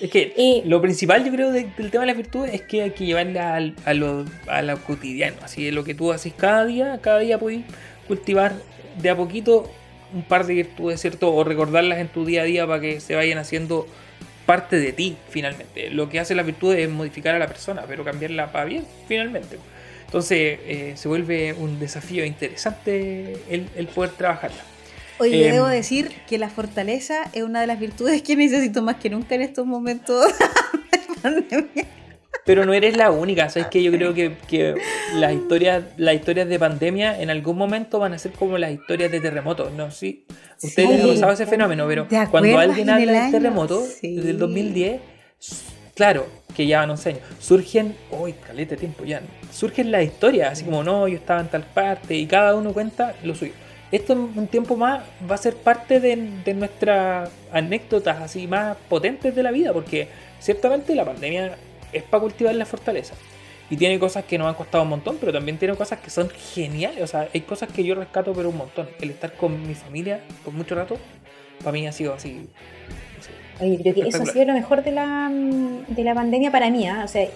Es 0.00 0.10
que 0.10 0.34
eh, 0.36 0.62
lo 0.66 0.80
principal, 0.80 1.24
yo 1.24 1.30
creo, 1.30 1.52
del 1.52 1.72
tema 1.90 2.02
de 2.02 2.06
las 2.06 2.16
virtudes 2.16 2.54
es 2.54 2.62
que 2.62 2.82
hay 2.82 2.90
que 2.90 3.04
llevarla 3.06 3.56
a, 3.84 3.94
lo, 3.94 4.24
a 4.48 4.62
lo 4.62 4.82
cotidiano. 4.82 5.36
Así 5.42 5.64
de 5.64 5.72
lo 5.72 5.84
que 5.84 5.94
tú 5.94 6.12
haces 6.12 6.32
cada 6.32 6.64
día, 6.66 6.98
cada 7.00 7.20
día 7.20 7.38
puedes 7.38 7.62
cultivar 8.08 8.52
de 9.00 9.10
a 9.10 9.16
poquito 9.16 9.70
un 10.12 10.22
par 10.22 10.46
de 10.46 10.54
virtudes, 10.54 11.00
¿cierto? 11.00 11.32
O 11.32 11.44
recordarlas 11.44 11.98
en 11.98 12.08
tu 12.08 12.24
día 12.24 12.42
a 12.42 12.44
día 12.44 12.66
para 12.66 12.80
que 12.80 13.00
se 13.00 13.14
vayan 13.14 13.38
haciendo 13.38 13.86
parte 14.46 14.78
de 14.78 14.92
ti, 14.92 15.16
finalmente. 15.30 15.90
Lo 15.90 16.08
que 16.08 16.20
hace 16.20 16.34
las 16.34 16.46
virtudes 16.46 16.80
es 16.80 16.90
modificar 16.90 17.34
a 17.34 17.38
la 17.38 17.46
persona, 17.46 17.84
pero 17.86 18.04
cambiarla 18.04 18.52
para 18.52 18.64
bien, 18.64 18.84
finalmente. 19.06 19.58
Entonces 20.06 20.58
eh, 20.66 20.92
se 20.96 21.08
vuelve 21.08 21.54
un 21.54 21.78
desafío 21.78 22.24
interesante 22.24 23.38
el, 23.48 23.86
poder 23.94 24.10
trabajarla. 24.10 24.62
Oye, 25.22 25.52
debo 25.52 25.68
em, 25.68 25.72
decir 25.72 26.10
que 26.28 26.36
la 26.36 26.48
fortaleza 26.48 27.30
es 27.32 27.42
una 27.42 27.60
de 27.60 27.66
las 27.66 27.78
virtudes 27.78 28.22
que 28.22 28.34
necesito 28.34 28.82
más 28.82 28.96
que 28.96 29.08
nunca 29.08 29.34
en 29.34 29.42
estos 29.42 29.66
momentos 29.66 30.26
de 30.92 31.20
pandemia. 31.22 31.86
Pero 32.44 32.66
no 32.66 32.74
eres 32.74 32.96
la 32.96 33.12
única, 33.12 33.48
¿sabes 33.48 33.68
que 33.68 33.82
Yo 33.84 33.92
creo 33.92 34.14
que, 34.14 34.74
las, 35.14 35.32
historias, 35.32 35.84
las 35.96 36.16
historias 36.16 36.48
de 36.48 36.58
pandemia 36.58 37.20
en 37.20 37.30
algún 37.30 37.56
momento 37.56 38.00
van 38.00 38.14
a 38.14 38.18
ser 38.18 38.32
como 38.32 38.58
las 38.58 38.72
historias 38.72 39.12
de 39.12 39.20
terremotos, 39.20 39.72
¿no? 39.72 39.92
Sí, 39.92 40.24
ustedes 40.60 41.04
no 41.04 41.14
saben 41.14 41.34
ese 41.34 41.46
fenómeno, 41.46 41.86
pero 41.86 42.08
cuando 42.30 42.58
alguien 42.58 42.90
habla 42.90 43.22
del 43.22 43.30
terremoto 43.30 43.84
del 44.02 44.38
2010, 44.38 45.00
claro, 45.94 46.26
que 46.56 46.66
ya 46.66 46.84
no 46.84 46.96
sé 46.96 47.10
años, 47.10 47.22
surgen, 47.38 47.94
uy, 48.10 48.32
calete 48.32 48.76
tiempo 48.76 49.04
ya, 49.04 49.22
surgen 49.52 49.92
las 49.92 50.02
historias, 50.02 50.52
así 50.52 50.64
como, 50.64 50.82
no, 50.82 51.06
yo 51.06 51.18
estaba 51.18 51.40
en 51.40 51.48
tal 51.48 51.62
parte, 51.62 52.14
y 52.14 52.26
cada 52.26 52.56
uno 52.56 52.72
cuenta 52.72 53.14
lo 53.22 53.36
suyo. 53.36 53.52
Esto 53.92 54.14
en 54.14 54.20
un 54.20 54.46
tiempo 54.48 54.76
más 54.76 55.02
va 55.30 55.34
a 55.34 55.38
ser 55.38 55.54
parte 55.54 56.00
de, 56.00 56.16
de 56.44 56.54
nuestras 56.54 57.30
anécdotas 57.52 58.20
así 58.20 58.46
más 58.46 58.76
potentes 58.88 59.34
de 59.34 59.42
la 59.42 59.50
vida, 59.50 59.72
porque 59.72 60.08
ciertamente 60.40 60.94
la 60.94 61.04
pandemia 61.04 61.56
es 61.92 62.02
para 62.02 62.22
cultivar 62.22 62.54
la 62.54 62.64
fortaleza. 62.64 63.14
Y 63.70 63.76
tiene 63.76 63.98
cosas 63.98 64.24
que 64.24 64.36
nos 64.36 64.48
han 64.48 64.54
costado 64.54 64.84
un 64.84 64.90
montón, 64.90 65.16
pero 65.18 65.32
también 65.32 65.56
tiene 65.56 65.74
cosas 65.74 65.98
que 65.98 66.10
son 66.10 66.28
geniales. 66.28 67.02
O 67.02 67.06
sea, 67.06 67.28
hay 67.32 67.40
cosas 67.40 67.70
que 67.72 67.82
yo 67.82 67.94
rescato, 67.94 68.32
pero 68.34 68.50
un 68.50 68.56
montón. 68.58 68.88
El 69.00 69.10
estar 69.10 69.32
con 69.32 69.66
mi 69.66 69.74
familia 69.74 70.20
por 70.44 70.52
mucho 70.52 70.74
rato, 70.74 70.98
para 71.60 71.72
mí 71.72 71.86
ha 71.86 71.92
sido 71.92 72.12
así. 72.12 72.48
Oye, 73.60 73.78
creo 73.80 73.94
que 73.94 74.08
eso 74.08 74.22
ha 74.22 74.26
sido 74.26 74.44
lo 74.46 74.52
mejor 74.52 74.82
de 74.82 74.92
la, 74.92 75.30
de 75.88 76.04
la 76.04 76.14
pandemia 76.14 76.50
para 76.50 76.68
mí. 76.70 76.86
¿eh? 76.86 76.92
O 77.02 77.08
sea, 77.08 77.28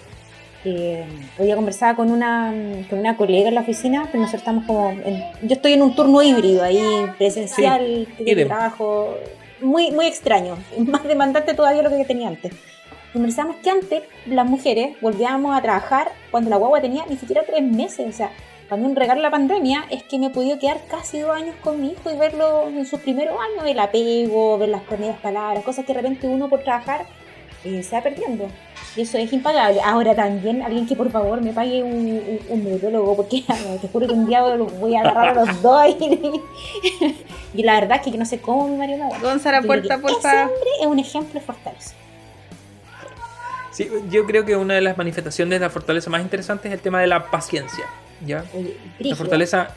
hoy 1.37 1.45
día 1.45 1.55
conversaba 1.55 1.95
con 1.95 2.11
una, 2.11 2.53
con 2.89 2.99
una 2.99 3.15
colega 3.17 3.49
en 3.49 3.55
la 3.55 3.61
oficina, 3.61 4.07
pero 4.11 4.19
nosotros 4.19 4.41
estamos 4.41 4.65
como. 4.65 4.93
yo 4.93 5.55
estoy 5.55 5.73
en 5.73 5.81
un 5.81 5.95
turno 5.95 6.21
híbrido 6.21 6.63
ahí, 6.63 7.07
presencial, 7.17 8.07
de 8.17 8.45
trabajo. 8.45 9.15
Muy, 9.61 9.91
muy 9.91 10.05
extraño, 10.05 10.55
más 10.77 11.03
demandante 11.03 11.53
todavía 11.53 11.81
lo 11.81 11.89
que 11.89 12.05
tenía 12.05 12.27
antes 12.27 12.53
conversamos 13.13 13.55
que 13.57 13.69
antes 13.71 14.03
las 14.27 14.45
mujeres 14.45 14.95
volvíamos 15.01 15.57
a 15.57 15.61
trabajar 15.61 16.11
cuando 16.29 16.51
la 16.51 16.57
guagua 16.57 16.81
tenía 16.81 17.03
ni 17.09 17.17
siquiera 17.17 17.43
tres 17.43 17.63
meses. 17.63 18.07
O 18.07 18.11
sea, 18.11 18.31
cuando 18.67 18.87
un 18.87 18.95
regalo 18.95 19.21
la 19.21 19.31
pandemia 19.31 19.85
es 19.89 20.03
que 20.03 20.19
me 20.19 20.27
he 20.27 20.29
podido 20.29 20.59
quedar 20.59 20.81
casi 20.89 21.19
dos 21.19 21.35
años 21.35 21.55
con 21.63 21.81
mi 21.81 21.91
hijo 21.91 22.11
y 22.11 22.17
verlo 22.17 22.67
en 22.67 22.85
sus 22.85 22.99
primeros 22.99 23.37
años, 23.39 23.65
el 23.65 23.79
apego, 23.79 24.57
ver 24.57 24.69
las 24.69 24.83
primeras 24.83 25.17
palabras, 25.19 25.63
cosas 25.63 25.85
que 25.85 25.93
de 25.93 26.01
repente 26.01 26.27
uno 26.27 26.49
por 26.49 26.61
trabajar 26.61 27.05
eh, 27.63 27.81
se 27.81 27.95
va 27.95 28.03
perdiendo. 28.03 28.49
Y 28.97 29.01
eso 29.01 29.17
es 29.19 29.31
impagable. 29.31 29.79
Ahora 29.85 30.15
también, 30.15 30.63
alguien 30.63 30.87
que 30.87 30.95
por 30.95 31.11
favor 31.11 31.39
me 31.41 31.53
pague 31.53 31.83
un, 31.83 32.39
un, 32.49 32.63
neurólogo, 32.63 33.15
porque 33.15 33.43
te 33.81 33.87
juro 33.87 34.07
que 34.07 34.13
un 34.13 34.25
día 34.25 34.41
los 34.55 34.77
voy 34.79 34.95
a 34.95 35.01
agarrar 35.01 35.37
a 35.37 35.45
los 35.45 35.61
dos. 35.61 35.95
Y, 37.53 37.63
la 37.63 37.79
verdad 37.79 37.97
es 37.97 38.03
que 38.03 38.11
yo 38.11 38.17
no 38.17 38.25
sé 38.25 38.39
cómo 38.39 38.67
mi 38.67 38.77
marido 38.77 38.99
me 38.99 39.19
Gonzalo, 39.19 39.65
puerta, 39.65 39.97
por 39.99 40.11
Ese 40.11 40.27
hombre 40.27 40.69
es 40.79 40.85
un 40.85 40.99
ejemplo 40.99 41.39
de 41.39 41.45
fortaleza. 41.45 41.95
Sí, 43.71 43.89
yo 44.11 44.25
creo 44.25 44.45
que 44.45 44.55
una 44.55 44.75
de 44.75 44.81
las 44.81 44.97
manifestaciones 44.97 45.59
de 45.59 45.65
la 45.65 45.69
fortaleza 45.69 46.09
más 46.09 46.21
interesantes 46.21 46.65
es 46.67 46.73
el 46.73 46.81
tema 46.81 46.99
de 46.99 47.07
la 47.07 47.31
paciencia. 47.31 47.85
¿ya? 48.25 48.43
La 48.99 49.15
fortaleza 49.15 49.69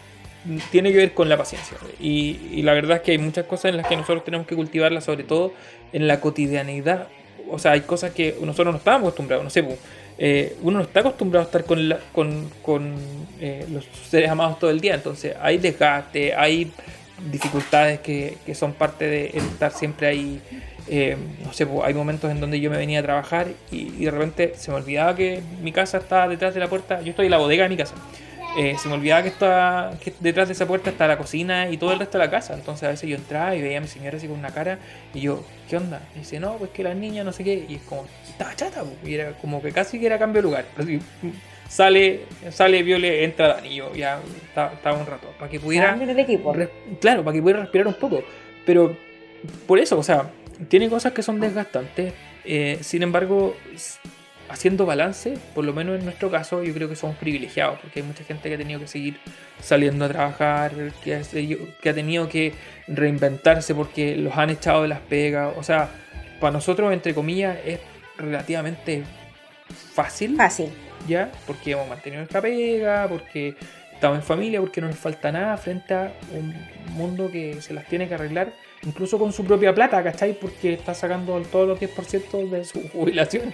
tiene 0.71 0.91
que 0.91 0.99
ver 0.99 1.15
con 1.15 1.29
la 1.29 1.37
paciencia. 1.37 1.77
Y, 2.01 2.63
la 2.63 2.73
verdad 2.73 2.99
es 2.99 3.03
que 3.03 3.13
hay 3.13 3.19
muchas 3.19 3.47
cosas 3.47 3.67
en 3.67 3.77
las 3.77 3.87
que 3.87 3.97
nosotros 3.97 4.25
tenemos 4.25 4.47
que 4.47 4.57
cultivarlas, 4.57 5.05
sobre 5.05 5.25
todo 5.25 5.53
en 5.93 6.07
la 6.07 6.21
cotidianidad. 6.21 7.09
O 7.51 7.59
sea, 7.59 7.73
hay 7.73 7.83
cosas 7.83 8.13
que 8.13 8.37
nosotros 8.41 8.73
no 8.73 8.79
estamos 8.79 9.09
acostumbrados. 9.09 9.45
No 9.45 9.51
sé, 9.51 9.65
eh, 10.19 10.57
uno 10.63 10.79
no 10.79 10.85
está 10.85 11.01
acostumbrado 11.01 11.45
a 11.45 11.47
estar 11.47 11.65
con, 11.65 12.51
con, 12.63 12.95
eh, 13.41 13.67
los 13.71 13.87
seres 14.09 14.31
amados 14.31 14.59
todo 14.59 14.71
el 14.71 14.81
día. 14.81 14.95
Entonces 14.95 15.35
hay 15.41 15.59
desgaste, 15.59 16.35
hay 16.35 16.73
dificultades 17.31 18.01
que, 18.01 18.39
que 18.47 18.55
son 18.55 18.73
parte 18.73 19.07
de 19.07 19.27
estar 19.35 19.73
siempre 19.73 20.07
ahí 20.07 20.41
eh, 20.93 21.17
no 21.45 21.53
sé, 21.53 21.69
hay 21.85 21.95
momentos 21.95 22.29
en 22.33 22.41
donde 22.41 22.59
yo 22.59 22.69
me 22.69 22.77
venía 22.77 22.99
a 22.99 23.03
trabajar 23.05 23.47
y, 23.71 24.05
de 24.05 24.11
repente 24.11 24.55
se 24.57 24.73
me 24.73 24.79
olvidaba 24.79 25.15
que 25.15 25.41
mi 25.63 25.71
casa 25.71 25.99
estaba 25.99 26.27
detrás 26.27 26.53
de 26.53 26.59
la 26.59 26.69
puerta. 26.69 27.01
Yo 27.01 27.11
estoy 27.11 27.27
en 27.27 27.31
la 27.31 27.39
bodega 27.39 27.63
de 27.63 27.69
mi 27.69 27.77
casa. 27.77 27.95
Eh, 28.57 28.77
se 28.79 28.89
me 28.89 28.95
olvidaba 28.95 29.23
que, 29.23 29.33
que 30.03 30.13
detrás 30.19 30.49
de 30.49 30.55
esa 30.55 30.67
puerta 30.67 30.91
está 30.91 31.07
la 31.07 31.17
cocina 31.17 31.71
y 31.71 31.77
todo 31.77 31.93
el 31.93 31.99
resto 31.99 32.19
de 32.19 32.25
la 32.25 32.31
casa. 32.31 32.55
Entonces 32.55 32.85
a 32.85 32.91
veces 32.91 33.09
yo 33.09 33.17
entraba 33.17 33.55
y 33.55 33.63
veía 33.63 33.79
a 33.79 33.81
mi 33.81 33.87
señora 33.87 34.17
así 34.17 34.27
con 34.27 34.39
una 34.39 34.51
cara 34.51 34.79
y 35.15 35.21
yo, 35.21 35.45
¿qué 35.69 35.77
onda? 35.77 36.01
Y 36.17 36.21
dice, 36.21 36.41
no, 36.41 36.55
pues 36.55 36.71
que 36.71 36.83
la 36.83 36.95
niña 36.95 37.23
no 37.23 37.33
sé 37.33 37.45
qué. 37.45 37.65
Y 37.69 37.77
es 37.77 37.83
como, 37.83 38.07
estaba 38.29 38.55
chata, 38.57 38.85
y 39.05 39.15
era 39.15 39.33
como 39.33 39.63
que 39.63 39.73
casi 39.73 40.01
que 40.01 40.07
era 40.07 40.19
cambio 40.19 40.43
de 40.43 40.49
lugar. 40.49 40.65
sale, 41.69 42.23
sale 42.51 42.83
Viole, 42.83 43.25
entra 43.25 43.55
Dani 43.55 43.69
y 43.69 43.77
yo 43.77 43.95
ya 43.95 44.19
estaba, 44.49 44.99
un 44.99 45.07
rato. 45.07 45.29
Para 45.39 45.51
que 45.51 45.61
pudiera. 45.61 45.97
claro, 47.01 47.25
para 47.25 47.35
que 47.35 47.43
pudiera 47.43 47.61
respirar 47.61 47.87
un 47.87 47.95
poco. 47.95 48.25
Pero 48.67 48.97
por 49.67 49.79
eso, 49.79 49.99
o 49.99 50.03
sea, 50.03 50.31
tiene 50.69 50.89
cosas 50.89 51.13
que 51.13 51.23
son 51.23 51.39
desgastantes. 51.39 52.13
Eh, 52.45 52.79
sin 52.81 53.03
embargo, 53.03 53.55
haciendo 54.51 54.85
balance, 54.85 55.39
por 55.55 55.65
lo 55.65 55.73
menos 55.73 55.99
en 55.99 56.05
nuestro 56.05 56.31
caso, 56.31 56.63
yo 56.63 56.75
creo 56.75 56.89
que 56.89 56.97
somos 56.97 57.17
privilegiados, 57.17 57.79
porque 57.81 58.01
hay 58.01 58.07
mucha 58.07 58.25
gente 58.25 58.49
que 58.49 58.57
ha 58.57 58.59
tenido 58.59 58.81
que 58.81 58.89
seguir 58.89 59.19
saliendo 59.61 60.05
a 60.05 60.09
trabajar, 60.09 60.73
que 61.03 61.15
ha, 61.15 61.23
que 61.23 61.89
ha 61.89 61.95
tenido 61.95 62.29
que 62.29 62.53
reinventarse 62.89 63.75
porque 63.75 64.17
los 64.17 64.37
han 64.37 64.51
echado 64.51 64.83
de 64.83 64.89
las 64.89 65.01
pegas. 65.01 65.55
O 65.57 65.63
sea, 65.63 65.89
para 66.41 66.53
nosotros, 66.53 66.93
entre 66.93 67.15
comillas, 67.15 67.59
es 67.65 67.79
relativamente 68.19 69.05
fácil. 69.95 70.37
Fácil. 70.37 70.71
¿Ya? 71.09 71.31
Porque 71.47 71.73
hemos 71.73 71.89
mantenido 71.89 72.21
nuestra 72.21 72.43
pega, 72.43 73.07
porque 73.09 73.55
estamos 73.95 74.19
en 74.19 74.25
familia, 74.25 74.61
porque 74.61 74.81
no 74.81 74.89
nos 74.89 74.99
falta 74.99 75.31
nada 75.33 75.57
frente 75.57 75.95
a 75.95 76.13
un 76.35 76.55
mundo 76.95 77.31
que 77.31 77.63
se 77.63 77.73
las 77.73 77.87
tiene 77.87 78.09
que 78.09 78.15
arreglar 78.15 78.53
incluso 78.83 79.19
con 79.19 79.33
su 79.33 79.45
propia 79.45 79.75
plata, 79.75 80.03
¿cachai? 80.03 80.33
Porque 80.33 80.75
está 80.75 80.95
sacando 80.95 81.41
todos 81.43 81.69
los 81.69 81.79
10% 81.79 82.49
de 82.51 82.65
su 82.65 82.89
jubilación. 82.89 83.53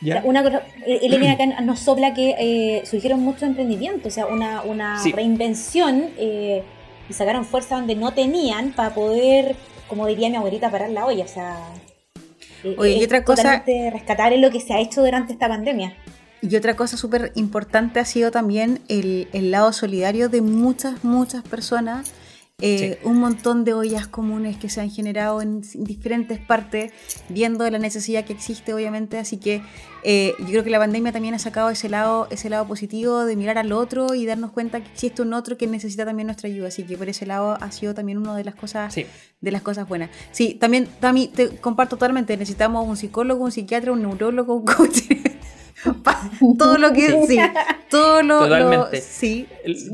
¿Ya? 0.00 0.22
Una 0.24 0.44
Elena 0.86 1.32
acá 1.32 1.46
nos 1.62 1.80
sopla 1.80 2.12
que 2.14 2.34
eh, 2.38 2.82
surgieron 2.84 3.20
muchos 3.20 3.44
emprendimientos, 3.44 4.12
o 4.12 4.14
sea, 4.14 4.26
una, 4.26 4.62
una 4.62 5.02
reinvención 5.02 6.10
eh, 6.18 6.62
y 7.08 7.12
sacaron 7.12 7.44
fuerza 7.44 7.76
donde 7.76 7.94
no 7.94 8.12
tenían 8.12 8.72
para 8.72 8.94
poder, 8.94 9.56
como 9.88 10.06
diría 10.06 10.28
mi 10.28 10.36
abuelita, 10.36 10.70
parar 10.70 10.90
la 10.90 11.06
olla, 11.06 11.24
o 11.24 11.28
sea. 11.28 11.58
Eh, 12.62 12.74
Oye, 12.78 12.98
y 12.98 13.04
otra 13.04 13.24
cosa. 13.24 13.64
rescatar 13.92 14.32
es 14.32 14.40
lo 14.40 14.50
que 14.50 14.60
se 14.60 14.74
ha 14.74 14.80
hecho 14.80 15.02
durante 15.02 15.32
esta 15.32 15.48
pandemia. 15.48 15.96
Y 16.42 16.54
otra 16.56 16.76
cosa 16.76 16.96
súper 16.96 17.32
importante 17.34 17.98
ha 17.98 18.04
sido 18.04 18.30
también 18.30 18.80
el, 18.88 19.28
el 19.32 19.50
lado 19.50 19.72
solidario 19.72 20.28
de 20.28 20.42
muchas, 20.42 21.02
muchas 21.02 21.42
personas 21.42 22.12
eh, 22.62 22.98
un 23.04 23.18
montón 23.18 23.64
de 23.64 23.74
ollas 23.74 24.08
comunes 24.08 24.56
que 24.56 24.70
se 24.70 24.80
han 24.80 24.90
generado 24.90 25.42
en 25.42 25.60
diferentes 25.74 26.38
partes, 26.38 26.90
viendo 27.28 27.68
la 27.68 27.78
necesidad 27.78 28.24
que 28.24 28.32
existe, 28.32 28.72
obviamente. 28.72 29.18
Así 29.18 29.36
que 29.36 29.60
eh, 30.04 30.32
yo 30.38 30.46
creo 30.46 30.64
que 30.64 30.70
la 30.70 30.78
pandemia 30.78 31.12
también 31.12 31.34
ha 31.34 31.38
sacado 31.38 31.68
ese 31.68 31.90
lado, 31.90 32.28
ese 32.30 32.48
lado 32.48 32.66
positivo 32.66 33.26
de 33.26 33.36
mirar 33.36 33.58
al 33.58 33.72
otro 33.72 34.14
y 34.14 34.24
darnos 34.24 34.52
cuenta 34.52 34.80
que 34.80 34.90
existe 34.90 35.20
un 35.20 35.34
otro 35.34 35.58
que 35.58 35.66
necesita 35.66 36.06
también 36.06 36.28
nuestra 36.28 36.48
ayuda. 36.48 36.68
Así 36.68 36.84
que 36.84 36.96
por 36.96 37.10
ese 37.10 37.26
lado 37.26 37.58
ha 37.60 37.70
sido 37.72 37.92
también 37.92 38.16
una 38.16 38.34
de 38.34 38.44
las 38.44 38.54
cosas, 38.54 38.94
de 38.94 39.50
las 39.50 39.60
cosas 39.60 39.86
buenas. 39.86 40.08
Sí, 40.32 40.54
también, 40.54 40.88
Tami, 40.98 41.28
te 41.28 41.58
comparto 41.58 41.96
totalmente. 41.96 42.38
Necesitamos 42.38 42.88
un 42.88 42.96
psicólogo, 42.96 43.44
un 43.44 43.52
psiquiatra, 43.52 43.92
un 43.92 44.00
neurólogo, 44.00 44.54
un 44.54 44.64
coach. 44.64 45.00
todo 46.58 46.78
lo 46.78 46.92
que 46.92 47.26
sí, 47.26 47.38
todo 47.90 48.22
lo, 48.22 48.40
Totalmente. 48.40 49.00
sí, 49.00 49.46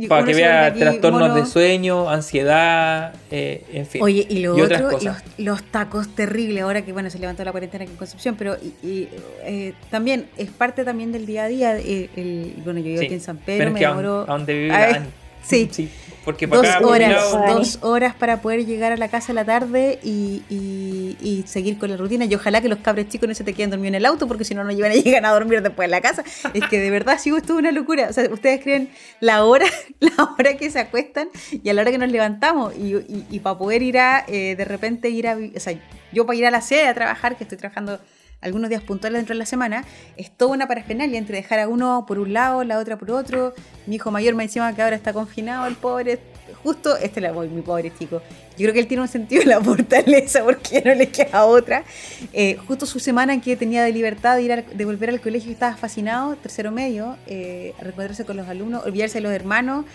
para 0.09 0.25
que 0.25 0.35
vea 0.35 0.73
trastornos 0.73 1.35
de 1.35 1.45
sueño, 1.47 2.09
ansiedad, 2.09 3.15
eh, 3.31 3.65
en 3.73 3.87
fin. 3.87 4.03
Oye, 4.03 4.27
y 4.29 4.41
lo 4.41 4.55
otro, 4.57 4.91
Los, 5.39 5.63
tacos 5.65 6.15
terribles, 6.15 6.63
ahora 6.63 6.83
que 6.83 6.93
bueno, 6.93 7.11
se 7.11 7.19
levantó 7.19 7.45
la 7.45 7.51
cuarentena 7.51 7.85
en 7.85 7.97
Concepción, 7.97 8.37
pero 8.37 8.57
y, 8.83 9.09
eh, 9.45 9.75
también 9.91 10.29
es 10.37 10.51
parte 10.51 10.85
también 10.85 11.13
del 11.13 11.27
día 11.27 11.45
a 11.45 11.49
día. 11.49 11.77
El, 11.77 12.55
bueno, 12.65 12.81
yo 12.81 12.87
vivo 12.87 13.03
aquí 13.03 13.15
en 13.15 13.21
San 13.21 13.39
Pedro, 13.39 13.71
me 13.71 13.81
demoro. 13.81 14.23
A, 14.23 14.27
donde 14.27 14.55
vive 14.55 15.03
Sí. 15.43 15.69
sí. 15.73 15.91
Porque 16.25 16.47
dos 16.47 16.67
horas, 16.83 17.33
dos 17.49 17.79
horas 17.83 18.15
para 18.15 18.41
poder 18.41 18.65
llegar 18.65 18.93
a 18.93 18.97
la 18.97 19.09
casa 19.09 19.33
a 19.33 19.35
la 19.35 19.45
tarde 19.45 19.99
y, 20.03 20.43
y, 20.49 21.45
seguir 21.47 21.79
con 21.79 21.91
la 21.91 21.97
rutina. 21.97 22.25
Y 22.25 22.35
ojalá 22.35 22.61
que 22.61 22.69
los 22.69 22.79
cabres 22.79 23.09
chicos 23.09 23.29
no 23.29 23.35
se 23.35 23.45
te 23.45 23.53
queden 23.53 23.71
dormidos 23.71 23.89
en 23.89 23.95
el 23.97 24.07
auto, 24.07 24.29
porque 24.29 24.45
si 24.45 24.55
no, 24.55 24.63
no 24.63 24.71
llegan 24.71 24.93
a 24.93 24.95
llegar 24.95 25.27
a 25.27 25.31
dormir 25.31 25.63
después 25.63 25.87
en 25.87 25.91
la 25.91 26.01
casa. 26.01 26.23
Es 26.55 26.65
que 26.69 26.79
de 26.79 26.91
verdad, 26.91 27.19
sí, 27.19 27.31
esto 27.31 27.55
es 27.55 27.59
una 27.59 27.73
locura. 27.73 28.09
O 28.09 28.13
sea, 28.13 28.31
ustedes 28.31 28.63
creen 28.63 28.91
la 29.21 29.45
hora, 29.45 29.67
la 30.01 30.13
hora 30.39 30.57
que 30.57 30.71
se 30.71 30.79
acuestan 30.79 31.29
y 31.51 31.69
a 31.69 31.75
la 31.75 31.83
hora 31.83 31.91
que 31.91 31.99
nos 31.99 32.11
levantamos. 32.11 32.75
Y, 32.77 33.27
y 33.31 33.41
para 33.41 33.59
poder 33.59 33.83
ir 33.83 33.99
a, 33.99 34.25
eh, 34.29 34.55
de 34.57 34.65
repente 34.65 35.11
ir 35.11 35.27
a, 35.27 35.37
o 35.37 35.61
sea, 35.61 35.75
yo 36.13 36.27
para 36.27 36.39
ir 36.39 36.47
a 36.47 36.51
la 36.51 36.61
sede 36.61 36.87
a 36.87 36.95
trabajar, 36.95 37.37
que 37.37 37.45
estoy 37.45 37.59
trabajando 37.59 37.99
algunos 38.43 38.69
días 38.69 38.83
puntuales 38.83 39.19
dentro 39.19 39.35
de 39.35 39.39
la 39.39 39.47
semana, 39.47 39.85
es 40.17 40.31
toda 40.31 40.53
una 40.53 40.69
parafernalia 40.69 41.19
entre 41.19 41.37
dejar 41.37 41.61
a 41.61 41.69
uno 41.69 42.05
por 42.07 42.19
un 42.19 42.33
lado, 42.33 42.65
la 42.65 42.79
otra 42.79 42.99
por 42.99 43.11
otro. 43.13 43.55
Mi 43.87 43.97
hijo 43.97 44.11
mayor 44.11 44.35
me 44.35 44.43
encima 44.43 44.75
que 44.75 44.83
ahora 44.83 44.97
está 44.97 45.13
confinado, 45.13 45.67
el 45.67 45.77
pobre. 45.77 46.19
Justo, 46.63 46.97
este 46.97 47.21
la 47.21 47.33
voy, 47.33 47.49
mi 47.49 47.63
pobre 47.63 47.93
chico. 47.97 48.21
Yo 48.51 48.65
creo 48.65 48.75
que 48.75 48.81
él 48.81 48.87
tiene 48.87 49.03
un 49.03 49.09
sentido 49.09 49.43
de 49.43 49.49
la 49.49 49.61
fortaleza 49.61 50.45
porque 50.45 50.83
no 50.85 50.95
le 50.95 51.09
queda 51.09 51.45
otra. 51.45 51.85
Eh, 52.33 52.57
justo 52.67 52.85
su 52.85 52.99
semana 52.99 53.33
en 53.33 53.41
que 53.41 53.57
tenía 53.57 53.83
de 53.83 53.93
libertad 53.93 54.37
de 54.37 54.43
ir 54.43 54.53
a, 54.53 54.57
de 54.63 54.85
volver 54.85 55.09
al 55.09 55.21
colegio 55.21 55.51
y 55.51 55.55
estaba 55.55 55.77
fascinado, 55.77 56.37
tercero 56.37 56.71
medio, 56.71 57.17
eh, 57.27 57.75
a 57.79 57.83
reencontrarse 57.83 58.25
con 58.25 58.37
los 58.37 58.49
alumnos, 58.49 58.85
olvidarse 58.85 59.19
de 59.19 59.23
los 59.23 59.33
hermanos 59.33 59.87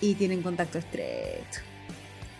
y 0.00 0.14
tienen 0.14 0.42
contacto 0.42 0.78
estrecho 0.78 1.60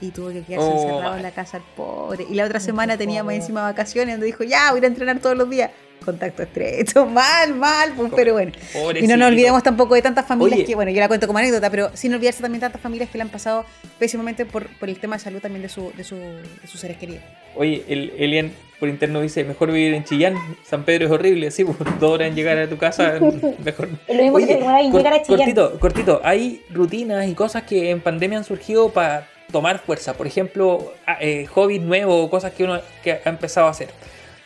y 0.01 0.11
tuvo 0.11 0.29
que 0.29 0.43
quedarse 0.43 0.69
oh, 0.69 0.83
encerrado 0.83 1.17
en 1.17 1.23
la 1.23 1.31
casa 1.31 1.59
el 1.59 1.63
pobre. 1.75 2.27
Y 2.29 2.35
la 2.35 2.45
otra 2.45 2.61
semana 2.61 2.97
tenía 2.97 3.23
más 3.23 3.35
encima 3.35 3.63
vacaciones 3.63 4.15
donde 4.15 4.27
dijo, 4.27 4.45
ya, 4.45 4.73
voy 4.73 4.83
a 4.83 4.87
entrenar 4.87 5.19
todos 5.21 5.37
los 5.37 5.49
días. 5.49 5.71
Contacto 6.05 6.43
estrecho, 6.43 7.07
mal, 7.07 7.55
mal, 7.55 7.93
pues, 7.97 8.13
pero 8.15 8.35
bueno. 8.35 8.53
Y 9.01 9.07
no 9.07 9.17
nos 9.17 9.29
olvidemos 9.29 9.63
tampoco 9.63 9.95
de 9.95 10.03
tantas 10.03 10.27
familias 10.27 10.67
que, 10.67 10.75
bueno, 10.75 10.91
yo 10.91 11.01
la 11.01 11.09
cuento 11.09 11.27
como 11.27 11.39
anécdota, 11.39 11.71
pero 11.71 11.91
sin 11.95 12.15
olvidarse 12.15 12.43
también 12.43 12.61
tantas 12.61 12.81
familias 12.81 13.11
que 13.11 13.19
le 13.19 13.23
han 13.23 13.31
pasado 13.31 13.65
pésimamente 13.99 14.45
por, 14.45 14.67
por 14.79 14.89
el 14.89 14.99
tema 14.99 15.17
de 15.17 15.23
salud 15.23 15.41
también 15.41 15.63
de, 15.63 15.69
su, 15.69 15.91
de, 15.97 16.05
su, 16.05 16.17
de 16.17 16.67
sus 16.67 16.81
seres 16.81 16.99
queridos. 16.99 17.23
Oye, 17.57 17.85
el 17.89 18.13
Elian 18.19 18.53
por 18.79 18.89
interno 18.89 19.23
dice, 19.23 19.43
mejor 19.45 19.73
vivir 19.73 19.95
en 19.95 20.05
Chillán, 20.05 20.37
San 20.63 20.85
Pedro 20.85 21.07
es 21.07 21.11
horrible, 21.11 21.51
sí, 21.51 21.65
pues 21.65 21.79
dos 21.99 22.13
horas 22.13 22.29
en 22.29 22.35
llegar 22.35 22.59
a 22.59 22.69
tu 22.69 22.77
casa, 22.77 23.19
mejor. 23.65 23.89
Lo 24.07 24.23
mismo 24.23 24.39
que 24.39 24.47
llegar 24.47 25.15
a 25.15 25.23
Chillán. 25.23 25.55
Cortito, 25.55 25.81
cortito, 25.81 26.21
hay 26.23 26.63
rutinas 26.71 27.27
y 27.27 27.35
cosas 27.35 27.63
que 27.63 27.91
en 27.91 28.01
pandemia 28.01 28.39
han 28.39 28.45
surgido 28.45 28.91
para 28.91 29.29
tomar 29.51 29.79
fuerza. 29.79 30.15
Por 30.15 30.27
ejemplo, 30.27 30.93
eh, 31.21 31.47
hobbies 31.47 31.83
nuevos, 31.83 32.29
cosas 32.31 32.53
que 32.53 32.65
uno 32.65 32.81
que 33.03 33.13
ha 33.13 33.29
empezado 33.29 33.67
a 33.67 33.71
hacer. 33.71 33.89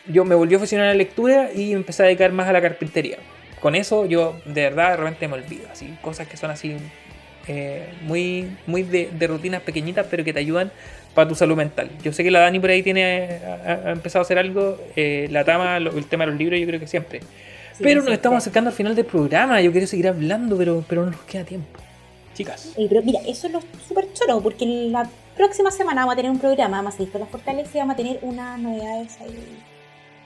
Yo 0.07 0.25
me 0.25 0.35
volví 0.35 0.55
a 0.55 0.57
aficionar 0.57 0.87
a 0.87 0.89
la 0.89 0.95
lectura 0.95 1.51
y 1.53 1.73
empecé 1.73 2.03
a 2.03 2.05
dedicar 2.07 2.31
más 2.31 2.47
a 2.47 2.53
la 2.53 2.61
carpintería. 2.61 3.17
Con 3.59 3.75
eso 3.75 4.05
yo 4.05 4.39
de 4.45 4.63
verdad 4.63 4.91
de 4.91 4.97
repente 4.97 5.27
me 5.27 5.35
olvido, 5.35 5.67
así, 5.71 5.95
cosas 6.01 6.27
que 6.27 6.35
son 6.35 6.49
así 6.49 6.77
eh, 7.47 7.89
muy, 8.01 8.49
muy 8.65 8.81
de, 8.81 9.27
rutinas 9.27 9.61
pequeñitas 9.61 10.07
pero 10.09 10.23
que 10.23 10.33
te 10.33 10.39
ayudan 10.39 10.71
para 11.13 11.27
tu 11.27 11.35
salud 11.35 11.55
mental. 11.55 11.89
Yo 12.03 12.11
sé 12.11 12.23
que 12.23 12.31
la 12.31 12.39
Dani 12.39 12.59
por 12.59 12.71
ahí 12.71 12.81
tiene 12.81 13.39
ha, 13.65 13.91
empezado 13.91 14.21
a 14.21 14.23
hacer 14.23 14.39
algo, 14.39 14.79
eh, 14.95 15.27
la 15.29 15.43
Tama, 15.43 15.77
el 15.77 16.05
tema 16.05 16.25
de 16.25 16.31
los 16.31 16.39
libros 16.39 16.59
yo 16.59 16.65
creo 16.65 16.79
que 16.79 16.87
siempre. 16.87 17.19
pero 17.79 18.01
nos 18.01 18.13
estamos 18.13 18.37
acercando 18.37 18.71
al 18.71 18.75
final 18.75 18.95
del 18.95 19.05
programa, 19.05 19.61
yo 19.61 19.71
quiero 19.71 19.85
seguir 19.85 20.07
hablando, 20.07 20.57
pero, 20.57 20.83
pero 20.87 21.05
no 21.05 21.11
nos 21.11 21.21
queda 21.21 21.43
tiempo 21.43 21.80
pero 22.87 23.01
mira, 23.03 23.19
eso 23.25 23.47
es 23.47 23.53
lo 23.53 23.61
súper 23.87 24.11
choro, 24.13 24.41
porque 24.41 24.65
la 24.65 25.09
próxima 25.35 25.71
semana 25.71 26.01
vamos 26.01 26.13
a 26.13 26.15
tener 26.17 26.31
un 26.31 26.39
programa 26.39 26.81
más 26.81 26.99
listo 26.99 27.19
las 27.19 27.29
fortalezas 27.29 27.73
y 27.75 27.79
vamos 27.79 27.93
a 27.93 27.97
tener 27.97 28.19
unas 28.21 28.59
novedades 28.59 29.19
ahí 29.21 29.63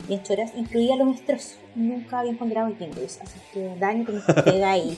bien 0.07 0.23
choras, 0.23 0.51
incluida 0.55 0.95
los 0.95 1.07
nuestros 1.07 1.55
nunca 1.75 2.19
habían 2.19 2.37
ponderado 2.37 2.73
jingles, 2.77 3.19
así 3.21 3.37
que 3.53 3.75
Dani 3.79 4.05
te 4.05 4.43
queda 4.43 4.71
ahí. 4.71 4.97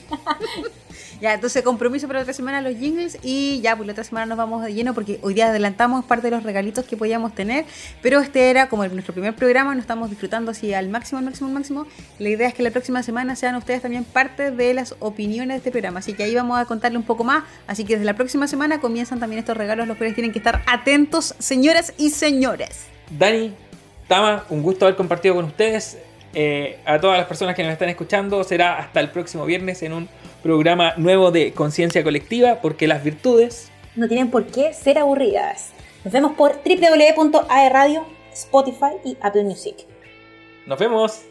ya, 1.20 1.34
entonces 1.34 1.62
compromiso 1.62 2.06
para 2.06 2.20
la 2.20 2.22
otra 2.22 2.32
semana 2.32 2.60
los 2.60 2.76
jingles 2.76 3.18
y 3.22 3.60
ya, 3.60 3.76
pues 3.76 3.86
la 3.86 3.92
otra 3.92 4.04
semana 4.04 4.26
nos 4.26 4.38
vamos 4.38 4.64
de 4.64 4.72
lleno 4.72 4.94
porque 4.94 5.18
hoy 5.22 5.34
día 5.34 5.48
adelantamos 5.48 6.04
parte 6.04 6.28
de 6.28 6.30
los 6.30 6.44
regalitos 6.44 6.84
que 6.84 6.96
podíamos 6.96 7.34
tener, 7.34 7.64
pero 8.00 8.20
este 8.20 8.50
era 8.50 8.68
como 8.68 8.86
nuestro 8.86 9.12
primer 9.12 9.34
programa, 9.34 9.74
nos 9.74 9.82
estamos 9.82 10.08
disfrutando 10.08 10.52
así 10.52 10.72
al 10.72 10.88
máximo, 10.88 11.18
al 11.18 11.24
máximo, 11.24 11.48
al 11.48 11.54
máximo. 11.54 11.86
La 12.18 12.28
idea 12.28 12.48
es 12.48 12.54
que 12.54 12.62
la 12.62 12.70
próxima 12.70 13.02
semana 13.02 13.34
sean 13.36 13.56
ustedes 13.56 13.82
también 13.82 14.04
parte 14.04 14.50
de 14.50 14.74
las 14.74 14.94
opiniones 15.00 15.48
de 15.48 15.56
este 15.56 15.70
programa, 15.70 15.98
así 15.98 16.14
que 16.14 16.22
ahí 16.22 16.34
vamos 16.34 16.58
a 16.58 16.64
contarle 16.64 16.98
un 16.98 17.04
poco 17.04 17.24
más, 17.24 17.44
así 17.66 17.84
que 17.84 17.94
desde 17.94 18.04
la 18.04 18.14
próxima 18.14 18.46
semana 18.46 18.80
comienzan 18.80 19.18
también 19.18 19.40
estos 19.40 19.56
regalos, 19.56 19.88
los 19.88 19.96
cuales 19.96 20.14
tienen 20.14 20.32
que 20.32 20.38
estar 20.38 20.62
atentos, 20.66 21.34
señoras 21.38 21.92
y 21.98 22.10
señores. 22.10 22.86
Dani, 23.10 23.54
Tama, 24.08 24.44
un 24.48 24.62
gusto 24.62 24.86
haber 24.86 24.96
compartido 24.96 25.34
con 25.34 25.44
ustedes. 25.44 25.98
Eh, 26.34 26.78
a 26.84 27.00
todas 27.00 27.18
las 27.18 27.26
personas 27.26 27.54
que 27.54 27.62
nos 27.62 27.72
están 27.72 27.88
escuchando, 27.88 28.42
será 28.42 28.78
hasta 28.78 29.00
el 29.00 29.10
próximo 29.10 29.44
viernes 29.44 29.82
en 29.82 29.92
un 29.92 30.08
programa 30.42 30.94
nuevo 30.96 31.30
de 31.30 31.52
Conciencia 31.52 32.02
Colectiva, 32.02 32.60
porque 32.60 32.86
las 32.86 33.04
virtudes 33.04 33.70
no 33.96 34.08
tienen 34.08 34.30
por 34.30 34.46
qué 34.46 34.72
ser 34.72 34.98
aburridas. 34.98 35.72
Nos 36.04 36.12
vemos 36.12 36.32
por 36.32 36.60
www.aerradio, 36.64 38.06
Spotify 38.32 38.96
y 39.04 39.16
Apple 39.20 39.44
Music. 39.44 39.76
Nos 40.66 40.78
vemos. 40.78 41.22